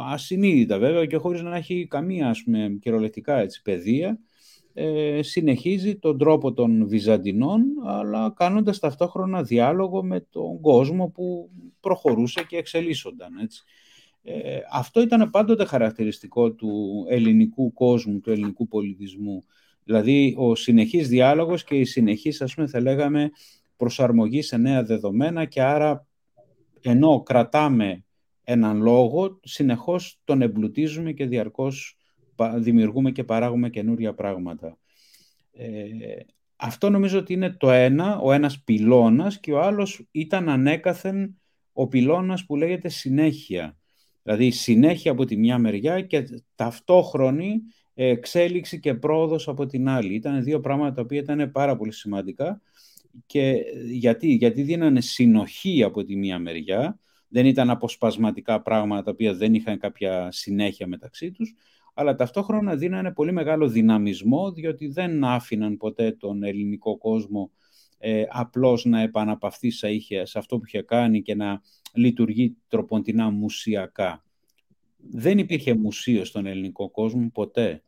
ασυνείδητα 0.10 0.80
βέβαια 0.80 1.06
και 1.06 1.18
χωρίς 1.18 1.42
να 1.42 1.56
έχει 1.56 1.88
καμία 1.90 2.30
ας 2.30 2.44
πούμε, 2.44 2.78
κυριολεκτικά 2.82 3.38
έτσι, 3.38 3.62
παιδεία, 3.62 4.20
ε, 4.74 5.20
συνεχίζει 5.22 5.96
τον 5.96 6.18
τρόπο 6.18 6.54
των 6.54 6.88
Βυζαντινών, 6.88 7.64
αλλά 7.86 8.34
κάνοντας 8.36 8.80
ταυτόχρονα 8.80 9.44
διάλογο 9.44 10.04
με 10.04 10.20
τον 10.30 10.62
κόσμο 10.62 11.08
που 11.08 11.50
προχωρούσε 11.80 12.44
και 12.44 12.58
εξελίσσονταν. 12.58 13.38
Έτσι. 13.38 13.64
Ε, 14.24 14.60
αυτό 14.72 15.02
ήταν 15.02 15.30
πάντοτε 15.30 15.66
χαρακτηριστικό 15.66 16.52
του 16.52 17.06
ελληνικού 17.10 17.74
κόσμου, 17.74 18.20
του 18.20 18.32
ελληνικού 18.32 18.68
πολιτισμού. 18.68 19.44
Δηλαδή 19.84 20.36
ο 20.38 20.56
συνεχής 20.56 21.08
διάλογος 21.08 21.64
και 21.64 21.76
η 21.76 21.86
συνεχής, 21.86 22.42
ας 22.42 22.54
πούμε, 22.54 22.68
θα 22.68 22.82
λέγαμε, 22.82 23.30
προσαρμογή 23.78 24.42
σε 24.42 24.58
νέα 24.58 24.84
δεδομένα 24.84 25.46
και 25.46 25.62
άρα 25.62 26.08
ενώ 26.82 27.24
κρατάμε 27.24 28.04
έναν 28.52 28.82
λόγο, 28.82 29.40
συνεχώς 29.44 30.20
τον 30.24 30.42
εμπλουτίζουμε 30.42 31.12
και 31.12 31.26
διαρκώς 31.26 31.98
δημιουργούμε 32.56 33.12
και 33.12 33.24
παράγουμε 33.24 33.70
καινούρια 33.70 34.14
πράγματα. 34.14 34.78
Ε, 35.52 35.68
αυτό 36.56 36.90
νομίζω 36.90 37.20
ότι 37.20 37.34
είναι 37.34 37.50
το 37.50 37.72
ένα, 37.72 38.20
ο 38.20 38.32
ένας 38.32 38.64
πυλώνας 38.64 39.40
και 39.40 39.54
ο 39.54 39.62
άλλος 39.62 40.08
ήταν 40.12 40.50
ανέκαθεν 40.50 41.42
ο 41.74 41.88
πυλώνας 41.88 42.46
που 42.46 42.56
λέγεται 42.56 42.90
συνέχεια. 42.90 43.78
Δηλαδή 44.24 44.52
συνέχεια 44.52 45.12
από 45.12 45.26
τη 45.26 45.38
μια 45.38 45.58
μεριά 45.58 46.02
και 46.02 46.24
ταυτόχρονη 46.56 47.62
εξέλιξη 47.94 48.80
και 48.80 48.94
πρόοδος 48.94 49.48
από 49.48 49.66
την 49.66 49.90
άλλη. 49.90 50.14
Ήταν 50.14 50.44
δύο 50.44 50.60
πράγματα 50.60 50.94
τα 50.94 51.02
οποία 51.02 51.20
ήταν 51.20 51.52
πάρα 51.52 51.78
πολύ 51.78 51.94
σημαντικά 51.94 52.62
και 53.26 53.64
γιατί, 53.92 54.28
γιατί 54.28 54.62
δίνανε 54.62 55.02
συνοχή 55.02 55.84
από 55.84 56.04
τη 56.04 56.16
μία 56.16 56.40
μεριά, 56.40 57.00
δεν 57.32 57.46
ήταν 57.46 57.70
αποσπασματικά 57.70 58.62
πράγματα 58.62 59.04
τα 59.04 59.12
οποία 59.12 59.34
δεν 59.34 59.54
είχαν 59.54 59.80
κάποια 59.80 60.32
συνέχεια 60.32 60.88
μεταξύ 60.88 61.32
τους, 61.32 61.54
αλλά 61.94 62.16
ταυτόχρονα 62.16 62.76
δίνανε 62.76 63.12
πολύ 63.12 63.32
μεγάλο 63.32 63.68
δυναμισμό, 63.68 64.52
διότι 64.52 64.88
δεν 64.88 65.24
άφηναν 65.24 65.78
ποτέ 65.78 66.12
τον 66.12 66.44
ελληνικό 66.44 66.98
κόσμο 66.98 67.52
ε, 67.98 68.24
απλώς 68.30 68.86
να 68.86 69.02
επαναπαυθεί 69.02 69.72
σε 70.24 70.38
αυτό 70.38 70.58
που 70.58 70.64
είχε 70.66 70.82
κάνει 70.82 71.22
και 71.22 71.36
να 71.36 71.62
λειτουργεί 71.94 72.58
τροποντινά 72.68 73.30
μουσιακά. 73.30 74.24
Δεν 74.98 75.38
υπήρχε 75.38 75.74
μουσείο 75.74 76.26
στον 76.26 76.46
ελληνικό 76.46 76.90
κόσμο 76.90 77.30
ποτέ. 77.34 77.84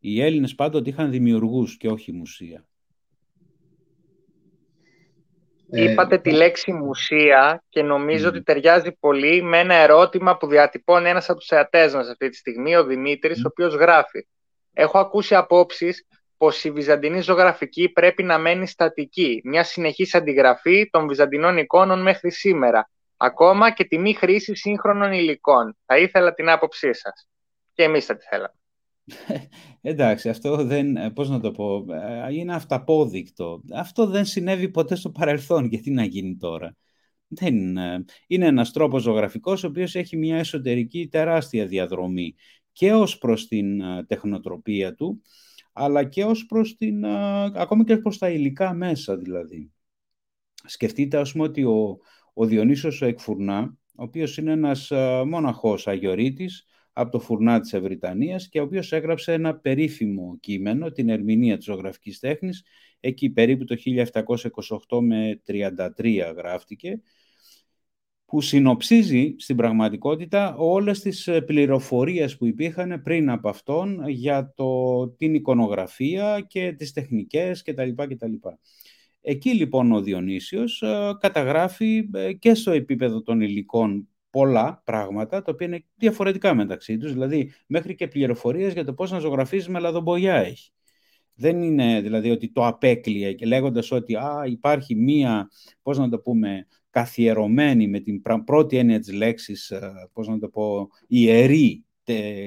Οι 0.00 0.20
Έλληνες 0.20 0.54
πάντοτε 0.54 0.90
είχαν 0.90 1.10
δημιουργούς 1.10 1.76
και 1.76 1.88
όχι 1.88 2.12
μουσεία. 2.12 2.66
Ε, 5.61 5.61
Είπατε 5.74 6.18
τη 6.18 6.30
λέξη 6.30 6.72
μουσεία 6.72 7.64
και 7.68 7.82
νομίζω 7.82 8.28
ότι 8.28 8.42
ταιριάζει 8.42 8.92
πολύ 8.92 9.42
με 9.42 9.58
ένα 9.58 9.74
ερώτημα 9.74 10.36
που 10.36 10.46
διατυπώνει 10.46 11.08
ένας 11.08 11.28
από 11.28 11.38
τους 11.38 11.48
θεατές 11.48 11.94
μας 11.94 12.08
αυτή 12.08 12.28
τη 12.28 12.36
στιγμή, 12.36 12.76
ο 12.76 12.84
Δημήτρης, 12.84 13.44
ο 13.44 13.48
οποίος 13.50 13.74
γράφει. 13.74 14.26
Έχω 14.72 14.98
ακούσει 14.98 15.34
απόψεις 15.34 16.06
πως 16.36 16.64
η 16.64 16.70
βυζαντινή 16.70 17.20
ζωγραφική 17.20 17.88
πρέπει 17.88 18.22
να 18.22 18.38
μένει 18.38 18.66
στατική, 18.66 19.40
μια 19.44 19.64
συνεχής 19.64 20.14
αντιγραφή 20.14 20.88
των 20.90 21.08
βυζαντινών 21.08 21.56
εικόνων 21.56 22.02
μέχρι 22.02 22.30
σήμερα, 22.30 22.90
ακόμα 23.16 23.70
και 23.70 23.84
τη 23.84 23.98
μη 23.98 24.14
χρήση 24.14 24.54
σύγχρονων 24.56 25.12
υλικών. 25.12 25.76
Θα 25.86 25.98
ήθελα 25.98 26.34
την 26.34 26.48
άποψή 26.50 26.94
σας. 26.94 27.28
Και 27.74 27.82
εμείς 27.82 28.04
θα 28.04 28.16
τη 28.16 28.24
θέλαμε. 28.24 28.61
Εντάξει, 29.80 30.28
αυτό 30.28 30.64
δεν, 30.64 30.96
ε, 30.96 31.10
πώς 31.10 31.28
να 31.28 31.40
το 31.40 31.50
πω, 31.50 31.84
ε, 31.92 32.34
είναι 32.34 32.54
αυταπόδεικτο. 32.54 33.62
Αυτό 33.72 34.06
δεν 34.06 34.24
συνέβη 34.24 34.68
ποτέ 34.68 34.94
στο 34.94 35.10
παρελθόν, 35.10 35.64
γιατί 35.64 35.90
να 35.90 36.04
γίνει 36.04 36.36
τώρα; 36.36 36.76
Δεν, 37.28 37.76
ε, 37.76 38.04
είναι 38.26 38.46
ένας 38.46 38.72
τρόπος 38.72 39.02
ζωγραφικός, 39.02 39.64
ο 39.64 39.66
οποίος 39.66 39.94
έχει 39.94 40.16
μια 40.16 40.36
εσωτερική 40.36 41.08
τεράστια 41.08 41.66
διαδρομή 41.66 42.34
και 42.72 42.92
ως 42.92 43.18
προς 43.18 43.48
την 43.48 43.82
τεχνοτροπία 44.06 44.94
του, 44.94 45.22
αλλά 45.72 46.04
και 46.04 46.24
ως 46.24 46.46
προς 46.46 46.76
την, 46.76 47.04
ακόμη 47.06 47.84
και 47.84 47.96
προς 47.96 48.18
τα 48.18 48.30
υλικά 48.30 48.74
μέσα 48.74 49.16
δηλαδή. 49.16 49.72
Σκεφτείτε, 50.64 51.18
ας 51.18 51.32
πούμε, 51.32 51.44
ότι 51.44 51.64
ο, 51.64 51.98
ο 52.34 52.46
Διονύσος 52.46 53.02
Εκφουρνά, 53.02 53.76
ο 53.96 54.02
οποίος 54.02 54.36
είναι 54.36 54.52
ένας 54.52 54.90
μοναχός 55.26 55.88
αγιορείτης, 55.88 56.66
από 56.92 57.10
το 57.10 57.20
φουρνά 57.20 57.60
της 57.60 57.72
Ευρυτανίας 57.72 58.48
και 58.48 58.60
ο 58.60 58.62
οποίος 58.62 58.92
έγραψε 58.92 59.32
ένα 59.32 59.56
περίφημο 59.56 60.36
κείμενο, 60.40 60.90
την 60.90 61.08
ερμηνεία 61.08 61.56
της 61.56 61.64
ζωγραφικής 61.64 62.18
τέχνης, 62.18 62.64
εκεί 63.00 63.30
περίπου 63.30 63.64
το 63.64 63.76
1728 64.88 65.00
με 65.00 65.42
33 65.46 66.32
γράφτηκε, 66.36 67.00
που 68.32 68.40
συνοψίζει 68.40 69.34
στην 69.38 69.56
πραγματικότητα 69.56 70.54
όλες 70.56 71.00
τις 71.00 71.26
ε, 71.26 71.40
πληροφορίες 71.40 72.36
που 72.36 72.46
υπήρχαν 72.46 73.02
πριν 73.02 73.30
από 73.30 73.48
αυτόν 73.48 74.08
για 74.08 74.52
το, 74.56 75.08
την 75.08 75.34
εικονογραφία 75.34 76.44
και 76.48 76.72
τις 76.72 76.92
τεχνικές 76.92 77.62
κτλ. 77.62 77.90
κτλ. 77.94 78.32
Εκεί 79.20 79.54
λοιπόν 79.54 79.92
ο 79.92 80.00
Διονύσιος 80.00 80.82
ε, 80.82 81.12
καταγράφει 81.20 82.08
ε, 82.12 82.32
και 82.32 82.54
στο 82.54 82.70
επίπεδο 82.70 83.22
των 83.22 83.40
υλικών 83.40 84.08
πολλά 84.32 84.82
πράγματα, 84.84 85.42
τα 85.42 85.52
οποία 85.52 85.66
είναι 85.66 85.84
διαφορετικά 85.94 86.54
μεταξύ 86.54 86.98
τους, 86.98 87.12
δηλαδή 87.12 87.52
μέχρι 87.66 87.94
και 87.94 88.08
πληροφορίες 88.08 88.72
για 88.72 88.84
το 88.84 88.94
πώς 88.94 89.10
να 89.10 89.18
ζωγραφίζεις 89.18 89.68
με 89.68 89.78
λαδομπογιά 89.78 90.34
έχει. 90.34 90.70
Δεν 91.34 91.62
είναι 91.62 92.00
δηλαδή 92.00 92.30
ότι 92.30 92.52
το 92.52 92.66
απέκλειε 92.66 93.32
και 93.32 93.46
λέγοντας 93.46 93.90
ότι 93.90 94.14
α, 94.14 94.42
υπάρχει 94.46 94.94
μία, 94.94 95.48
πώς 95.82 95.98
να 95.98 96.08
το 96.08 96.18
πούμε, 96.18 96.66
καθιερωμένη 96.90 97.88
με 97.88 98.00
την 98.00 98.22
πρώτη 98.44 98.76
έννοια 98.76 98.98
της 98.98 99.12
λέξης, 99.12 99.70
ε, 99.70 99.92
πώς 100.12 100.28
να 100.28 100.38
το 100.38 100.48
πω, 100.48 100.88
ιερή 101.06 101.84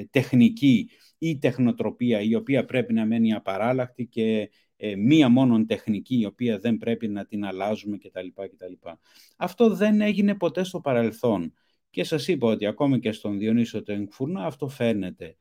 τεχνική 0.10 0.90
ή 1.18 1.38
τεχνοτροπία 1.38 2.22
η 2.22 2.36
οποία 2.36 2.66
πρέπει 2.66 2.94
να 2.94 3.06
μένει 3.06 3.34
απαράλλαχτη 3.34 4.06
και 4.06 4.50
ε, 4.78 4.96
μία 4.96 5.30
μόνον 5.30 5.66
τεχνική 5.66 6.20
η 6.20 6.26
οποία 6.26 6.60
δεν 6.60 6.78
πρέπει 6.78 7.08
να 7.08 7.26
την 7.26 7.46
αλλάζουμε 7.46 7.98
κτλ. 7.98 8.28
κτλ. 8.34 8.90
Αυτό 9.38 9.76
δεν 9.76 10.02
έγινε 10.02 10.36
ποτέ 10.36 10.64
στο 10.64 10.80
παρελθόν. 10.80 11.54
Και 11.96 12.04
σας 12.04 12.28
είπα 12.28 12.48
ότι 12.48 12.66
ακόμη 12.66 13.00
και 13.00 13.12
στον 13.12 13.38
Διονύσιο 13.38 13.84
Τεγκφούρνα 13.84 14.46
αυτό 14.46 14.68
φαίνεται. 14.68 15.36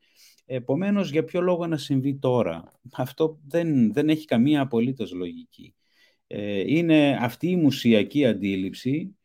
Επομένως, 0.45 1.11
για 1.11 1.23
ποιο 1.23 1.41
λόγο 1.41 1.67
να 1.67 1.77
συμβεί 1.77 2.15
τώρα; 2.15 2.71
Αυτό 2.91 3.39
δεν, 3.47 3.93
δεν 3.93 4.09
έχει 4.09 4.25
καμία 4.25 4.61
απολύτως 4.61 5.11
λογική. 5.11 5.75
Ε, 6.27 6.73
είναι 6.75 7.17
αυτή 7.21 7.49
η 7.49 7.55
μουσιακή 7.55 8.25
αντίληψη, 8.25 9.15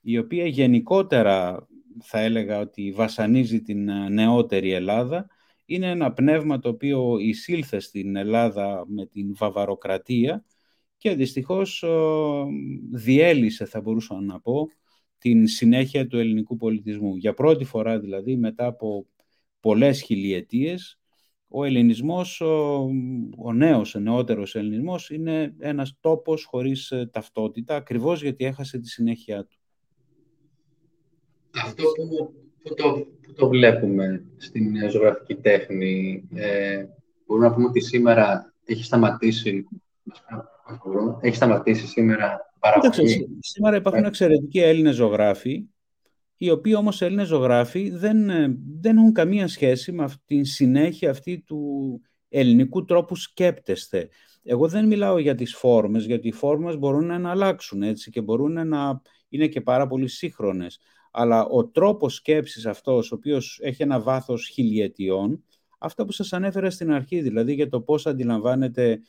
η 0.00 0.18
οποία 0.18 0.46
γενικότερα 0.46 1.66
θα 2.02 2.20
έλεγα 2.20 2.58
ότι 2.58 2.92
βασανίζει 2.92 3.62
την 3.62 3.88
ε, 3.88 4.08
νεότερη 4.08 4.70
Ελλάδα, 4.72 5.26
είναι 5.64 5.90
ένα 5.90 6.12
πνεύμα 6.12 6.58
το 6.58 6.68
οποίο 6.68 7.18
εισήλθε 7.18 7.78
στην 7.78 8.16
Ελλάδα 8.16 8.84
με 8.88 9.06
την 9.06 9.34
βαβαροκρατία 9.36 10.44
και 10.96 11.14
δυστυχώς 11.14 11.84
διέλυσε, 12.92 13.64
θα 13.64 13.80
μπορούσα 13.80 14.20
να 14.20 14.40
πω, 14.40 14.68
την 15.20 15.46
συνέχεια 15.46 16.06
του 16.06 16.18
ελληνικού 16.18 16.56
πολιτισμού. 16.56 17.16
Για 17.16 17.34
πρώτη 17.34 17.64
φορά 17.64 17.98
δηλαδή 17.98 18.36
μετά 18.36 18.66
από 18.66 19.06
πολλές 19.60 20.00
χιλιετίες 20.00 21.00
ο 21.52 21.64
ελληνισμός, 21.64 22.40
ο, 22.40 22.88
ο 23.36 23.52
νέος, 23.52 23.94
ο 23.94 23.98
νεότερος 23.98 24.54
ελληνισμός 24.54 25.10
είναι 25.10 25.54
ένας 25.58 25.96
τόπος 26.00 26.44
χωρίς 26.44 26.90
ε, 26.90 27.08
ταυτότητα 27.12 27.76
ακριβώς 27.76 28.22
γιατί 28.22 28.44
έχασε 28.44 28.78
τη 28.78 28.88
συνέχεια 28.88 29.44
του. 29.44 29.58
Αυτό 31.64 31.82
που, 31.82 32.34
που, 32.62 32.74
το, 32.74 33.06
που 33.22 33.32
το 33.32 33.48
βλέπουμε 33.48 34.24
στην 34.36 34.90
ζωγραφική 34.90 35.34
τέχνη, 35.34 36.24
ε, 36.34 36.84
μπορούμε 37.26 37.48
να 37.48 37.54
πούμε 37.54 37.66
ότι 37.66 37.80
σήμερα 37.80 38.54
έχει 38.64 38.84
σταματήσει, 38.84 39.66
έχει 41.20 41.36
σταματήσει 41.36 41.86
σήμερα 41.86 42.50
σήμερα 43.38 43.76
υπάρχουν 43.76 44.04
εξαιρετικοί 44.04 44.60
Έλληνες 44.60 44.94
ζωγράφοι, 44.94 45.64
οι 46.36 46.50
οποίοι 46.50 46.74
όμως 46.76 47.02
Έλληνες 47.02 47.26
ζωγράφοι 47.26 47.90
δεν, 47.90 48.28
ε, 48.28 48.58
δεν 48.80 48.96
έχουν 48.96 49.12
καμία 49.12 49.48
σχέση 49.48 49.92
με 49.92 50.02
αυτή, 50.02 50.22
την 50.26 50.44
συνέχεια 50.44 51.10
αυτή 51.10 51.40
του 51.46 52.00
ελληνικού 52.28 52.84
τρόπου 52.84 53.16
σκέπτεστε. 53.16 54.08
Εγώ 54.42 54.68
δεν 54.68 54.86
μιλάω 54.86 55.18
για 55.18 55.34
τις 55.34 55.54
φόρμες, 55.54 56.04
γιατί 56.04 56.28
οι 56.28 56.32
φόρμες 56.32 56.78
μπορούν 56.78 57.20
να 57.20 57.30
αλλάξουν 57.30 57.82
έτσι 57.82 58.10
και 58.10 58.20
μπορούν 58.20 58.68
να 58.68 59.00
είναι 59.28 59.46
και 59.46 59.60
πάρα 59.60 59.86
πολύ 59.86 60.08
σύγχρονες. 60.08 60.80
αλλά 61.12 61.46
ο 61.46 61.66
τρόπος 61.66 62.14
σκέψης 62.14 62.66
αυτός, 62.66 63.12
ο 63.12 63.14
οποίος 63.14 63.58
έχει 63.62 63.82
ένα 63.82 64.00
βάθος 64.00 64.48
χιλιετιών, 64.48 65.44
αυτό 65.78 66.04
που 66.04 66.12
σας 66.12 66.32
ανέφερα 66.32 66.70
στην 66.70 66.92
αρχή, 66.92 67.20
δηλαδή 67.20 67.52
για 67.52 67.68
το 67.68 67.80
πώς 67.80 68.06
αντιλαμβάνεται 68.06 68.90
ε, 68.90 69.00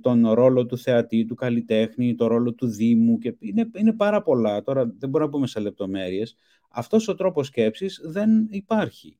τον 0.00 0.30
ρόλο 0.30 0.66
του 0.66 0.78
θεατή, 0.78 1.24
του 1.24 1.34
καλλιτέχνη, 1.34 2.14
τον 2.14 2.28
ρόλο 2.28 2.54
του 2.54 2.66
Δήμου 2.66 3.18
και 3.18 3.36
είναι, 3.38 3.70
είναι 3.76 3.92
πάρα 3.92 4.22
πολλά. 4.22 4.62
Τώρα 4.62 4.84
δεν 4.98 5.08
μπορούμε 5.08 5.24
να 5.24 5.30
πούμε 5.30 5.46
σε 5.46 5.60
λεπτομέρειες. 5.60 6.36
Αυτός 6.70 7.08
ο 7.08 7.14
τρόπος 7.14 7.46
σκέψης 7.46 8.00
δεν 8.04 8.46
υπάρχει. 8.50 9.18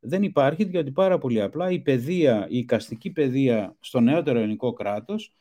Δεν 0.00 0.22
υπάρχει 0.22 0.64
διότι 0.64 0.90
πάρα 0.90 1.18
πολύ 1.18 1.40
απλά 1.40 1.70
η 1.70 1.80
παιδεία, 1.80 2.46
η 2.50 2.58
οικαστική 2.58 3.10
παιδεία 3.10 3.76
στο 3.80 4.00
νεότερο 4.00 4.38
ελληνικό 4.38 4.72
κράτος 4.72 5.34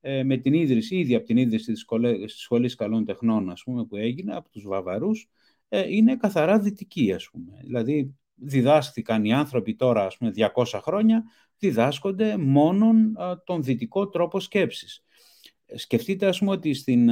ε, 0.00 0.22
με 0.22 0.36
την 0.36 0.52
ίδρυση, 0.52 0.96
ήδη 0.96 1.14
από 1.14 1.26
την 1.26 1.36
ίδρυση 1.36 1.72
της 1.72 1.86
Σχολής 2.26 2.74
Καλών 2.74 3.04
Τεχνών 3.04 3.50
ας 3.50 3.62
πούμε, 3.62 3.84
που 3.84 3.96
έγινε 3.96 4.34
από 4.34 4.48
τους 4.50 4.66
Βαβαρούς, 4.66 5.28
ε, 5.68 5.94
είναι 5.94 6.16
καθαρά 6.16 6.58
δυτική 6.58 7.12
ας 7.12 7.28
πούμε. 7.32 7.60
Δηλαδή 7.62 8.14
διδάσκθηκαν 8.34 9.24
οι 9.24 9.32
άνθρωποι 9.32 9.74
τώρα 9.74 10.06
ας 10.06 10.16
πούμε 10.16 10.30
200 10.30 10.80
χρόνια, 10.82 11.24
διδάσκονται 11.58 12.36
μόνον 12.36 13.16
τον 13.44 13.62
δυτικό 13.62 14.08
τρόπο 14.08 14.40
σκέψης. 14.40 15.02
Σκεφτείτε 15.74 16.26
ας 16.26 16.38
πούμε 16.38 16.50
ότι 16.50 16.74
στην, 16.74 17.10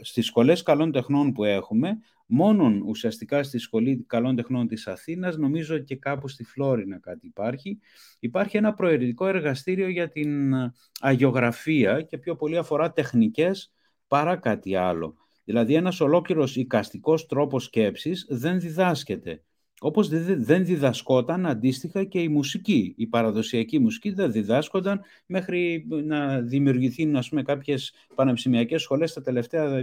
στις 0.00 0.26
σχολές 0.26 0.62
καλών 0.62 0.92
τεχνών 0.92 1.32
που 1.32 1.44
έχουμε, 1.44 1.98
μόνον 2.26 2.82
ουσιαστικά 2.86 3.42
στη 3.42 3.58
Σχολή 3.58 4.04
Καλών 4.06 4.36
Τεχνών 4.36 4.66
της 4.66 4.86
Αθήνας, 4.86 5.36
νομίζω 5.36 5.78
και 5.78 5.96
κάπου 5.96 6.28
στη 6.28 6.44
Φλόρινα 6.44 6.98
κάτι 7.00 7.26
υπάρχει, 7.26 7.78
υπάρχει 8.18 8.56
ένα 8.56 8.74
προαιρετικό 8.74 9.26
εργαστήριο 9.26 9.88
για 9.88 10.08
την 10.08 10.52
αγιογραφία 11.00 12.02
και 12.02 12.18
πιο 12.18 12.36
πολύ 12.36 12.56
αφορά 12.56 12.92
τεχνικές 12.92 13.72
παρά 14.08 14.36
κάτι 14.36 14.74
άλλο. 14.76 15.14
Δηλαδή 15.44 15.74
ένας 15.74 16.00
ολόκληρος 16.00 16.56
οικαστικός 16.56 17.26
τρόπος 17.26 17.64
σκέψης 17.64 18.26
δεν 18.28 18.60
διδάσκεται. 18.60 19.42
Όπως 19.84 20.08
δεν 20.36 20.64
διδασκόταν 20.64 21.46
αντίστοιχα 21.46 22.04
και 22.04 22.20
η 22.20 22.28
μουσική. 22.28 22.94
Η 22.96 23.06
παραδοσιακή 23.06 23.78
μουσική 23.78 24.10
δεν 24.10 24.32
διδάσκονταν 24.32 25.00
μέχρι 25.26 25.86
να 26.04 26.40
δημιουργηθούν 26.40 27.16
ας 27.16 27.28
πούμε, 27.28 27.42
κάποιες 27.42 27.92
πανεπιστημιακές 28.14 28.82
σχολές 28.82 29.12
τα 29.12 29.22
τελευταία 29.22 29.82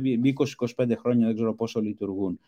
20-25 0.76 0.96
χρόνια, 0.98 1.26
δεν 1.26 1.36
ξέρω 1.36 1.56
πόσο 1.56 1.82
λειτουργούν. 1.82 2.40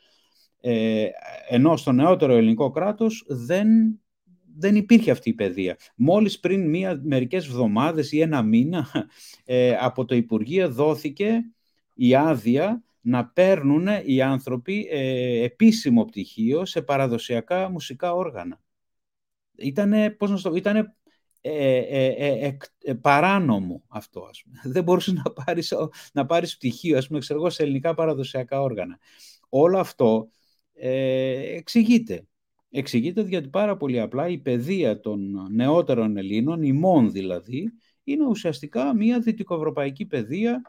Ε, 0.62 1.08
ενώ 1.50 1.78
στο 1.78 1.92
νεότερο 1.92 2.34
ελληνικό 2.34 2.70
κράτος 2.70 3.24
δεν, 3.28 3.68
δεν 4.58 4.76
υπήρχε 4.76 5.12
αυτή 5.12 5.30
η 5.30 5.34
παιδεία. 5.34 5.78
Μόλις 5.96 6.40
πριν 6.40 6.70
μία, 6.70 7.02
μερικές 7.04 7.46
εβδομάδες 7.46 8.12
ή 8.12 8.20
ένα 8.20 8.42
μήνα 8.42 8.88
ε, 9.46 9.76
από 9.80 10.06
το 10.06 10.16
Υπουργείο 10.16 10.70
δόθηκε 10.70 11.44
η 11.94 12.16
άδεια 12.16 12.84
να 13.02 13.26
παίρνουν 13.26 13.88
οι 14.06 14.22
άνθρωποι 14.22 14.88
ε, 14.92 15.44
επίσημο 15.44 16.06
πτυχίο 16.06 16.66
σε 16.66 16.82
παραδοσιακά 16.82 17.70
μουσικά 17.70 18.14
όργανα. 18.14 18.62
Ήτανε, 19.56 20.10
πώς 20.10 20.30
να 20.30 20.38
στο, 20.38 20.56
ήτανε 20.56 20.96
ε, 21.44 21.78
ε, 21.78 22.58
ε, 22.84 22.94
παράνομο 22.94 23.84
αυτό, 23.88 24.28
ας 24.30 24.44
πούμε. 24.44 24.60
Δεν 24.74 24.84
μπορούσες 24.84 25.14
να 25.14 25.32
πάρεις, 25.32 25.74
να 26.14 26.26
πάρεις 26.26 26.58
πτυχίο, 26.58 26.98
ας 26.98 27.08
πούμε, 27.08 27.20
ξέρω, 27.20 27.50
σε 27.50 27.64
ελληνικά 27.64 27.94
παραδοσιακά 27.94 28.62
όργανα. 28.62 29.00
Όλο 29.50 29.80
αυτό 29.80 30.30
εξηγείται. 30.74 32.26
Εξηγείται 32.70 33.22
γιατί 33.22 33.48
πάρα 33.48 33.78
πολύ 33.78 34.00
απλά 34.00 34.28
η 34.28 34.38
παιδεία 34.38 35.00
των 35.00 35.48
νεότερων 35.52 36.18
Ελλήνων, 36.18 36.64
ημών 36.64 37.12
δηλαδή, 37.12 37.72
είναι 38.04 38.26
ουσιαστικά 38.26 38.96
μια 38.96 39.20
δυτικοευρωπαϊκή 39.20 40.06
παιδεία 40.06 40.62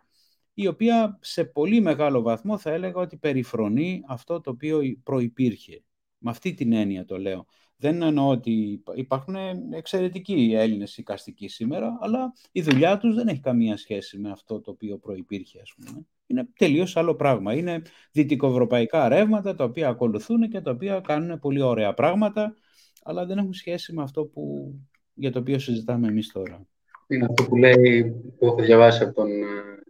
η 0.54 0.66
οποία 0.66 1.18
σε 1.20 1.44
πολύ 1.44 1.80
μεγάλο 1.80 2.22
βαθμό 2.22 2.58
θα 2.58 2.70
έλεγα 2.70 3.00
ότι 3.00 3.16
περιφρονεί 3.16 4.02
αυτό 4.06 4.40
το 4.40 4.50
οποίο 4.50 4.80
προϋπήρχε. 5.02 5.82
Με 6.18 6.30
αυτή 6.30 6.54
την 6.54 6.72
έννοια 6.72 7.04
το 7.04 7.18
λέω. 7.18 7.46
Δεν 7.76 8.02
εννοώ 8.02 8.28
ότι 8.28 8.82
υπάρχουν 8.94 9.34
εξαιρετικοί 9.72 10.52
Έλληνες 10.54 10.96
οικαστικοί 10.96 11.48
σήμερα, 11.48 11.98
αλλά 12.00 12.32
η 12.52 12.62
δουλειά 12.62 12.98
τους 12.98 13.14
δεν 13.14 13.28
έχει 13.28 13.40
καμία 13.40 13.76
σχέση 13.76 14.18
με 14.18 14.30
αυτό 14.30 14.60
το 14.60 14.70
οποίο 14.70 14.98
προϋπήρχε, 14.98 15.60
ας 15.60 15.74
πούμε. 15.76 16.06
Είναι 16.26 16.48
τελείως 16.56 16.96
άλλο 16.96 17.14
πράγμα. 17.14 17.54
Είναι 17.54 17.82
δυτικοευρωπαϊκά 18.12 19.08
ρεύματα 19.08 19.54
τα 19.54 19.64
οποία 19.64 19.88
ακολουθούν 19.88 20.48
και 20.48 20.60
τα 20.60 20.70
οποία 20.70 21.00
κάνουν 21.00 21.38
πολύ 21.38 21.62
ωραία 21.62 21.94
πράγματα, 21.94 22.54
αλλά 23.02 23.26
δεν 23.26 23.38
έχουν 23.38 23.52
σχέση 23.52 23.92
με 23.92 24.02
αυτό 24.02 24.24
που, 24.24 24.74
για 25.14 25.32
το 25.32 25.38
οποίο 25.38 25.58
συζητάμε 25.58 26.08
εμείς 26.08 26.32
τώρα. 26.32 26.66
Είναι 27.06 27.26
αυτό 27.30 27.44
που 27.44 27.56
λέει, 27.56 28.04
που 28.38 28.46
έχω 28.46 28.62
διαβάσει 28.62 29.02
από 29.02 29.14
τον 29.14 29.30
ε, 29.30 29.81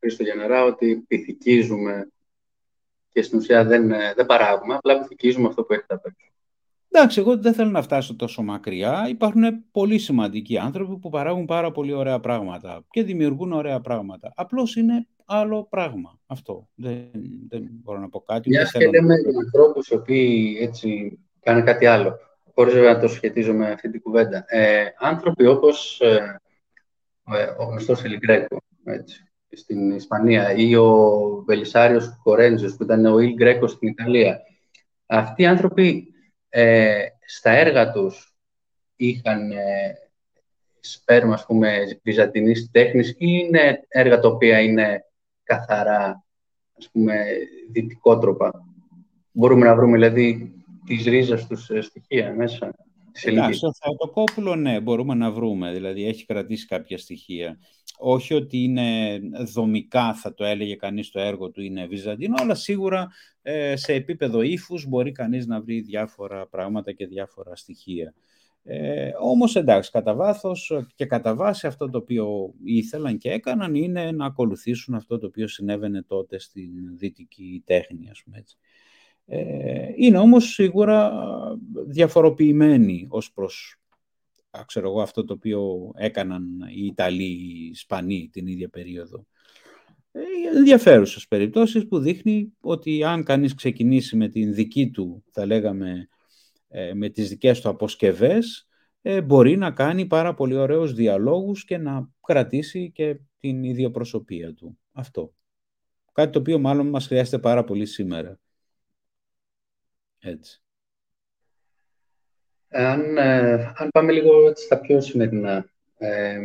Χρήστο 0.00 0.22
Γενερά 0.22 0.64
ότι 0.64 1.04
πυθικίζουμε 1.08 2.08
και 3.08 3.22
στην 3.22 3.38
ουσία 3.38 3.64
δεν, 3.64 3.90
ε, 3.90 4.12
δεν 4.16 4.26
παράγουμε, 4.26 4.74
απλά 4.74 4.98
πυθικίζουμε 4.98 5.48
αυτό 5.48 5.62
που 5.62 5.72
έχετε 5.72 5.94
απ' 5.94 6.06
έξω. 6.06 6.30
Εντάξει, 6.92 7.20
εγώ 7.20 7.36
δεν 7.36 7.54
θέλω 7.54 7.70
να 7.70 7.82
φτάσω 7.82 8.16
τόσο 8.16 8.42
μακριά. 8.42 9.06
Υπάρχουν 9.08 9.42
πολύ 9.70 9.98
σημαντικοί 9.98 10.58
άνθρωποι 10.58 10.96
που 10.98 11.08
παράγουν 11.08 11.44
πάρα 11.44 11.70
πολύ 11.70 11.92
ωραία 11.92 12.20
πράγματα 12.20 12.84
και 12.90 13.02
δημιουργούν 13.02 13.52
ωραία 13.52 13.80
πράγματα. 13.80 14.32
Απλώς 14.36 14.76
είναι 14.76 15.06
άλλο 15.24 15.66
πράγμα 15.70 16.18
αυτό. 16.26 16.68
Δεν, 16.74 17.10
δεν 17.48 17.68
μπορώ 17.70 17.98
να 17.98 18.08
πω 18.08 18.20
κάτι. 18.20 18.48
Μια 18.48 18.70
και 18.72 18.88
λέμε 18.88 19.14
για 19.14 19.32
ανθρώπους 19.44 19.88
οι 19.88 19.94
οποίοι 19.94 20.56
έτσι 20.60 21.18
κάνουν 21.40 21.64
κάτι 21.64 21.86
άλλο. 21.86 22.18
Χωρίς 22.54 22.74
να 22.74 23.00
το 23.00 23.08
σχετίζω 23.08 23.52
με 23.52 23.70
αυτή 23.70 23.90
την 23.90 24.02
κουβέντα. 24.02 24.44
Ε, 24.46 24.84
άνθρωποι 24.98 25.46
όπως 25.46 26.00
ε, 26.00 26.40
ε, 27.32 27.44
ο 27.58 27.64
γνωστός 27.64 28.04
Ελιγκρέκο, 28.04 28.62
έτσι, 28.84 29.29
στην 29.50 29.90
Ισπανία 29.90 30.54
ή 30.54 30.74
ο 30.74 31.42
Βελισάριος 31.46 32.20
Κορέντζος 32.22 32.76
που 32.76 32.82
ήταν 32.82 33.04
ο 33.04 33.18
Ιλ 33.18 33.34
Γκρέκος 33.34 33.70
στην 33.70 33.88
Ιταλία. 33.88 34.40
Αυτοί 35.06 35.42
οι 35.42 35.46
άνθρωποι 35.46 36.12
ε, 36.48 37.06
στα 37.26 37.50
έργα 37.50 37.92
τους 37.92 38.34
είχαν 38.96 39.50
ε, 39.50 39.94
σπέρμα, 40.80 41.34
ας 41.34 41.46
πούμε, 41.46 42.00
βυζαντινής 42.02 42.70
τέχνης 42.70 43.10
ή 43.10 43.16
είναι 43.18 43.84
έργα 43.88 44.20
τα 44.20 44.28
οποία 44.28 44.60
είναι 44.60 45.04
καθαρά, 45.42 46.24
ας 46.78 46.90
πούμε, 46.92 47.24
δυτικότροπα. 47.70 48.64
Μπορούμε 49.32 49.66
να 49.66 49.74
βρούμε, 49.74 49.96
δηλαδή, 49.96 50.52
τις 50.86 51.04
ρίζες 51.04 51.46
τους 51.46 51.70
ε, 51.70 51.80
στοιχεία 51.80 52.34
μέσα. 52.34 52.74
Εντάξει, 53.22 53.58
στο 53.58 53.72
Θεοτοκόπουλο, 53.82 54.56
ναι, 54.56 54.80
μπορούμε 54.80 55.14
να 55.14 55.30
βρούμε. 55.30 55.72
Δηλαδή, 55.72 56.06
έχει 56.06 56.26
κρατήσει 56.26 56.66
κάποια 56.66 56.98
στοιχεία 56.98 57.58
όχι 58.00 58.34
ότι 58.34 58.58
είναι 58.58 59.20
δομικά, 59.52 60.14
θα 60.14 60.34
το 60.34 60.44
έλεγε 60.44 60.74
κανείς, 60.74 61.10
το 61.10 61.20
έργο 61.20 61.50
του 61.50 61.62
είναι 61.62 61.86
βυζαντινό, 61.86 62.34
αλλά 62.38 62.54
σίγουρα 62.54 63.08
ε, 63.42 63.76
σε 63.76 63.92
επίπεδο 63.92 64.42
ύφους 64.42 64.86
μπορεί 64.88 65.12
κανείς 65.12 65.46
να 65.46 65.60
βρει 65.60 65.80
διάφορα 65.80 66.46
πράγματα 66.46 66.92
και 66.92 67.06
διάφορα 67.06 67.56
στοιχεία. 67.56 68.14
Ε, 68.62 69.10
όμως 69.20 69.56
εντάξει, 69.56 69.90
κατά 69.90 70.14
βάθος 70.14 70.72
και 70.94 71.06
κατά 71.06 71.34
βάση 71.34 71.66
αυτό 71.66 71.90
το 71.90 71.98
οποίο 71.98 72.54
ήθελαν 72.64 73.18
και 73.18 73.30
έκαναν 73.30 73.74
είναι 73.74 74.12
να 74.12 74.26
ακολουθήσουν 74.26 74.94
αυτό 74.94 75.18
το 75.18 75.26
οποίο 75.26 75.48
συνέβαινε 75.48 76.02
τότε 76.02 76.38
στην 76.38 76.70
δυτική 76.96 77.62
τέχνη, 77.66 78.10
ας 78.10 78.22
πούμε 78.22 78.38
έτσι. 78.38 78.56
Ε, 79.26 79.92
είναι 79.96 80.18
όμως 80.18 80.52
σίγουρα 80.52 81.12
διαφοροποιημένοι 81.86 83.06
ως 83.08 83.32
προς 83.32 83.79
ξέρω 84.66 84.88
εγώ, 84.88 85.00
αυτό 85.02 85.24
το 85.24 85.32
οποίο 85.32 85.90
έκαναν 85.94 86.44
οι 86.74 86.84
Ιταλοί, 86.84 87.24
οι 87.24 87.68
Ισπανοί 87.70 88.28
την 88.32 88.46
ίδια 88.46 88.68
περίοδο. 88.68 89.26
Ε, 90.12 90.20
ενδιαφέρουσες 90.56 91.28
περιπτώσεις 91.28 91.86
που 91.86 91.98
δείχνει 91.98 92.52
ότι 92.60 93.04
αν 93.04 93.24
κανείς 93.24 93.54
ξεκινήσει 93.54 94.16
με 94.16 94.28
την 94.28 94.54
δική 94.54 94.90
του, 94.90 95.24
θα 95.30 95.46
λέγαμε, 95.46 96.08
ε, 96.68 96.94
με 96.94 97.08
τις 97.08 97.28
δικές 97.28 97.60
του 97.60 97.68
αποσκευές, 97.68 98.68
ε, 99.02 99.20
μπορεί 99.22 99.56
να 99.56 99.70
κάνει 99.70 100.06
πάρα 100.06 100.34
πολύ 100.34 100.56
ωραίους 100.56 100.94
διαλόγους 100.94 101.64
και 101.64 101.78
να 101.78 102.10
κρατήσει 102.26 102.90
και 102.90 103.18
την 103.38 103.64
ίδια 103.64 103.90
προσωπία 103.90 104.54
του. 104.54 104.78
Αυτό. 104.92 105.34
Κάτι 106.12 106.32
το 106.32 106.38
οποίο 106.38 106.58
μάλλον 106.58 106.88
μας 106.88 107.06
χρειάζεται 107.06 107.38
πάρα 107.38 107.64
πολύ 107.64 107.86
σήμερα. 107.86 108.38
Έτσι. 110.18 110.62
Αν, 112.70 113.16
ε, 113.16 113.72
αν 113.76 113.88
πάμε 113.92 114.12
λίγο 114.12 114.52
στα 114.56 114.80
πιο 114.80 115.00
σημερινά, 115.00 115.70
ε, 115.98 116.38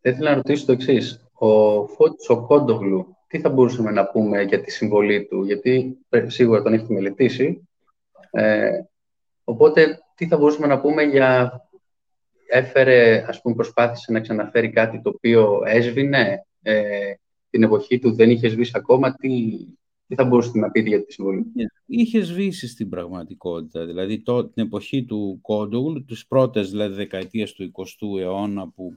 θα 0.00 0.10
ήθελα 0.10 0.30
να 0.30 0.36
ρωτήσω 0.36 0.66
το 0.66 0.72
εξής. 0.72 1.24
Ο 1.32 1.86
Φώτης 1.86 2.28
ο 2.28 2.46
Κόντογλου, 2.46 3.16
τι 3.26 3.40
θα 3.40 3.48
μπορούσαμε 3.48 3.90
να 3.90 4.06
πούμε 4.06 4.42
για 4.42 4.60
τη 4.60 4.70
συμβολή 4.70 5.26
του, 5.26 5.44
γιατί 5.44 5.98
σίγουρα 6.26 6.62
τον 6.62 6.72
έχετε 6.72 6.94
μελετήσει. 6.94 7.68
Ε, 8.30 8.70
οπότε, 9.44 9.98
τι 10.14 10.26
θα 10.26 10.36
μπορούσαμε 10.36 10.66
να 10.66 10.80
πούμε 10.80 11.02
για... 11.02 11.60
Έφερε, 12.52 13.24
ας 13.28 13.40
πούμε, 13.40 13.54
προσπάθησε 13.54 14.12
να 14.12 14.20
ξαναφέρει 14.20 14.70
κάτι 14.70 15.00
το 15.00 15.08
οποίο 15.08 15.62
έσβηνε 15.66 16.46
ε, 16.62 17.12
την 17.50 17.62
εποχή 17.62 17.98
του, 17.98 18.14
δεν 18.14 18.30
είχε 18.30 18.48
σβήσει 18.48 18.72
ακόμα. 18.74 19.14
Τι, 19.14 19.28
τι 20.10 20.16
θα 20.16 20.24
μπορούσατε 20.24 20.58
να 20.58 20.70
πείτε 20.70 20.88
για 20.88 21.04
τη 21.04 21.12
συμβολή. 21.12 21.44
Είχες 21.86 22.26
σβήσει 22.26 22.68
στην 22.68 22.88
πραγματικότητα. 22.88 23.86
Δηλαδή 23.86 24.22
το, 24.22 24.48
την 24.48 24.62
εποχή 24.64 25.04
του 25.04 25.38
Κόντογλου, 25.42 26.04
τις 26.04 26.26
πρώτες 26.26 26.70
δηλαδή, 26.70 26.94
δεκαετίες 26.94 27.52
του 27.52 27.70
20ου 27.72 28.20
αιώνα 28.20 28.68
που 28.68 28.96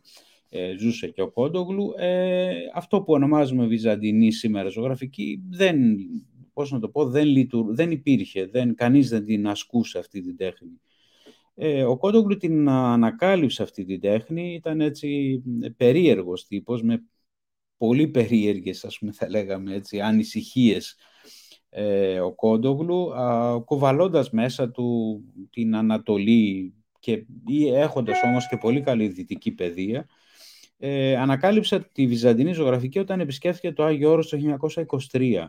ε, 0.50 0.78
ζούσε 0.78 1.08
και 1.08 1.22
ο 1.22 1.32
Κόντογλου, 1.32 1.94
ε, 1.98 2.52
αυτό 2.74 3.02
που 3.02 3.14
ονομάζουμε 3.14 3.66
βυζαντινή 3.66 4.32
σήμερα 4.32 4.70
ζωγραφική 4.70 5.42
δεν 5.50 5.98
πώς 6.54 6.72
να 6.72 6.80
το 6.80 6.90
πω, 6.90 7.06
δεν, 7.06 7.26
λειτου, 7.26 7.66
δεν 7.70 7.92
υπήρχε, 7.92 8.46
δεν, 8.46 8.76
κανείς 8.76 9.10
δεν 9.10 9.26
την 9.26 9.48
ασκούσε 9.48 9.98
αυτή 10.00 10.22
την 10.22 10.38
τέχνη. 10.38 10.82
Ε, 11.56 11.84
ο 11.84 11.98
Κόντογλου 11.98 12.38
την 12.38 12.70
ανακάλυψε 12.70 13.64
αυτή 13.64 13.86
την 13.86 14.00
τέχνη, 14.00 14.54
ήταν 14.54 14.82
έτσι 14.82 15.42
περίεργος 15.78 16.48
τύπος, 16.48 16.84
με 16.84 17.04
πολύ 17.84 18.08
περίεργες, 18.08 18.86
ας 18.86 18.98
πούμε, 18.98 19.12
θα 19.12 19.30
λέγαμε 19.30 19.76
έτσι, 19.76 20.00
ανησυχίες 20.00 20.96
ε, 21.70 22.20
ο 22.20 22.34
Κόντογλου, 22.34 23.12
κοβαλώντας 23.66 24.30
μέσα 24.30 24.72
του 24.72 25.20
την 25.50 25.76
Ανατολή 25.76 26.74
και 27.00 27.26
έχοντας 27.74 28.24
όμως 28.24 28.48
και 28.48 28.58
πολύ 28.58 28.82
καλή 28.82 29.08
δυτική 29.08 29.52
παιδεία, 29.52 30.08
ε, 30.78 31.18
ανακάλυψε 31.18 31.90
τη 31.92 32.08
Βυζαντινή 32.08 32.54
ζωγραφική 32.54 33.00
όταν 33.00 33.20
επισκέφθηκε 33.20 33.72
το 33.72 33.84
Άγιο 33.84 34.12
Όρος 34.12 34.30
το 34.30 34.38
1923 35.12 35.46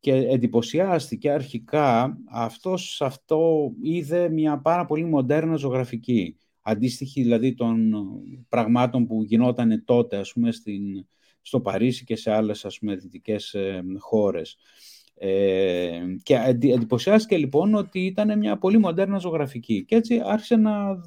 και 0.00 0.12
εντυπωσιάστηκε 0.14 1.30
αρχικά 1.30 2.18
αυτός 2.30 3.02
αυτό 3.02 3.72
είδε 3.82 4.28
μια 4.28 4.58
πάρα 4.58 4.84
πολύ 4.84 5.04
μοντέρνα 5.04 5.56
ζωγραφική. 5.56 6.36
Αντίστοιχη 6.60 7.22
δηλαδή 7.22 7.54
των 7.54 7.92
πραγμάτων 8.48 9.06
που 9.06 9.22
γινόταν 9.22 9.82
τότε 9.84 10.16
ας 10.16 10.32
πούμε 10.32 10.52
στην, 10.52 11.06
στο 11.46 11.60
Παρίσι 11.60 12.04
και 12.04 12.16
σε 12.16 12.30
άλλες 12.30 12.64
ας 12.64 12.78
πούμε 12.78 12.94
δυτικές 12.94 13.54
ε, 13.54 13.82
χώρες. 13.98 14.56
Ε, 15.16 16.00
και 16.22 16.34
εντυπωσιάστηκε 16.34 17.36
λοιπόν 17.36 17.74
ότι 17.74 18.06
ήταν 18.06 18.38
μια 18.38 18.58
πολύ 18.58 18.78
μοντέρνα 18.78 19.18
ζωγραφική 19.18 19.84
και 19.84 19.94
έτσι 19.94 20.20
άρχισε 20.24 20.56
να 20.56 21.00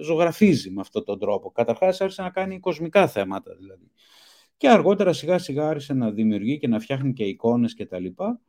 ζωγραφίζει 0.00 0.70
με 0.70 0.80
αυτόν 0.80 1.04
τον 1.04 1.18
τρόπο. 1.18 1.50
Καταρχάς 1.50 2.00
άρχισε 2.00 2.22
να 2.22 2.30
κάνει 2.30 2.60
κοσμικά 2.60 3.08
θέματα 3.08 3.54
δηλαδή. 3.54 3.90
Και 4.56 4.68
αργότερα 4.68 5.12
σιγά 5.12 5.38
σιγά 5.38 5.68
άρχισε 5.68 5.94
να 5.94 6.10
δημιουργεί 6.10 6.58
και 6.58 6.68
να 6.68 6.80
φτιάχνει 6.80 7.12
και 7.12 7.24
εικόνες 7.24 7.74
και 7.74 7.86
τα 7.86 7.98
λοιπά. 7.98 8.40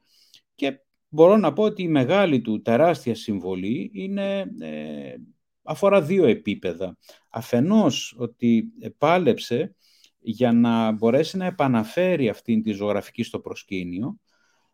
Και 0.56 0.80
μπορώ 1.10 1.38
να 1.38 1.54
πω 1.54 1.64
ότι 1.64 1.84
η 1.84 1.88
μεγάλη 1.88 2.42
του 2.42 2.62
τεράστια 2.62 3.16
συμβολή 3.16 3.92
είναι, 3.94 4.40
ε, 4.60 5.16
αφορά 5.64 6.02
δύο 6.02 6.26
επίπεδα. 6.26 6.98
Αφενός 7.30 8.16
ότι 8.18 8.72
πάλεψε 8.98 9.76
για 10.22 10.52
να 10.52 10.92
μπορέσει 10.92 11.38
να 11.38 11.46
επαναφέρει 11.46 12.30
αυτήν 12.30 12.64
τη 12.64 12.72
ζωγραφική 12.72 13.24
στο 13.24 13.40
προσκήνιο, 13.40 14.20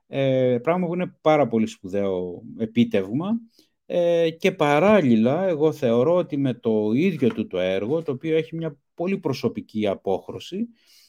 ε, 0.07 0.57
πράγμα 0.63 0.87
που 0.87 0.93
είναι 0.93 1.15
πάρα 1.21 1.47
πολύ 1.47 1.67
σπουδαίο 1.67 2.41
επίτευγμα. 2.57 3.39
Ε, 3.85 4.29
και 4.29 4.51
παράλληλα 4.51 5.47
εγώ 5.47 5.71
θεωρώ 5.71 6.15
ότι 6.15 6.37
με 6.37 6.53
το 6.53 6.91
ίδιο 6.93 7.29
του 7.29 7.47
το 7.47 7.59
έργο, 7.59 8.01
το 8.03 8.11
οποίο 8.11 8.37
έχει 8.37 8.55
μια 8.55 8.77
πολύ 8.93 9.17
προσωπική 9.17 9.87
απόχρωση, 9.87 10.67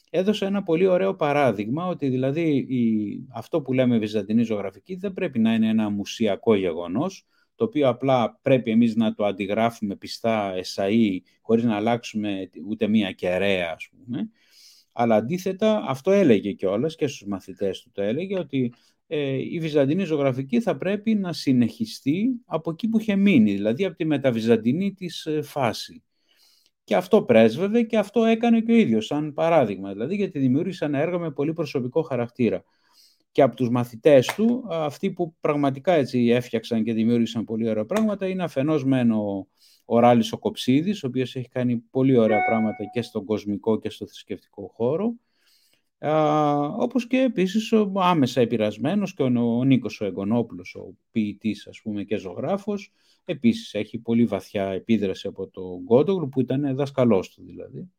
έδωσε 0.09 0.45
ένα 0.45 0.63
πολύ 0.63 0.87
ωραίο 0.87 1.15
παράδειγμα 1.15 1.87
ότι 1.87 2.09
δηλαδή 2.09 2.57
η, 2.57 3.27
αυτό 3.33 3.61
που 3.61 3.73
λέμε 3.73 3.97
βυζαντινή 3.97 4.43
ζωγραφική 4.43 4.95
δεν 4.95 5.13
πρέπει 5.13 5.39
να 5.39 5.53
είναι 5.53 5.67
ένα 5.67 5.89
μουσιακό 5.89 6.55
γεγονός, 6.55 7.25
το 7.59 7.65
οποίο 7.65 7.87
απλά 7.89 8.39
πρέπει 8.41 8.71
εμείς 8.71 8.95
να 8.95 9.13
το 9.13 9.25
αντιγράφουμε 9.25 9.95
πιστά 9.95 10.53
εσαΐ, 10.53 11.17
χωρίς 11.41 11.63
να 11.63 11.75
αλλάξουμε 11.75 12.49
ούτε 12.67 12.87
μία 12.87 13.11
κεραία, 13.11 13.71
ας 13.75 13.89
πούμε. 13.89 14.29
Αλλά 14.91 15.15
αντίθετα, 15.15 15.83
αυτό 15.87 16.11
έλεγε 16.11 16.51
κιόλας 16.51 16.95
και 16.95 17.07
στους 17.07 17.27
μαθητές 17.27 17.81
του 17.81 17.91
το 17.93 18.01
έλεγε, 18.01 18.39
ότι 18.39 18.73
ε, 19.07 19.31
η 19.31 19.59
βυζαντινή 19.59 20.03
ζωγραφική 20.03 20.61
θα 20.61 20.77
πρέπει 20.77 21.15
να 21.15 21.33
συνεχιστεί 21.33 22.29
από 22.45 22.71
εκεί 22.71 22.87
που 22.87 22.99
είχε 22.99 23.15
μείνει, 23.15 23.53
δηλαδή 23.53 23.85
από 23.85 23.95
τη 23.95 24.05
μεταβυζαντινή 24.05 24.93
της 24.93 25.25
ε, 25.25 25.41
φάση. 25.41 26.03
Και 26.83 26.95
αυτό 26.95 27.23
πρέσβευε 27.23 27.83
και 27.83 27.97
αυτό 27.97 28.23
έκανε 28.23 28.61
και 28.61 28.71
ο 28.71 28.75
ίδιος, 28.75 29.05
σαν 29.05 29.33
παράδειγμα, 29.33 29.91
δηλαδή 29.91 30.15
γιατί 30.15 30.39
δημιούργησε 30.39 30.85
ένα 30.85 30.99
έργο 30.99 31.19
με 31.19 31.31
πολύ 31.31 31.53
προσωπικό 31.53 32.01
χαρακτήρα. 32.01 32.63
Και 33.31 33.41
από 33.41 33.55
τους 33.55 33.69
μαθητές 33.69 34.33
του, 34.35 34.65
αυτοί 34.69 35.11
που 35.11 35.35
πραγματικά 35.39 35.93
έτσι 35.93 36.27
έφτιαξαν 36.27 36.83
και 36.83 36.93
δημιούργησαν 36.93 37.43
πολύ 37.43 37.69
ωραία 37.69 37.85
πράγματα, 37.85 38.27
είναι 38.27 38.43
αφενός 38.43 38.85
μεν 38.85 39.11
ο, 39.11 39.47
ο 39.85 39.99
Ράλης 39.99 40.31
ο 40.31 40.37
Κοψίδης, 40.37 41.03
ο 41.03 41.07
οποίος 41.07 41.35
έχει 41.35 41.47
κάνει 41.47 41.77
πολύ 41.77 42.17
ωραία 42.17 42.45
πράγματα 42.45 42.83
και 42.93 43.01
στον 43.01 43.25
κοσμικό 43.25 43.79
και 43.79 43.89
στο 43.89 44.05
θρησκευτικό 44.05 44.71
χώρο, 44.75 45.13
Α, 45.99 46.59
όπως 46.65 47.07
και 47.07 47.17
επίσης 47.17 47.71
ο 47.71 47.91
άμεσα 47.95 48.41
επηρασμένος 48.41 49.13
και 49.13 49.23
ο, 49.23 49.57
ο 49.57 49.63
Νίκος 49.63 50.01
ο 50.01 50.05
Εγγονόπουλος, 50.05 50.75
ο 50.75 50.95
ποιητής 51.11 51.67
ας 51.67 51.81
πούμε 51.81 52.03
και 52.03 52.17
ζωγράφος, 52.17 52.91
επίσης 53.25 53.73
έχει 53.73 53.97
πολύ 53.97 54.25
βαθιά 54.25 54.65
επίδραση 54.65 55.27
από 55.27 55.47
τον 55.47 55.79
Γκόντογλου 55.79 56.29
που 56.29 56.41
ήταν 56.41 56.75
δασκαλός 56.75 57.29
του 57.29 57.43
δηλαδή. 57.45 57.91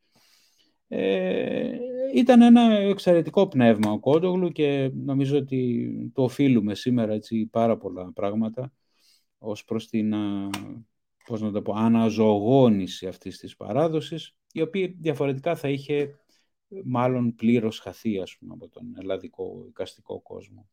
Ε, 0.92 1.78
ήταν 2.14 2.42
ένα 2.42 2.72
εξαιρετικό 2.72 3.48
πνεύμα 3.48 3.92
ο 3.92 3.98
Κόντογλου 3.98 4.52
και 4.52 4.90
νομίζω 4.94 5.36
ότι 5.36 5.90
το 6.14 6.22
οφείλουμε 6.22 6.74
σήμερα 6.74 7.12
έτσι 7.12 7.46
πάρα 7.46 7.76
πολλά 7.76 8.12
πράγματα 8.12 8.72
ως 9.38 9.64
προς 9.64 9.88
την 9.88 10.14
πώς 11.24 11.40
να 11.40 11.50
το 11.50 11.62
πω, 11.62 11.72
αναζωογόνηση 11.76 13.06
αυτής 13.06 13.38
της 13.38 13.56
παράδοσης 13.56 14.34
η 14.52 14.60
οποία 14.60 14.94
διαφορετικά 14.98 15.56
θα 15.56 15.68
είχε 15.68 16.14
μάλλον 16.84 17.34
πλήρως 17.34 17.78
χαθεί 17.78 18.20
ας 18.20 18.36
πούμε, 18.38 18.54
από 18.54 18.68
τον 18.68 18.94
ελλαδικό 18.98 19.64
οικαστικό 19.68 20.20
κόσμο. 20.20 20.68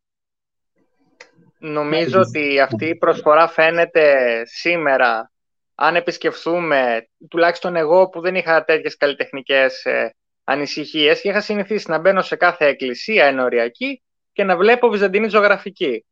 Νομίζω 1.59 2.19
ότι 2.19 2.59
αυτή 2.59 2.85
η 2.85 2.95
προσφορά 2.95 3.47
φαίνεται 3.47 4.15
σήμερα, 4.45 5.31
αν 5.79 5.95
επισκεφθούμε, 5.95 7.07
τουλάχιστον 7.29 7.75
εγώ 7.75 8.09
που 8.09 8.21
δεν 8.21 8.35
είχα 8.35 8.63
τέτοιες 8.63 8.97
καλλιτεχνικές 8.97 9.85
ε, 9.85 10.15
ανησυχίες 10.43 11.21
και 11.21 11.29
είχα 11.29 11.41
συνηθίσει 11.41 11.89
να 11.89 11.97
μπαίνω 11.99 12.21
σε 12.21 12.35
κάθε 12.35 12.65
εκκλησία 12.65 13.25
ενοριακή 13.25 14.01
και 14.33 14.43
να 14.43 14.57
βλέπω 14.57 14.89
βυζαντινή 14.89 15.27
ζωγραφική. 15.27 16.05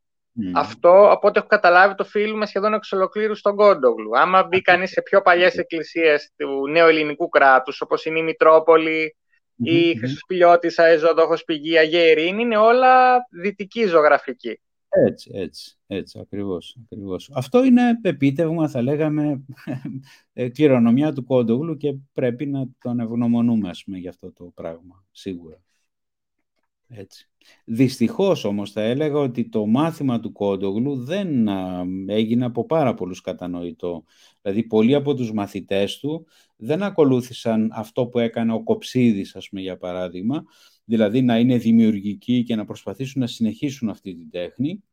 Αυτό, 0.53 1.09
από 1.09 1.28
ό,τι 1.28 1.39
έχω 1.39 1.47
καταλάβει, 1.47 1.95
το 1.95 2.03
φίλουμε 2.03 2.45
σχεδόν 2.45 2.74
εξ 2.74 2.91
ολοκλήρου 2.91 3.36
στον 3.36 3.55
Κόντογλου. 3.55 4.18
Άμα 4.18 4.43
μπει 4.43 4.61
κανείς 4.61 4.89
σε 4.89 5.01
πιο 5.01 5.22
παλιές 5.22 5.57
εκκλησίες 5.57 6.32
του 6.38 6.68
νέου 6.68 6.88
ελληνικού 6.88 7.30
κράτους, 7.30 7.82
όπως 7.82 8.05
είναι 8.05 8.20
η 8.20 8.24
Μητρόπολη, 8.24 9.16
η 9.55 9.97
Χρυσοσπηλιώτησα, 9.97 10.93
η 10.93 10.97
Ζωοδόχος 10.97 11.43
Πηγή, 11.43 11.78
Αγία 11.78 12.09
Ειρήνη, 12.09 12.41
είναι 12.41 12.57
όλα 12.57 13.18
δυτική 13.41 13.86
ζωγραφική. 13.86 14.59
Έτσι, 15.04 15.32
έτσι, 15.34 15.78
έτσι, 15.88 16.20
ακριβώς, 16.20 16.78
ακριβώς. 16.84 17.30
Αυτό 17.34 17.64
είναι 17.64 18.00
επίτευγμα, 18.02 18.68
θα 18.68 18.82
λέγαμε, 18.82 19.46
ε, 20.34 20.50
κληρονομιά 20.50 21.14
του 21.14 21.24
Κόντογλου 21.24 21.78
και 21.78 21.96
πρέπει 22.14 22.46
να 22.46 22.68
τον 22.82 23.00
ευγνωμονούμε, 23.00 23.70
ας 23.70 23.84
πούμε, 23.84 23.98
για 23.98 24.10
αυτό 24.10 24.32
το 24.32 24.52
πράγμα, 24.56 25.06
σίγουρα. 25.12 25.62
Έτσι. 26.88 27.30
Δυστυχώς 27.66 28.43
όμως 28.43 28.72
θα 28.72 28.82
έλεγα 28.82 29.20
ότι 29.20 29.50
το 29.50 29.66
μάθημα 29.66 30.20
του 30.20 30.32
Κόντογλου 30.32 31.04
δεν 31.04 31.48
έγινε 32.08 32.46
από 32.46 32.66
πάρα 32.66 32.93
πολλούς 32.93 33.22
κατανοητό. 33.22 34.04
Δηλαδή 34.41 34.64
πολλοί 34.64 34.96
από 34.96 35.14
τους 35.14 35.34
μαθητές 35.34 36.00
του 36.00 36.28
δεν 36.56 36.84
ακολούθησαν 36.84 37.72
αυτό 37.74 38.08
που 38.08 38.20
έκανε 38.20 38.54
ο 38.54 38.64
Κοψίδης, 38.64 39.36
ας 39.36 39.50
πούμε, 39.50 39.62
για 39.62 39.78
παράδειγμα, 39.78 40.43
δηλαδή 40.86 41.21
να 41.21 41.39
είναι 41.39 41.57
δημιουργικοί 41.57 42.43
και 42.43 42.55
να 42.55 42.65
προσπαθήσουν 42.65 43.21
να 43.21 43.27
συνεχίσουν 43.27 43.89
αυτή 43.89 44.13
την 44.13 44.29
τέχνη, 44.29 44.83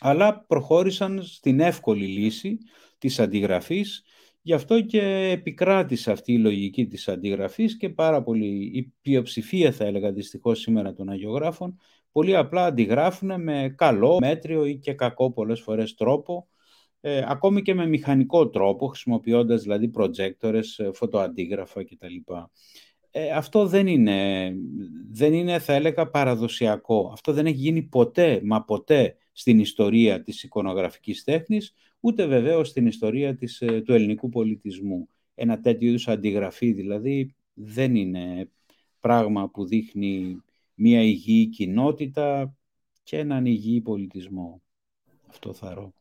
αλλά 0.00 0.44
προχώρησαν 0.44 1.22
στην 1.22 1.60
εύκολη 1.60 2.06
λύση 2.06 2.58
της 2.98 3.18
αντιγραφής 3.20 4.04
Γι' 4.48 4.54
αυτό 4.54 4.80
και 4.80 5.00
επικράτησε 5.32 6.10
αυτή 6.10 6.32
η 6.32 6.38
λογική 6.38 6.86
της 6.86 7.08
αντιγραφής 7.08 7.76
και 7.76 7.88
πάρα 7.88 8.22
πολύ, 8.22 8.70
η 8.74 8.92
πλειοψηφία 9.02 9.72
θα 9.72 9.84
έλεγα 9.84 10.12
δυστυχώς 10.12 10.60
σήμερα 10.60 10.92
των 10.92 11.08
αγιογράφων, 11.08 11.78
πολύ 12.12 12.36
απλά 12.36 12.64
αντιγράφουν 12.64 13.42
με 13.42 13.74
καλό, 13.76 14.18
μέτριο 14.20 14.64
ή 14.64 14.78
και 14.78 14.92
κακό 14.92 15.32
πολλές 15.32 15.60
φορές 15.60 15.94
τρόπο, 15.94 16.48
ε, 17.00 17.24
ακόμη 17.26 17.62
και 17.62 17.74
με 17.74 17.86
μηχανικό 17.86 18.48
τρόπο, 18.48 18.86
χρησιμοποιώντας 18.86 19.62
δηλαδή 19.62 19.88
προτζέκτορες, 19.88 20.78
ε, 20.78 20.90
φωτοαντίγραφα 20.92 21.84
κτλ. 21.84 22.32
Ε, 23.10 23.30
αυτό 23.30 23.66
δεν 23.66 23.86
είναι, 23.86 24.52
δεν 25.10 25.32
είναι, 25.32 25.58
θα 25.58 25.72
έλεγα, 25.72 26.10
παραδοσιακό. 26.10 27.10
Αυτό 27.12 27.32
δεν 27.32 27.46
έχει 27.46 27.56
γίνει 27.56 27.82
ποτέ, 27.82 28.40
μα 28.44 28.64
ποτέ, 28.64 29.16
στην 29.32 29.58
ιστορία 29.58 30.22
της 30.22 30.42
εικονογραφικής 30.42 31.24
τέχνης, 31.24 31.74
ούτε 32.00 32.26
βεβαίως 32.26 32.68
στην 32.68 32.86
ιστορία 32.86 33.36
της, 33.36 33.60
ε, 33.60 33.80
του 33.80 33.92
ελληνικού 33.92 34.28
πολιτισμού. 34.28 35.08
Ένα 35.34 35.60
τέτοιο 35.60 35.88
είδους 35.88 36.08
αντιγραφή 36.08 36.72
δηλαδή 36.72 37.34
δεν 37.54 37.94
είναι 37.94 38.50
πράγμα 39.00 39.48
που 39.50 39.66
δείχνει 39.66 40.42
μια 40.74 41.02
υγιή 41.02 41.46
κοινότητα 41.46 42.56
και 43.02 43.18
έναν 43.18 43.46
υγιή 43.46 43.80
πολιτισμό. 43.80 44.62
Αυτό 45.28 45.52
θα 45.52 45.74
ρω. 45.74 45.97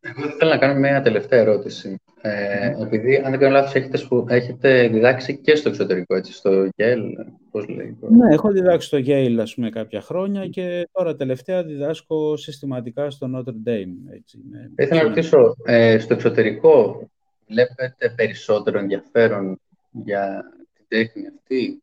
Εγώ 0.00 0.28
θέλω 0.38 0.50
να 0.50 0.58
κάνω 0.58 0.78
μια 0.78 1.02
τελευταία 1.02 1.40
ερώτηση. 1.40 2.00
Ε, 2.20 2.72
επειδή, 2.82 3.16
αν 3.16 3.30
δεν 3.30 3.40
κάνω 3.40 3.52
λάθος, 3.52 3.74
έχετε, 3.74 3.98
έχετε 4.28 4.88
διδάξει 4.88 5.38
και 5.38 5.54
στο 5.54 5.68
εξωτερικό, 5.68 6.14
έτσι, 6.14 6.32
στο 6.32 6.68
Yale, 6.76 7.12
πώς 7.50 7.68
λέει. 7.68 7.98
Ναι, 8.00 8.34
έχω 8.34 8.50
διδάξει 8.50 8.86
στο 8.86 8.98
Yale, 9.06 9.38
ας 9.40 9.54
πούμε, 9.54 9.70
κάποια 9.70 10.00
χρόνια 10.00 10.46
και 10.48 10.88
τώρα 10.92 11.16
τελευταία 11.16 11.64
διδάσκω 11.64 12.36
συστηματικά 12.36 13.10
στο 13.10 13.30
Notre 13.34 13.68
Dame. 13.68 14.14
Έτσι, 14.14 14.38
με... 14.50 14.72
ήθελα 14.76 15.02
να 15.02 15.08
ρωτήσω, 15.08 15.56
ε, 15.64 15.98
στο 15.98 16.14
εξωτερικό 16.14 17.08
βλέπετε 17.46 18.12
περισσότερο 18.16 18.78
ενδιαφέρον 18.78 19.60
για 19.90 20.44
την 20.74 20.84
τέχνη 20.88 21.26
αυτή; 21.26 21.82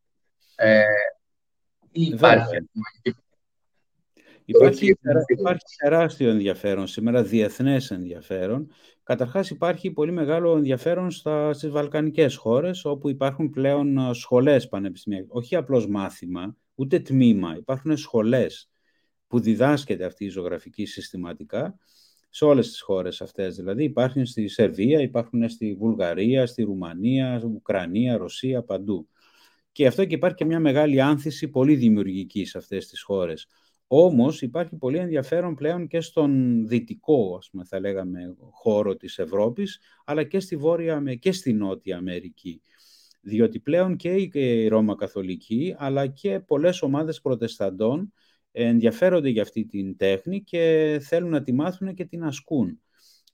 Ε, 0.56 0.82
ή 1.92 2.02
υπάρχει 2.02 2.56
Υπάρχει, 4.48 4.94
υπάρχει 5.26 5.64
τεράστιο 5.82 6.30
ενδιαφέρον 6.30 6.86
σήμερα, 6.86 7.22
διεθνές 7.22 7.90
ενδιαφέρον. 7.90 8.70
Καταρχάς 9.02 9.50
υπάρχει 9.50 9.90
πολύ 9.90 10.12
μεγάλο 10.12 10.56
ενδιαφέρον 10.56 11.10
στα, 11.10 11.52
στις 11.52 11.70
βαλκανικές 11.70 12.36
χώρες, 12.36 12.84
όπου 12.84 13.08
υπάρχουν 13.08 13.50
πλέον 13.50 13.98
ε, 13.98 14.12
σχολές 14.12 14.68
πανεπιστημιακές. 14.68 15.28
Όχι 15.30 15.56
απλώς 15.56 15.86
μάθημα, 15.86 16.56
ούτε 16.74 16.98
τμήμα. 16.98 17.56
Υπάρχουν 17.56 17.96
σχολές 17.96 18.70
που 19.26 19.40
διδάσκεται 19.40 20.04
αυτή 20.04 20.24
η 20.24 20.28
ζωγραφική 20.28 20.86
συστηματικά 20.86 21.78
σε 22.28 22.44
όλες 22.44 22.68
τις 22.68 22.80
χώρες 22.80 23.20
αυτές. 23.20 23.56
Δηλαδή 23.56 23.84
υπάρχουν 23.84 24.26
στη 24.26 24.48
Σερβία, 24.48 25.00
υπάρχουν 25.00 25.48
στη 25.48 25.74
Βουλγαρία, 25.74 26.46
στη 26.46 26.62
Ρουμανία, 26.62 27.42
Ουκρανία, 27.44 28.16
Ρωσία, 28.16 28.62
παντού. 28.62 29.08
Και 29.72 29.86
αυτό 29.86 30.04
και 30.04 30.14
υπάρχει 30.14 30.36
και 30.36 30.44
μια 30.44 30.60
μεγάλη 30.60 31.00
άνθηση 31.00 31.48
πολύ 31.48 31.74
δημιουργική 31.74 32.44
σε 32.44 32.58
αυτές 32.58 32.88
τις 32.88 33.02
χώρες. 33.02 33.48
Όμως 33.86 34.42
υπάρχει 34.42 34.76
πολύ 34.76 34.98
ενδιαφέρον 34.98 35.54
πλέον 35.54 35.86
και 35.86 36.00
στον 36.00 36.62
δυτικό, 36.66 37.36
ας 37.38 37.48
πούμε, 37.50 37.64
θα 37.64 37.80
λέγαμε, 37.80 38.36
χώρο 38.50 38.96
της 38.96 39.18
Ευρώπης, 39.18 39.80
αλλά 40.04 40.24
και 40.24 40.40
στη 40.40 40.56
Βόρεια 40.56 41.14
και 41.18 41.32
στη 41.32 41.52
Νότια 41.52 41.96
Αμερική. 41.96 42.62
Διότι 43.20 43.60
πλέον 43.60 43.96
και 43.96 44.14
η 44.32 44.68
Ρώμα 44.68 44.94
Καθολική, 44.96 45.74
αλλά 45.78 46.06
και 46.06 46.40
πολλές 46.40 46.82
ομάδες 46.82 47.20
προτεσταντών 47.20 48.12
ενδιαφέρονται 48.52 49.28
για 49.28 49.42
αυτή 49.42 49.66
την 49.66 49.96
τέχνη 49.96 50.42
και 50.42 50.98
θέλουν 51.02 51.30
να 51.30 51.42
τη 51.42 51.52
μάθουν 51.52 51.94
και 51.94 52.04
την 52.04 52.24
ασκούν. 52.24 52.80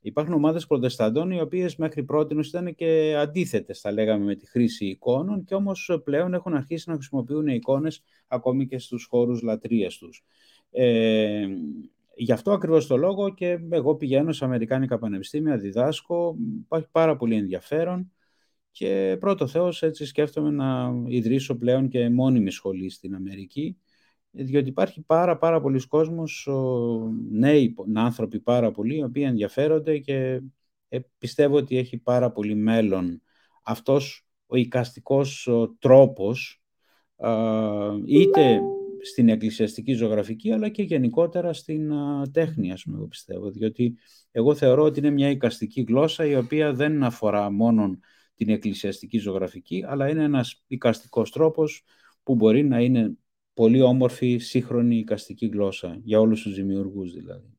Υπάρχουν 0.04 0.34
ομάδες 0.34 0.66
προτεσταντών 0.66 1.30
οι 1.30 1.40
οποίες 1.40 1.76
μέχρι 1.76 2.02
πρώτη 2.02 2.36
ήταν 2.38 2.74
και 2.74 3.16
αντίθετες, 3.18 3.80
θα 3.80 3.92
λέγαμε, 3.92 4.24
με 4.24 4.34
τη 4.34 4.46
χρήση 4.46 4.86
εικόνων 4.86 5.44
και 5.44 5.54
όμως 5.54 6.00
πλέον 6.04 6.34
έχουν 6.34 6.54
αρχίσει 6.54 6.88
να 6.88 6.94
χρησιμοποιούν 6.94 7.46
εικόνες 7.46 8.02
ακόμη 8.26 8.66
και 8.66 8.78
στους 8.78 9.06
χώρους 9.10 9.42
λατρείας 9.42 9.96
τους. 9.96 10.24
Ε, 10.70 11.46
γι' 12.14 12.32
αυτό 12.32 12.52
ακριβώς 12.52 12.86
το 12.86 12.96
λόγο 12.96 13.34
και 13.34 13.58
εγώ 13.70 13.96
πηγαίνω 13.96 14.32
σε 14.32 14.44
Αμερικάνικα 14.44 14.98
πανεπιστήμια, 14.98 15.56
διδάσκω, 15.56 16.36
υπάρχει 16.64 16.88
πάρα 16.90 17.16
πολύ 17.16 17.36
ενδιαφέρον 17.36 18.12
και 18.70 19.16
πρώτο 19.20 19.46
Θεός 19.46 19.82
έτσι 19.82 20.06
σκέφτομαι 20.06 20.50
να 20.50 20.92
ιδρύσω 21.06 21.56
πλέον 21.56 21.88
και 21.88 22.10
μόνιμη 22.10 22.50
σχολή 22.50 22.90
στην 22.90 23.14
Αμερική 23.14 23.76
διότι 24.32 24.68
υπάρχει 24.68 25.00
πάρα 25.00 25.38
πάρα 25.38 25.60
πολλοί 25.60 25.86
κόσμος, 25.86 26.48
νέοι 27.30 27.74
άνθρωποι 27.94 28.40
πάρα 28.40 28.70
πολλοί, 28.70 28.96
οι 28.96 29.02
οποίοι 29.02 29.24
ενδιαφέρονται 29.26 29.98
και 29.98 30.40
ε, 30.88 30.98
πιστεύω 31.18 31.56
ότι 31.56 31.76
έχει 31.76 31.98
πάρα 31.98 32.32
πολύ 32.32 32.54
μέλλον 32.54 33.22
αυτός 33.62 34.26
ο 34.46 34.56
οικαστικός 34.56 35.48
τρόπος, 35.78 36.62
είτε 38.06 38.60
στην 39.02 39.28
εκκλησιαστική 39.28 39.92
ζωγραφική, 39.92 40.52
αλλά 40.52 40.68
και 40.68 40.82
γενικότερα 40.82 41.52
στην 41.52 41.92
τέχνη, 42.32 42.72
ας 42.72 42.82
πούμε, 42.82 43.06
πιστεύω. 43.06 43.50
Διότι 43.50 43.94
εγώ 44.30 44.54
θεωρώ 44.54 44.82
ότι 44.82 44.98
είναι 44.98 45.10
μια 45.10 45.30
οικαστική 45.30 45.84
γλώσσα 45.88 46.26
η 46.26 46.36
οποία 46.36 46.72
δεν 46.72 47.02
αφορά 47.02 47.50
μόνο 47.50 47.98
την 48.34 48.48
εκκλησιαστική 48.48 49.18
ζωγραφική, 49.18 49.84
αλλά 49.86 50.08
είναι 50.08 50.22
ένας 50.22 50.64
οικαστικός 50.66 51.30
τρόπος 51.30 51.84
που 52.22 52.34
μπορεί 52.34 52.64
να 52.64 52.80
είναι 52.80 53.16
πολύ 53.54 53.82
όμορφη, 53.82 54.38
σύγχρονη 54.38 54.96
οικαστική 54.96 55.46
γλώσσα, 55.46 55.98
για 56.04 56.20
όλους 56.20 56.42
τους 56.42 56.54
δημιουργούς 56.54 57.12
δηλαδή. 57.12 57.56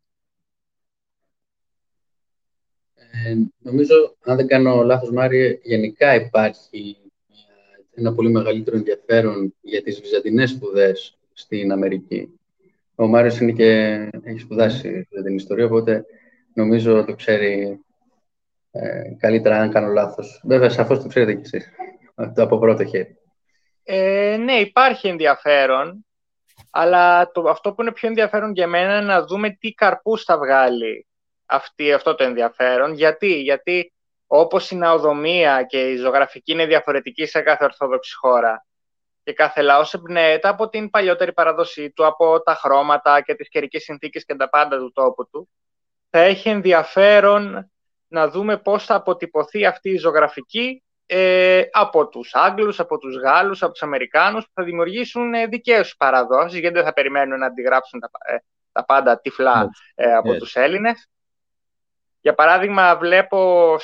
Ε, 2.96 3.36
νομίζω, 3.58 4.16
αν 4.24 4.36
δεν 4.36 4.48
κάνω 4.48 4.84
λάθος 4.84 5.12
Μάρια, 5.12 5.58
γενικά 5.64 6.16
υπάρχει 6.16 6.98
ένα 7.92 8.14
πολύ 8.14 8.30
μεγαλύτερο 8.30 8.78
ενδιαφέρον 8.78 9.54
για 9.62 9.84
τις 9.84 10.02
βυζαντινές 10.02 10.50
σπουδές 10.50 11.18
στην 11.34 11.72
Αμερική. 11.72 12.40
Ο 12.96 13.08
Μάριος 13.08 13.40
είναι 13.40 13.52
και 13.52 13.70
έχει 14.24 14.40
σπουδάσει 14.40 15.08
για 15.10 15.24
την 15.24 15.36
ιστορία, 15.36 15.66
οπότε 15.66 16.06
νομίζω 16.54 17.06
το 17.06 17.16
ξέρει 17.16 17.80
ε, 18.72 19.16
καλύτερα 19.18 19.58
αν 19.58 19.72
κάνω 19.72 19.88
λάθος. 19.88 20.44
Βέβαια, 20.46 20.70
σαφώς 20.70 21.02
το 21.02 21.08
ξέρετε 21.08 21.34
κι 21.34 21.42
εσείς, 21.44 21.70
από 22.16 22.60
πρώτο 22.60 22.86
χέρι. 22.86 23.18
Ε, 23.84 24.38
ναι, 24.40 24.54
υπάρχει 24.54 25.08
ενδιαφέρον, 25.08 26.06
αλλά 26.70 27.32
το, 27.32 27.50
αυτό 27.50 27.74
που 27.74 27.82
είναι 27.82 27.92
πιο 27.92 28.08
ενδιαφέρον 28.08 28.52
για 28.52 28.68
μένα 28.68 28.98
είναι 28.98 29.06
να 29.06 29.26
δούμε 29.26 29.50
τι 29.50 29.74
καρπούς 29.74 30.24
θα 30.24 30.38
βγάλει 30.38 31.08
αυτή, 31.46 31.94
αυτό 31.94 32.16
το 32.16 32.24
ενδιαφέρον. 32.24 32.94
Γιατί, 32.94 33.42
Γιατί 33.42 33.94
όπως 34.28 34.72
η 34.72 34.76
ναοδομία 34.76 35.64
και 35.64 35.90
η 35.90 35.96
ζωγραφική 35.96 36.52
είναι 36.52 36.66
διαφορετική 36.66 37.26
σε 37.26 37.42
κάθε 37.42 37.64
ορθόδοξη 37.64 38.16
χώρα 38.16 38.66
και 39.24 39.34
κάθε 39.34 39.62
λαός 39.62 39.94
εμπνέεται 39.94 40.48
από 40.48 40.70
την 40.70 40.90
παλιότερη 40.90 41.34
παραδοσή 41.34 41.92
του, 41.92 42.06
από 42.06 42.42
τα 42.42 42.56
χρώματα 42.56 43.22
και 43.22 43.36
τις 43.36 43.50
καιρικές 43.50 43.84
συνθήκες 43.84 44.26
και 44.26 44.36
τα 44.36 44.50
πάντα 44.50 44.78
του 44.78 44.92
τόπου 44.92 45.30
του, 45.30 45.50
θα 46.10 46.20
έχει 46.20 46.50
ενδιαφέρον 46.50 47.72
να 48.08 48.30
δούμε 48.30 48.58
πώς 48.58 48.86
θα 48.86 48.96
αποτυπωθεί 48.96 49.66
αυτή 49.66 49.90
η 49.90 49.98
ζωγραφική 49.98 50.84
ε, 51.16 51.70
από 51.72 52.08
τους 52.08 52.36
Άγγλους, 52.36 52.80
από 52.80 52.98
τους 52.98 53.18
Γάλλους, 53.18 53.64
από 53.64 53.72
τους 53.72 53.84
Αμερικάνους 53.84 54.46
που 54.46 54.52
θα 54.54 54.64
δημιουργήσουν 54.64 55.34
ε, 55.34 55.48
δικές 55.48 55.96
παραδόσεις 55.98 56.60
γιατί 56.60 56.76
δεν 56.76 56.84
θα 56.84 56.94
περιμένουν 56.94 57.40
να 57.40 57.46
αντιγράψουν 57.46 58.00
τα, 58.00 58.10
ε, 58.26 58.38
τα 58.72 58.86
πάντα 58.86 59.20
τυφλά 59.20 59.70
ε, 59.96 60.14
από 60.14 60.36
τους 60.36 60.56
Έλληνες. 60.56 61.10
Για 62.22 62.34
παράδειγμα 62.34 62.96
βλέπω 62.96 63.76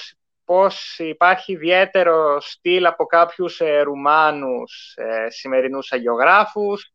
πώς 0.45 0.99
υπάρχει 0.99 1.51
ιδιαίτερο 1.51 2.39
στυλ 2.39 2.85
από 2.85 3.05
κάποιους 3.05 3.59
ε, 3.59 3.79
Ρουμάνους 3.81 4.93
ε, 4.95 5.29
σημερινούς 5.29 5.91
αγιογράφους 5.91 6.91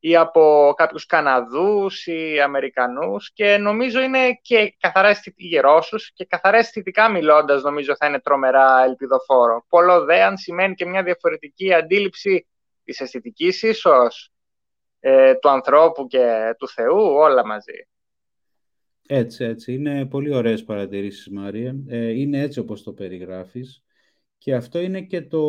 ή 0.00 0.16
από 0.16 0.74
κάποιους 0.76 1.06
Καναδούς 1.06 2.06
ή 2.06 2.40
Αμερικανούς 2.40 3.32
και 3.32 3.56
νομίζω 3.56 4.00
είναι 4.00 4.32
και 4.42 4.74
καθαρά 4.78 5.08
αισθητικά 5.08 5.60
Ρώσους 5.60 6.12
και 6.12 6.24
καθαρά 6.24 6.58
αισθητικά 6.58 7.08
μιλώντας 7.08 7.62
νομίζω 7.62 7.96
θα 7.96 8.06
είναι 8.06 8.20
τρομερά 8.20 8.84
ελπιδοφόρο. 8.84 9.64
Πολλό 9.68 10.04
δε 10.04 10.22
αν 10.22 10.36
σημαίνει 10.36 10.74
και 10.74 10.86
μια 10.86 11.02
διαφορετική 11.02 11.72
αντίληψη 11.72 12.46
της 12.84 13.00
αισθητικής 13.00 13.62
ίσως 13.62 14.30
ε, 15.00 15.34
του 15.34 15.48
ανθρώπου 15.48 16.06
και 16.06 16.54
του 16.58 16.68
Θεού 16.68 16.98
όλα 16.98 17.46
μαζί. 17.46 17.88
Έτσι, 19.08 19.44
έτσι. 19.44 19.72
Είναι 19.72 20.06
πολύ 20.06 20.34
ωραίες 20.34 20.64
παρατηρήσεις, 20.64 21.28
Μαρία. 21.28 21.76
Ε, 21.88 22.10
είναι 22.10 22.40
έτσι 22.40 22.58
όπως 22.58 22.82
το 22.82 22.92
περιγράφεις. 22.92 23.84
Και 24.38 24.54
αυτό 24.54 24.80
είναι 24.80 25.02
και 25.02 25.22
το 25.22 25.42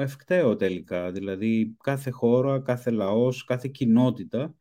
ευκταίο 0.00 0.56
τελικά, 0.56 1.10
δηλαδή 1.12 1.76
κάθε 1.82 2.10
χώρα, 2.10 2.60
κάθε 2.60 2.90
λαός, 2.90 3.44
κάθε 3.44 3.68
κοινότητα 3.68 4.54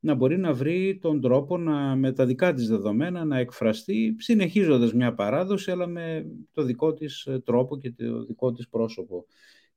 να 0.00 0.14
μπορεί 0.14 0.38
να 0.38 0.52
βρει 0.52 0.98
τον 1.00 1.20
τρόπο 1.20 1.58
να, 1.58 1.96
με 1.96 2.12
τα 2.12 2.26
δικά 2.26 2.52
της 2.52 2.68
δεδομένα 2.68 3.24
να 3.24 3.38
εκφραστεί 3.38 4.14
συνεχίζοντας 4.18 4.92
μια 4.92 5.14
παράδοση 5.14 5.70
αλλά 5.70 5.86
με 5.86 6.26
το 6.52 6.62
δικό 6.62 6.94
της 6.94 7.26
ε, 7.26 7.40
τρόπο 7.40 7.78
και 7.78 7.92
το 7.92 8.24
δικό 8.24 8.52
της 8.52 8.68
πρόσωπο. 8.68 9.26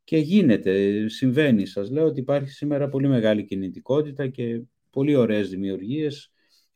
Και 0.04 0.18
γίνεται, 0.18 1.08
συμβαίνει. 1.08 1.66
Σας 1.66 1.90
λέω 1.90 2.06
ότι 2.06 2.20
υπάρχει 2.20 2.50
σήμερα 2.50 2.90
πολύ 2.90 3.08
μεγάλη 3.08 3.46
κινητικότητα 3.46 4.28
και 4.28 4.62
πολύ 4.90 5.16
ωραίες 5.16 5.50
δημιουργίες. 5.50 6.32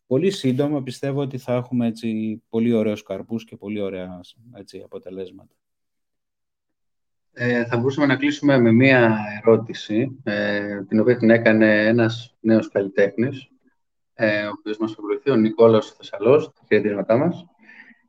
Πολύ 0.07 0.31
σύντομα 0.31 0.83
πιστεύω 0.83 1.21
ότι 1.21 1.37
θα 1.37 1.53
έχουμε 1.53 1.87
έτσι 1.87 2.41
πολύ 2.49 2.73
ωραίους 2.73 3.03
καρπούς 3.03 3.45
και 3.45 3.57
πολύ 3.57 3.81
ωραία 3.81 4.19
έτσι, 4.53 4.81
αποτελέσματα. 4.83 5.55
Ε, 7.39 7.65
θα 7.65 7.77
μπορούσαμε 7.77 8.07
να 8.07 8.15
κλείσουμε 8.15 8.57
με 8.59 8.71
μία 8.71 9.17
ερώτηση, 9.41 10.19
ε, 10.23 10.83
την 10.83 10.99
οποία 10.99 11.17
την 11.17 11.29
έκανε 11.29 11.85
ένας 11.85 12.35
νέος 12.39 12.69
καλλιτέχνης, 12.69 13.49
ε, 14.13 14.45
ο 14.45 14.49
οποίος 14.49 14.77
μας 14.77 14.91
ακολουθεί, 14.91 15.29
ο 15.29 15.35
Νικόλαος 15.35 15.91
Θεσσαλός, 15.91 16.45
τα 16.53 16.61
χαιρετίσματά 16.67 17.17
μας. 17.17 17.45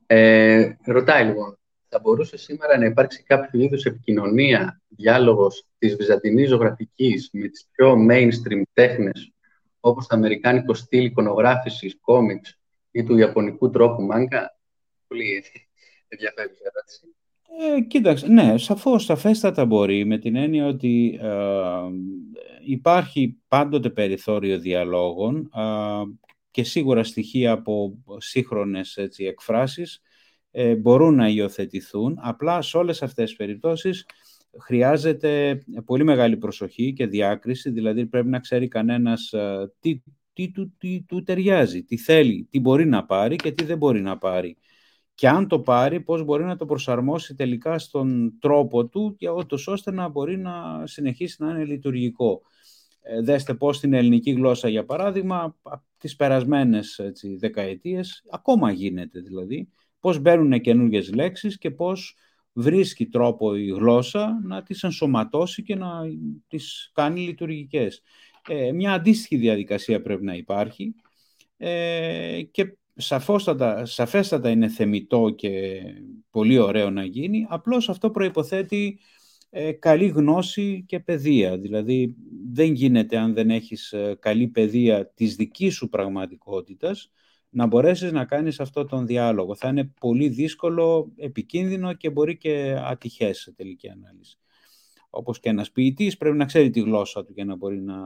Ε, 0.07 0.73
ρωτάει 0.85 1.25
λοιπόν, 1.25 1.59
θα 1.89 1.99
μπορούσε 1.99 2.37
σήμερα 2.37 2.79
να 2.79 2.85
υπάρξει 2.85 3.23
κάποιο 3.23 3.61
είδους 3.61 3.85
επικοινωνία, 3.85 4.83
διάλογος 4.89 5.67
της 5.79 5.97
βυζαντινής 5.97 6.49
ζωγραφικής 6.49 7.29
με 7.33 7.49
τις 7.49 7.69
πιο 7.73 8.07
mainstream 8.11 8.63
τέχνες, 8.73 9.33
όπως 9.81 10.07
το 10.07 10.17
αμερικάνικο 10.17 10.75
στυλ 10.75 11.05
εικονογράφησης, 11.05 11.99
κόμιξ 12.01 12.59
ή 12.91 13.05
του 13.05 13.17
ιαπωνικού 13.17 13.71
τρόπου 13.71 14.03
μάγκα; 14.03 14.57
Πολύ 15.07 15.45
ενδιαφέρουσα 16.09 16.63
ερώτηση. 16.75 17.18
Ε, 17.57 17.81
κοίταξε, 17.81 18.27
ναι, 18.27 18.59
σαφώς, 18.59 19.05
σαφέστατα 19.05 19.65
μπορεί, 19.65 20.05
με 20.05 20.19
την 20.19 20.37
έννοια 20.37 20.67
ότι 20.67 21.19
ε, 21.23 21.29
υπάρχει 22.65 23.39
πάντοτε 23.49 23.91
περιθώριο 23.91 24.59
διαλόγων 24.59 25.51
και 26.51 26.65
σίγουρα 26.65 27.05
στοιχεία 27.05 27.53
από 27.53 27.99
σύγχρονες 28.17 28.97
έτσι, 28.97 29.25
εκφράσεις 29.25 30.01
ε, 30.51 30.75
μπορούν 30.75 31.15
να 31.15 31.29
υιοθετηθούν. 31.29 32.19
Απλά 32.23 32.63
σε 32.63 32.77
όλες 32.77 33.03
αυτές 33.03 33.29
τις 33.29 33.37
περιπτώσεις 33.37 34.07
χρειάζεται 34.61 35.63
πολύ 35.85 36.05
μεγάλη 36.05 36.37
προσοχή 36.37 36.93
και 36.93 37.07
διάκριση, 37.07 37.71
δηλαδή 37.71 38.07
πρέπει 38.07 38.29
να 38.29 38.39
ξέρει 38.39 38.69
κανένας 38.69 39.33
ε, 39.33 39.73
τι, 39.81 40.03
τι, 40.33 40.51
τι, 40.51 40.67
τι 40.79 41.01
του 41.09 41.23
ταιριάζει, 41.23 41.83
τι 41.83 41.97
θέλει, 41.97 42.47
τι 42.51 42.61
μπορεί 42.61 42.87
να 42.87 43.05
πάρει 43.05 43.37
και 43.37 43.53
τι 43.53 43.65
δεν 43.65 43.79
μπορεί 43.79 44.01
να 44.01 44.19
πάρει 44.19 44.57
και 45.19 45.29
αν 45.29 45.49
το 45.49 45.61
πάρει, 45.61 46.01
πώς 46.01 46.25
μπορεί 46.25 46.45
να 46.45 46.57
το 46.57 46.67
προσαρμόσει 46.67 47.35
τελικά 47.35 47.79
στον 47.79 48.39
τρόπο 48.41 48.87
του, 48.87 49.15
και 49.19 49.29
ώστε 49.67 49.91
να 49.91 50.09
μπορεί 50.09 50.39
να 50.39 50.87
συνεχίσει 50.87 51.43
να 51.43 51.51
είναι 51.51 51.65
λειτουργικό. 51.65 52.43
Ε, 53.01 53.21
δέστε 53.23 53.55
πώς 53.55 53.77
στην 53.77 53.93
ελληνική 53.93 54.31
γλώσσα, 54.31 54.69
για 54.69 54.85
παράδειγμα, 54.85 55.57
τις 55.99 56.17
περασμένες 56.17 56.99
έτσι, 56.99 57.37
δεκαετίες, 57.37 58.25
ακόμα 58.31 58.71
γίνεται 58.71 59.21
δηλαδή, 59.21 59.69
πώς 60.01 60.19
μπαίνουν 60.19 60.61
καινούργιες 60.61 61.15
λέξεις 61.15 61.59
και 61.59 61.71
πώς 61.71 62.17
βρίσκει 62.53 63.07
τρόπο 63.07 63.57
η 63.57 63.67
γλώσσα 63.67 64.41
να 64.45 64.63
τις 64.63 64.83
ενσωματώσει 64.83 65.63
και 65.63 65.75
να 65.75 66.01
τις 66.49 66.91
κάνει 66.95 67.21
λειτουργικές. 67.21 68.03
Ε, 68.49 68.73
μια 68.73 68.93
αντίστοιχη 68.93 69.37
διαδικασία 69.37 70.03
πρέπει 70.03 70.25
να 70.25 70.35
υπάρχει 70.35 70.95
ε, 71.57 72.43
και 72.51 72.77
σαφώστατα, 73.01 73.85
σαφέστατα 73.85 74.51
είναι 74.51 74.69
θεμητό 74.69 75.31
και 75.31 75.83
πολύ 76.31 76.59
ωραίο 76.59 76.91
να 76.91 77.05
γίνει, 77.05 77.47
απλώς 77.49 77.89
αυτό 77.89 78.11
προϋποθέτει 78.11 78.99
ε, 79.51 79.73
καλή 79.73 80.07
γνώση 80.07 80.85
και 80.87 81.01
παιδεία. 81.01 81.59
Δηλαδή 81.59 82.17
δεν 82.53 82.73
γίνεται 82.73 83.17
αν 83.17 83.35
δεν 83.35 83.51
έχεις 83.51 83.93
ε, 83.93 84.17
καλή 84.21 84.49
παιδεία 84.49 85.13
της 85.15 85.37
δικής 85.37 85.75
σου 85.75 85.89
πραγματικότητας 85.89 87.11
να 87.51 87.67
μπορέσεις 87.67 88.13
να 88.13 88.25
κάνεις 88.25 88.61
αυτό 88.61 88.85
τον 88.85 89.07
διάλογο. 89.07 89.55
Θα 89.55 89.69
είναι 89.69 89.93
πολύ 90.01 90.29
δύσκολο, 90.29 91.13
επικίνδυνο 91.17 91.93
και 91.93 92.11
μπορεί 92.11 92.37
και 92.37 92.77
ατυχές 92.85 93.39
σε 93.39 93.53
τελική 93.53 93.89
ανάλυση. 93.89 94.39
Όπως 95.11 95.41
και 95.41 95.49
ένας 95.49 95.71
ποιητής 95.71 96.17
πρέπει 96.17 96.37
να 96.37 96.45
ξέρει 96.45 96.71
τη 96.71 96.81
γλώσσα 96.81 97.25
του 97.25 97.33
για 97.33 97.45
να 97.45 97.57
μπορεί 97.57 97.81
να 97.81 97.97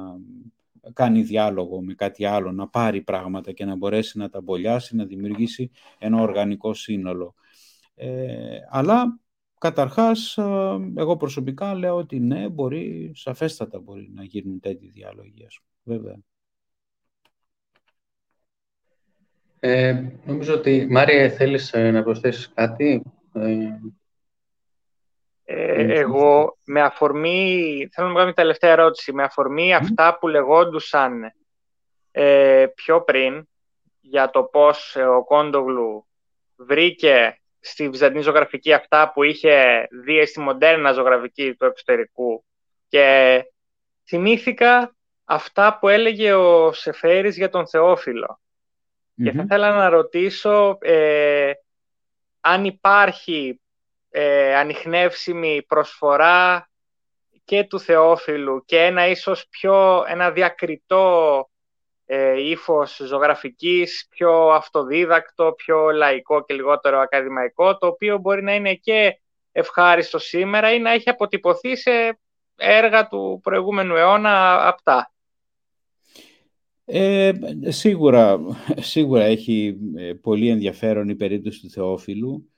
κάνει 0.92 1.22
διάλογο 1.22 1.82
με 1.82 1.94
κάτι 1.94 2.24
άλλο, 2.24 2.52
να 2.52 2.68
πάρει 2.68 3.00
πράγματα 3.00 3.52
και 3.52 3.64
να 3.64 3.76
μπορέσει 3.76 4.18
να 4.18 4.28
τα 4.28 4.40
μπολιάσει, 4.40 4.96
να 4.96 5.04
δημιουργήσει 5.04 5.70
ένα 5.98 6.20
οργανικό 6.20 6.74
σύνολο. 6.74 7.34
Ε, 7.94 8.58
αλλά 8.70 9.20
καταρχάς, 9.58 10.38
εγώ 10.96 11.16
προσωπικά 11.16 11.74
λέω 11.74 11.96
ότι 11.96 12.20
ναι, 12.20 12.48
μπορεί, 12.48 13.10
σαφέστατα 13.14 13.80
μπορεί 13.80 14.10
να 14.14 14.24
γίνουν 14.24 14.60
τέτοιοι 14.60 14.88
διάλογοι, 14.88 15.46
βέβαια. 15.82 16.16
Ε, 19.60 20.04
νομίζω 20.26 20.54
ότι, 20.54 20.86
Μάρια, 20.90 21.30
θέλεις 21.30 21.72
ε, 21.72 21.90
να 21.90 22.02
προσθέσεις 22.02 22.52
κάτι; 22.54 23.02
Ε, 23.32 23.68
ε, 25.54 25.98
εγώ, 25.98 26.58
με 26.64 26.82
αφορμή, 26.82 27.88
θέλω 27.92 28.06
να 28.06 28.12
κάνω 28.12 28.24
μια 28.24 28.34
τελευταία 28.34 28.70
ερώτηση, 28.70 29.12
με 29.12 29.22
αφορμή 29.22 29.74
αυτά 29.74 30.18
που 30.18 30.28
λεγόντουσαν 30.28 31.32
ε, 32.10 32.66
πιο 32.74 33.02
πριν 33.02 33.48
για 34.00 34.30
το 34.30 34.42
πώς 34.42 34.96
ο 34.96 35.24
Κόντογλου 35.24 36.06
βρήκε 36.56 37.40
στη 37.60 37.88
βυζαντινή 37.88 38.22
ζωγραφική 38.22 38.72
αυτά 38.72 39.12
που 39.12 39.22
είχε 39.22 39.86
δει 40.04 40.26
στη 40.26 40.40
μοντέρνα 40.40 40.92
ζωγραφική 40.92 41.54
του 41.54 41.64
εξωτερικού 41.64 42.44
και 42.88 43.42
θυμήθηκα 44.08 44.96
αυτά 45.24 45.78
που 45.78 45.88
έλεγε 45.88 46.32
ο 46.32 46.72
Σεφέρης 46.72 47.36
για 47.36 47.48
τον 47.48 47.68
θεοφιλο 47.68 48.40
Και 49.14 49.32
θα 49.32 49.42
ήθελα 49.42 49.76
να 49.76 49.88
ρωτήσω 49.88 50.78
ε, 50.80 51.52
αν 52.40 52.64
υπάρχει 52.64 53.61
ε, 54.14 54.56
ανοιχνεύσιμη 54.56 55.62
προσφορά 55.62 56.70
και 57.44 57.64
του 57.64 57.80
Θεόφιλου 57.80 58.64
και 58.64 58.78
ένα 58.78 59.06
ίσως 59.06 59.46
πιο 59.48 60.04
ένα 60.08 60.30
διακριτό 60.30 61.46
ε, 62.04 62.48
ύφος 62.48 63.00
ζωγραφικής, 63.06 64.06
πιο 64.10 64.48
αυτοδίδακτο, 64.48 65.52
πιο 65.56 65.90
λαϊκό 65.90 66.44
και 66.44 66.54
λιγότερο 66.54 66.98
ακαδημαϊκό, 66.98 67.78
το 67.78 67.86
οποίο 67.86 68.18
μπορεί 68.18 68.42
να 68.42 68.54
είναι 68.54 68.74
και 68.74 69.20
ευχάριστο 69.52 70.18
σήμερα 70.18 70.72
ή 70.72 70.78
να 70.78 70.90
έχει 70.90 71.10
αποτυπωθεί 71.10 71.76
σε 71.76 72.18
έργα 72.56 73.08
του 73.08 73.40
προηγούμενου 73.42 73.96
αιώνα 73.96 74.68
απτά. 74.68 75.12
Ε, 76.84 77.32
σίγουρα, 77.68 78.40
σίγουρα 78.80 79.24
έχει 79.24 79.78
ε, 79.96 80.12
πολύ 80.12 80.48
ενδιαφέρον 80.48 81.08
η 81.08 81.14
περίπτωση 81.14 81.60
του 81.60 81.70
Θεόφιλου. 81.70 82.51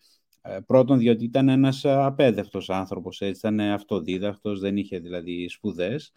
Ε, 0.47 0.59
πρώτον, 0.67 0.99
διότι 0.99 1.25
ήταν 1.25 1.49
ένας 1.49 1.85
απέδευτος 1.85 2.71
άνθρωπος, 2.71 3.21
έτσι, 3.21 3.39
ήταν 3.39 3.61
αυτοδίδακτος, 3.61 4.61
δεν 4.61 4.77
είχε 4.77 4.99
δηλαδή 4.99 5.49
σπουδές. 5.49 6.13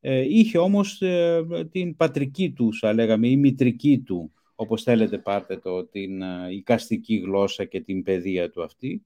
Ε, 0.00 0.20
είχε 0.20 0.58
όμως 0.58 1.02
ε, 1.02 1.44
την 1.70 1.96
πατρική 1.96 2.52
του, 2.52 2.74
θα 2.74 2.92
λέγαμε, 2.92 3.28
η 3.28 3.36
μητρική 3.36 3.98
του, 3.98 4.32
όπως 4.54 4.82
θέλετε 4.82 5.18
πάρτε 5.18 5.56
το, 5.56 5.86
την 5.86 6.22
οικαστική 6.50 7.16
γλώσσα 7.16 7.64
και 7.64 7.80
την 7.80 8.02
παιδεία 8.02 8.50
του 8.50 8.62
αυτή. 8.62 9.04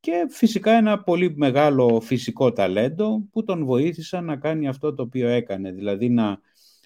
Και 0.00 0.26
φυσικά 0.30 0.72
ένα 0.72 1.02
πολύ 1.02 1.34
μεγάλο 1.36 2.00
φυσικό 2.00 2.52
ταλέντο 2.52 3.28
που 3.32 3.44
τον 3.44 3.64
βοήθησαν 3.64 4.24
να 4.24 4.36
κάνει 4.36 4.68
αυτό 4.68 4.94
το 4.94 5.02
οποίο 5.02 5.28
έκανε, 5.28 5.72
δηλαδή 5.72 6.08
να 6.08 6.40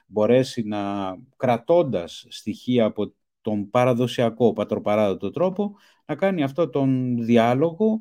μπορέσει 0.06 0.62
να 0.62 1.14
κρατώντας 1.36 2.26
στοιχεία 2.28 2.84
από 2.84 3.14
τον 3.44 3.70
παραδοσιακό 3.70 4.52
πατροπαράδοτο 4.52 5.30
τρόπο, 5.30 5.76
να 6.06 6.14
κάνει 6.14 6.42
αυτό 6.42 6.68
τον 6.68 7.18
διάλογο 7.24 8.00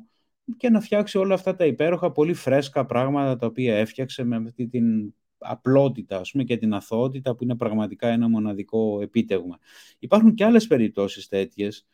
και 0.56 0.70
να 0.70 0.80
φτιάξει 0.80 1.18
όλα 1.18 1.34
αυτά 1.34 1.56
τα 1.56 1.66
υπέροχα, 1.66 2.12
πολύ 2.12 2.34
φρέσκα 2.34 2.86
πράγματα 2.86 3.36
τα 3.36 3.46
οποία 3.46 3.76
έφτιαξε 3.76 4.24
με 4.24 4.36
αυτή 4.36 4.68
την 4.68 5.14
απλότητα 5.38 6.18
ας 6.18 6.30
πούμε, 6.30 6.44
και 6.44 6.56
την 6.56 6.72
αθωότητα 6.74 7.34
που 7.34 7.44
είναι 7.44 7.56
πραγματικά 7.56 8.08
ένα 8.08 8.28
μοναδικό 8.28 9.00
επίτευγμα. 9.02 9.58
Υπάρχουν 9.98 10.34
και 10.34 10.44
άλλες 10.44 10.66
περιπτώσεις 10.66 11.28
τέτοιες, 11.28 11.86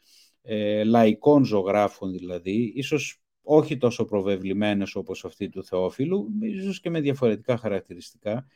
ε, 0.42 0.84
λαϊκών 0.84 1.44
ζωγράφων 1.44 2.10
δηλαδή, 2.10 2.72
ίσως 2.74 3.22
όχι 3.42 3.76
τόσο 3.76 4.04
προβεβλημένες 4.04 4.94
όπως 4.94 5.24
αυτή 5.24 5.48
του 5.48 5.64
Θεόφιλου, 5.64 6.28
ίσως 6.40 6.80
και 6.80 6.90
με 6.90 7.00
διαφορετικά 7.00 7.56
χαρακτηριστικά, 7.56 8.46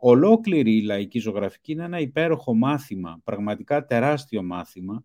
Ολόκληρη 0.00 0.76
η 0.76 0.82
λαϊκή 0.82 1.18
ζωγραφική 1.18 1.72
είναι 1.72 1.84
ένα 1.84 1.98
υπέροχο 1.98 2.54
μάθημα, 2.54 3.20
πραγματικά 3.24 3.84
τεράστιο 3.84 4.42
μάθημα, 4.42 5.04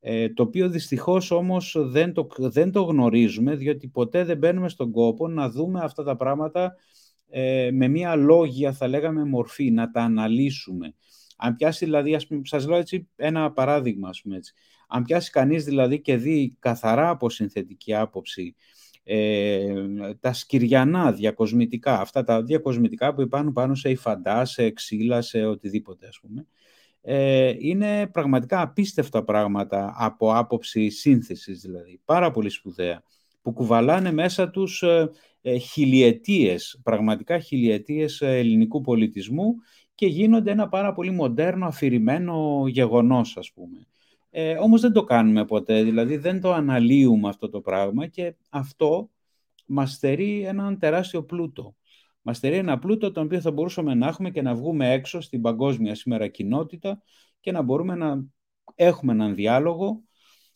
ε, 0.00 0.28
το 0.28 0.42
οποίο 0.42 0.68
δυστυχώς 0.68 1.30
όμως 1.30 1.76
δεν 1.78 2.12
το, 2.12 2.26
δεν 2.38 2.72
το 2.72 2.82
γνωρίζουμε, 2.82 3.54
διότι 3.54 3.88
ποτέ 3.88 4.24
δεν 4.24 4.38
μπαίνουμε 4.38 4.68
στον 4.68 4.90
κόπο 4.90 5.28
να 5.28 5.50
δούμε 5.50 5.80
αυτά 5.80 6.02
τα 6.02 6.16
πράγματα 6.16 6.74
ε, 7.28 7.70
με 7.72 7.88
μία 7.88 8.16
λόγια, 8.16 8.72
θα 8.72 8.88
λέγαμε, 8.88 9.24
μορφή, 9.24 9.70
να 9.70 9.90
τα 9.90 10.02
αναλύσουμε. 10.02 10.94
Αν 11.36 11.54
πιάσει 11.54 11.84
δηλαδή, 11.84 12.14
ας 12.14 12.26
πούμε, 12.26 12.40
σας 12.44 12.66
λέω 12.66 12.76
έτσι 12.78 13.08
ένα 13.16 13.52
παράδειγμα, 13.52 14.08
ας 14.08 14.22
πούμε 14.22 14.36
έτσι. 14.36 14.52
Αν 14.88 15.02
πιάσει 15.02 15.30
κανείς 15.30 15.64
δηλαδή 15.64 16.00
και 16.00 16.16
δει 16.16 16.56
καθαρά 16.58 17.08
από 17.08 17.30
συνθετική 17.30 17.94
άποψη 17.94 18.54
ε, 18.56 18.83
τα 20.20 20.32
σκυριανά 20.32 21.12
διακοσμητικά, 21.12 22.00
αυτά 22.00 22.24
τα 22.24 22.42
διακοσμητικά 22.42 23.14
που 23.14 23.20
υπάρχουν 23.20 23.52
πάνω 23.52 23.74
σε 23.74 23.90
υφαντά, 23.90 24.44
σε 24.44 24.70
ξύλα, 24.70 25.22
σε 25.22 25.44
οτιδήποτε 25.44 26.06
ας 26.06 26.18
πούμε, 26.20 26.46
ε, 27.06 27.54
είναι 27.58 28.06
πραγματικά 28.06 28.60
απίστευτα 28.60 29.24
πράγματα 29.24 29.94
από 29.98 30.34
άποψη 30.34 30.88
σύνθεσης 30.88 31.60
δηλαδή, 31.60 32.00
πάρα 32.04 32.30
πολύ 32.30 32.48
σπουδαία, 32.48 33.02
που 33.42 33.52
κουβαλάνε 33.52 34.12
μέσα 34.12 34.50
τους 34.50 34.82
ε, 34.82 35.10
ε 35.42 35.56
χιλιετίες, 35.56 36.80
πραγματικά 36.82 37.38
χιλιετίες 37.38 38.20
ε, 38.20 38.38
ελληνικού 38.38 38.80
πολιτισμού 38.80 39.54
και 39.94 40.06
γίνονται 40.06 40.50
ένα 40.50 40.68
πάρα 40.68 40.92
πολύ 40.92 41.10
μοντέρνο, 41.10 41.66
αφηρημένο 41.66 42.64
γεγονός 42.68 43.36
ας 43.36 43.52
πούμε. 43.52 43.86
Ε, 44.36 44.56
όμως 44.56 44.80
δεν 44.80 44.92
το 44.92 45.04
κάνουμε 45.04 45.44
ποτέ, 45.44 45.82
δηλαδή 45.82 46.16
δεν 46.16 46.40
το 46.40 46.52
αναλύουμε 46.52 47.28
αυτό 47.28 47.48
το 47.48 47.60
πράγμα 47.60 48.06
και 48.06 48.36
αυτό 48.50 49.10
μας 49.66 49.92
στερεί 49.92 50.42
έναν 50.42 50.78
τεράστιο 50.78 51.24
πλούτο. 51.24 51.76
Μας 52.22 52.36
στερεί 52.36 52.56
ένα 52.56 52.78
πλούτο 52.78 53.12
τον 53.12 53.24
οποίο 53.24 53.40
θα 53.40 53.50
μπορούσαμε 53.50 53.94
να 53.94 54.06
έχουμε 54.06 54.30
και 54.30 54.42
να 54.42 54.54
βγούμε 54.54 54.92
έξω 54.92 55.20
στην 55.20 55.40
παγκόσμια 55.40 55.94
σήμερα 55.94 56.28
κοινότητα 56.28 57.02
και 57.40 57.52
να 57.52 57.62
μπορούμε 57.62 57.94
να 57.94 58.24
έχουμε 58.74 59.12
έναν 59.12 59.34
διάλογο 59.34 60.02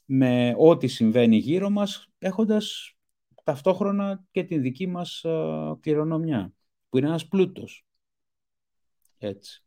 με 0.05 0.55
ό,τι 0.57 0.87
συμβαίνει 0.87 1.37
γύρω 1.37 1.71
μας, 1.71 2.09
έχοντας 2.19 2.97
ταυτόχρονα 3.45 4.25
και 4.31 4.45
την 4.45 4.63
δική 4.63 4.87
μας 4.87 5.25
κληρονομιά, 5.81 6.53
που 6.89 6.99
είναι 6.99 7.07
ένας 7.07 7.29
πλούτος. 7.29 7.87
Έτσι. 9.19 9.63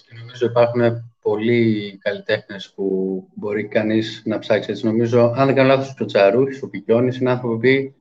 Έτσι, 0.00 0.24
νομίζω 0.24 0.46
υπάρχουν 0.46 1.10
πολλοί 1.22 1.98
καλλιτέχνες 2.02 2.72
που 2.74 3.28
μπορεί 3.34 3.68
κανείς 3.68 4.22
να 4.24 4.38
ψάξει. 4.38 4.70
Έτσι, 4.70 4.84
νομίζω, 4.84 5.32
αν 5.36 5.46
δεν 5.46 5.54
κάνω 5.54 5.68
λάθος, 5.68 6.00
ο 6.00 6.04
Τσαρούχης, 6.04 6.62
ο 6.62 6.68
Πικιόνη 6.68 7.16
είναι 7.16 7.30
άνθρωποι 7.30 7.94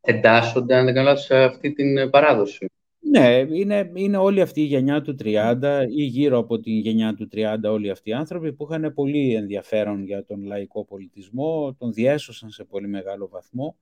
που 0.00 0.10
εντάσσονται, 0.10 0.76
αν 0.76 0.84
δεν 0.84 0.94
κάνω 0.94 1.08
λάθος, 1.08 1.24
σε 1.24 1.36
αυτή 1.36 1.72
την 1.72 2.10
παράδοση. 2.10 2.66
Ναι, 3.10 3.46
είναι, 3.50 3.90
είναι 3.94 4.16
όλη 4.16 4.40
αυτή 4.40 4.60
η 4.60 4.64
γενιά 4.64 5.00
του 5.00 5.16
30 5.24 5.86
ή 5.88 6.02
γύρω 6.02 6.38
από 6.38 6.60
την 6.60 6.78
γενιά 6.78 7.14
του 7.14 7.28
30 7.32 7.56
όλοι 7.64 7.90
αυτοί 7.90 8.10
οι 8.10 8.12
άνθρωποι 8.12 8.52
που 8.52 8.66
είχαν 8.70 8.92
πολύ 8.94 9.34
ενδιαφέρον 9.34 10.04
για 10.04 10.24
τον 10.24 10.44
λαϊκό 10.44 10.84
πολιτισμό, 10.84 11.74
τον 11.78 11.92
διέσωσαν 11.92 12.50
σε 12.50 12.64
πολύ 12.64 12.88
μεγάλο 12.88 13.28
βαθμό. 13.28 13.76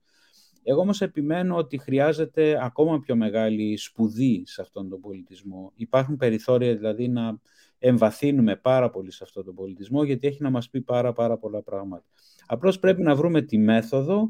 Εγώ 0.63 0.79
όμως 0.81 1.01
επιμένω 1.01 1.55
ότι 1.55 1.77
χρειάζεται 1.77 2.59
ακόμα 2.61 2.99
πιο 2.99 3.15
μεγάλη 3.15 3.77
σπουδή 3.77 4.43
σε 4.45 4.61
αυτόν 4.61 4.89
τον 4.89 4.99
πολιτισμό. 4.99 5.71
Υπάρχουν 5.75 6.17
περιθώρια 6.17 6.75
δηλαδή 6.75 7.07
να 7.07 7.39
εμβαθύνουμε 7.87 8.55
πάρα 8.55 8.89
πολύ 8.89 9.11
σε 9.11 9.23
αυτόν 9.23 9.45
τον 9.45 9.55
πολιτισμό 9.55 10.03
γιατί 10.03 10.27
έχει 10.27 10.41
να 10.41 10.49
μας 10.49 10.69
πει 10.69 10.81
πάρα 10.81 11.13
πάρα 11.13 11.37
πολλά 11.37 11.61
πράγματα. 11.61 12.05
Απλώς 12.45 12.79
πρέπει 12.79 13.01
να 13.01 13.15
βρούμε 13.15 13.41
τη 13.41 13.57
μέθοδο 13.57 14.29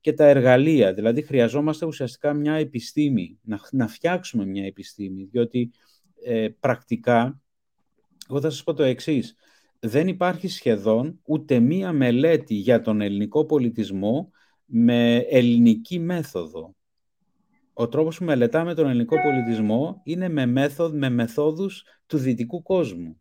και 0.00 0.12
τα 0.12 0.24
εργαλεία. 0.24 0.94
Δηλαδή 0.94 1.22
χρειαζόμαστε 1.22 1.86
ουσιαστικά 1.86 2.32
μια 2.32 2.54
επιστήμη, 2.54 3.38
να, 3.42 3.60
να 3.70 3.88
φτιάξουμε 3.88 4.46
μια 4.46 4.64
επιστήμη, 4.64 5.24
διότι 5.24 5.70
ε, 6.24 6.48
πρακτικά 6.60 7.40
Εγώ 8.28 8.40
θα 8.40 8.50
σας 8.50 8.62
πω 8.62 8.74
το 8.74 8.82
εξής. 8.82 9.34
Δεν 9.80 10.08
υπάρχει 10.08 10.48
σχεδόν 10.48 11.20
ούτε 11.24 11.58
μία 11.58 11.92
μελέτη 11.92 12.54
για 12.54 12.80
τον 12.80 13.00
ελληνικό 13.00 13.44
πολιτισμό 13.44 14.30
με 14.64 15.16
ελληνική 15.16 15.98
μέθοδο. 15.98 16.75
Ο 17.78 17.88
τρόπος 17.88 18.18
που 18.18 18.24
μελετάμε 18.24 18.74
τον 18.74 18.88
ελληνικό 18.88 19.16
πολιτισμό 19.22 20.00
είναι 20.04 20.28
με, 20.28 20.46
μέθοδ, 20.46 20.94
με 20.94 21.08
μεθόδους 21.08 21.84
του 22.06 22.18
δυτικού 22.18 22.62
κόσμου. 22.62 23.20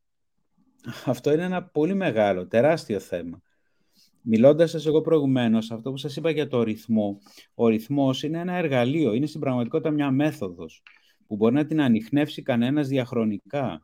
Αυτό 1.06 1.32
είναι 1.32 1.44
ένα 1.44 1.64
πολύ 1.64 1.94
μεγάλο, 1.94 2.48
τεράστιο 2.48 3.00
θέμα. 3.00 3.42
Μιλώντας 4.22 4.70
σας 4.70 4.86
εγώ 4.86 5.02
προηγουμένως, 5.02 5.72
αυτό 5.72 5.92
που 5.92 5.98
σας 5.98 6.16
είπα 6.16 6.30
για 6.30 6.48
το 6.48 6.64
ρυθμό, 6.64 7.18
ο 7.54 7.68
ρυθμός 7.68 8.24
είναι 8.24 8.40
ένα 8.40 8.54
εργαλείο, 8.54 9.14
είναι 9.14 9.26
στην 9.26 9.40
πραγματικότητα 9.40 9.92
μια 9.92 10.12
μέθοδος 10.12 10.82
που 11.28 11.36
μπορεί 11.36 11.54
να 11.54 11.66
την 11.66 11.82
ανοιχνεύσει 11.82 12.42
κανένας 12.42 12.88
διαχρονικά. 12.88 13.82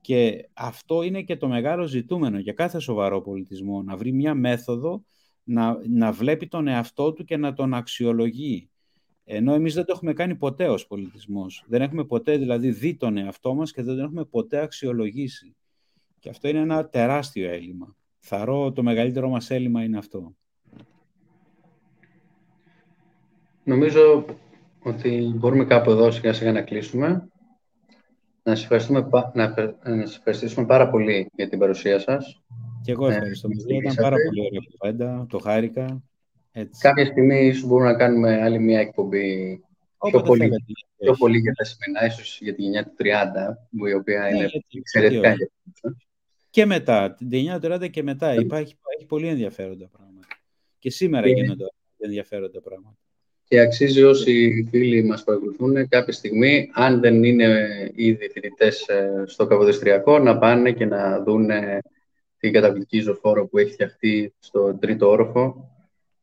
Και 0.00 0.48
αυτό 0.52 1.02
είναι 1.02 1.22
και 1.22 1.36
το 1.36 1.48
μεγάλο 1.48 1.86
ζητούμενο 1.86 2.38
για 2.38 2.52
κάθε 2.52 2.78
σοβαρό 2.78 3.20
πολιτισμό, 3.20 3.82
να 3.82 3.96
βρει 3.96 4.12
μια 4.12 4.34
μέθοδο 4.34 5.04
να, 5.44 5.76
να 5.88 6.12
βλέπει 6.12 6.48
τον 6.48 6.68
εαυτό 6.68 7.12
του 7.12 7.24
και 7.24 7.36
να 7.36 7.52
τον 7.52 7.74
αξιολογεί. 7.74 8.71
Ενώ 9.24 9.54
εμείς 9.54 9.74
δεν 9.74 9.84
το 9.84 9.92
έχουμε 9.94 10.12
κάνει 10.12 10.34
ποτέ 10.34 10.68
ως 10.68 10.86
πολιτισμός. 10.86 11.64
Δεν 11.66 11.82
έχουμε 11.82 12.04
ποτέ 12.04 12.36
δηλαδή 12.36 12.70
δει 12.70 12.94
τον 12.94 13.16
εαυτό 13.16 13.54
μας 13.54 13.72
και 13.72 13.82
δεν 13.82 13.96
τον 13.96 14.04
έχουμε 14.04 14.24
ποτέ 14.24 14.58
αξιολογήσει. 14.60 15.56
Και 16.18 16.28
αυτό 16.28 16.48
είναι 16.48 16.58
ένα 16.58 16.88
τεράστιο 16.88 17.50
έλλειμμα. 17.50 17.96
Θαρώ 18.18 18.72
το 18.72 18.82
μεγαλύτερο 18.82 19.28
μας 19.28 19.50
έλλειμμα 19.50 19.82
είναι 19.82 19.98
αυτό. 19.98 20.34
Νομίζω 23.64 24.24
ότι 24.82 25.32
μπορούμε 25.36 25.64
κάπου 25.64 25.90
εδώ 25.90 26.10
σιγά 26.10 26.32
σιγά 26.32 26.52
να 26.52 26.62
κλείσουμε. 26.62 27.08
Να 28.42 28.54
σας, 28.54 28.62
ευχαριστούμε, 28.62 29.08
να, 29.34 29.54
να 29.84 30.06
σας 30.06 30.16
ευχαριστήσουμε 30.16 30.66
πάρα 30.66 30.90
πολύ 30.90 31.30
για 31.34 31.48
την 31.48 31.58
παρουσία 31.58 31.98
σας. 31.98 32.42
Και 32.82 32.92
εγώ 32.92 33.08
ευχαριστώ. 33.08 33.48
Ε, 33.68 33.76
Ήταν 33.76 33.94
πάρα 33.94 34.16
πολύ 34.26 34.40
ωραία 34.40 34.60
κουβέντα. 34.70 35.26
Το 35.28 35.38
χάρηκα. 35.38 36.02
Έτσι. 36.52 36.80
Κάποια 36.80 37.06
στιγμή 37.06 37.46
ίσως 37.46 37.64
μπορούμε 37.64 37.90
να 37.90 37.96
κάνουμε 37.96 38.42
άλλη 38.42 38.58
μια 38.58 38.80
εκπομπή 38.80 39.60
πιο 40.10 40.20
πολύ, 40.20 40.50
πιο 40.98 41.14
πολύ 41.18 41.38
για 41.38 41.52
τα 41.52 41.64
σημερινά, 41.64 42.06
ίσως 42.06 42.38
για 42.40 42.54
τη 42.54 42.62
γενιά 42.62 42.84
του 42.84 42.94
30, 42.98 43.06
που 43.76 43.86
η 43.86 43.92
οποία 43.92 44.20
ναι, 44.20 44.36
είναι 44.36 44.50
εξαιρετικά 44.78 45.34
Και 46.50 46.66
μετά, 46.66 47.14
την 47.14 47.28
γενιά 47.30 47.60
του 47.60 47.68
30 47.72 47.90
και 47.90 48.02
μετά. 48.02 48.34
Υπάρχει, 48.34 48.74
υπάρχει 48.78 49.06
πολύ 49.06 49.28
ενδιαφέροντα 49.28 49.88
πράγματα. 49.88 50.26
Και 50.78 50.90
σήμερα 50.90 51.26
και... 51.26 51.32
γίνονται 51.32 51.64
ενδιαφέροντα 51.98 52.60
πράγματα. 52.60 52.96
Και 53.44 53.60
αξίζει 53.60 54.02
όσοι 54.02 54.66
φίλοι 54.70 55.02
μας 55.02 55.24
παρακολουθούν 55.24 55.88
κάποια 55.88 56.12
στιγμή, 56.12 56.70
αν 56.72 57.00
δεν 57.00 57.24
είναι 57.24 57.68
ήδη 57.94 58.28
φοιτητές 58.28 58.88
ε, 58.88 59.24
στο 59.26 59.46
Καποδιστριακό, 59.46 60.18
να 60.18 60.38
πάνε 60.38 60.72
και 60.72 60.84
να 60.84 61.22
δουν 61.22 61.50
την 62.38 62.52
καταπληκτική 62.52 63.00
ζωφόρο 63.00 63.46
που 63.46 63.58
έχει 63.58 63.72
φτιαχτεί 63.72 64.34
στο 64.38 64.78
τρίτο 64.80 65.08
όροφο. 65.08 65.71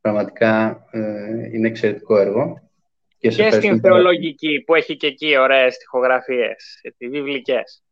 Πραγματικά 0.00 0.84
ε, 0.90 1.48
είναι 1.52 1.68
εξαιρετικό 1.68 2.18
έργο. 2.18 2.70
Και, 3.18 3.28
και 3.28 3.50
στην 3.50 3.80
θεολογική 3.80 4.62
που 4.66 4.74
έχει 4.74 4.96
και 4.96 5.06
εκεί 5.06 5.38
ωραίες 5.38 5.74
στοιχογραφίες, 5.74 6.80
βιβλικές. 6.98 7.82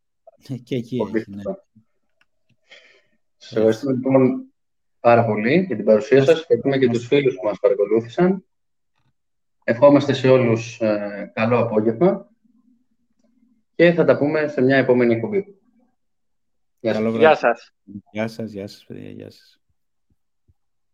Ε, 0.49 0.55
και 0.55 0.75
εκεί 0.75 0.97
έχει, 1.15 1.31
ναι. 1.31 1.41
Σας 3.37 3.51
ευχαριστούμε 3.51 3.93
λοιπόν 3.93 4.43
πάρα 4.99 5.25
πολύ 5.25 5.63
για 5.67 5.75
την 5.75 5.85
παρουσία 5.85 6.23
σας. 6.23 6.39
Ευχαριστούμε 6.39 6.77
και 6.77 6.89
τους 6.89 7.07
φίλους 7.07 7.35
που 7.35 7.45
μας 7.45 7.59
παρακολούθησαν. 7.59 8.45
Ευχόμαστε 9.63 10.13
σε 10.13 10.29
όλους 10.29 10.81
ε, 10.81 11.31
καλό 11.33 11.59
απόγευμα 11.59 12.29
και 13.75 13.91
θα 13.91 14.05
τα 14.05 14.17
πούμε 14.17 14.47
σε 14.47 14.61
μια 14.61 14.77
επόμενη 14.77 15.13
εκπομπή. 15.13 15.59
Γεια 16.79 17.35
σας. 17.35 17.73
Γεια 18.11 18.27
σας, 18.27 18.51
γεια 18.51 18.67
σας, 18.67 18.85
παιδιά, 18.85 19.09
γεια 19.09 19.29
σας. 19.29 19.58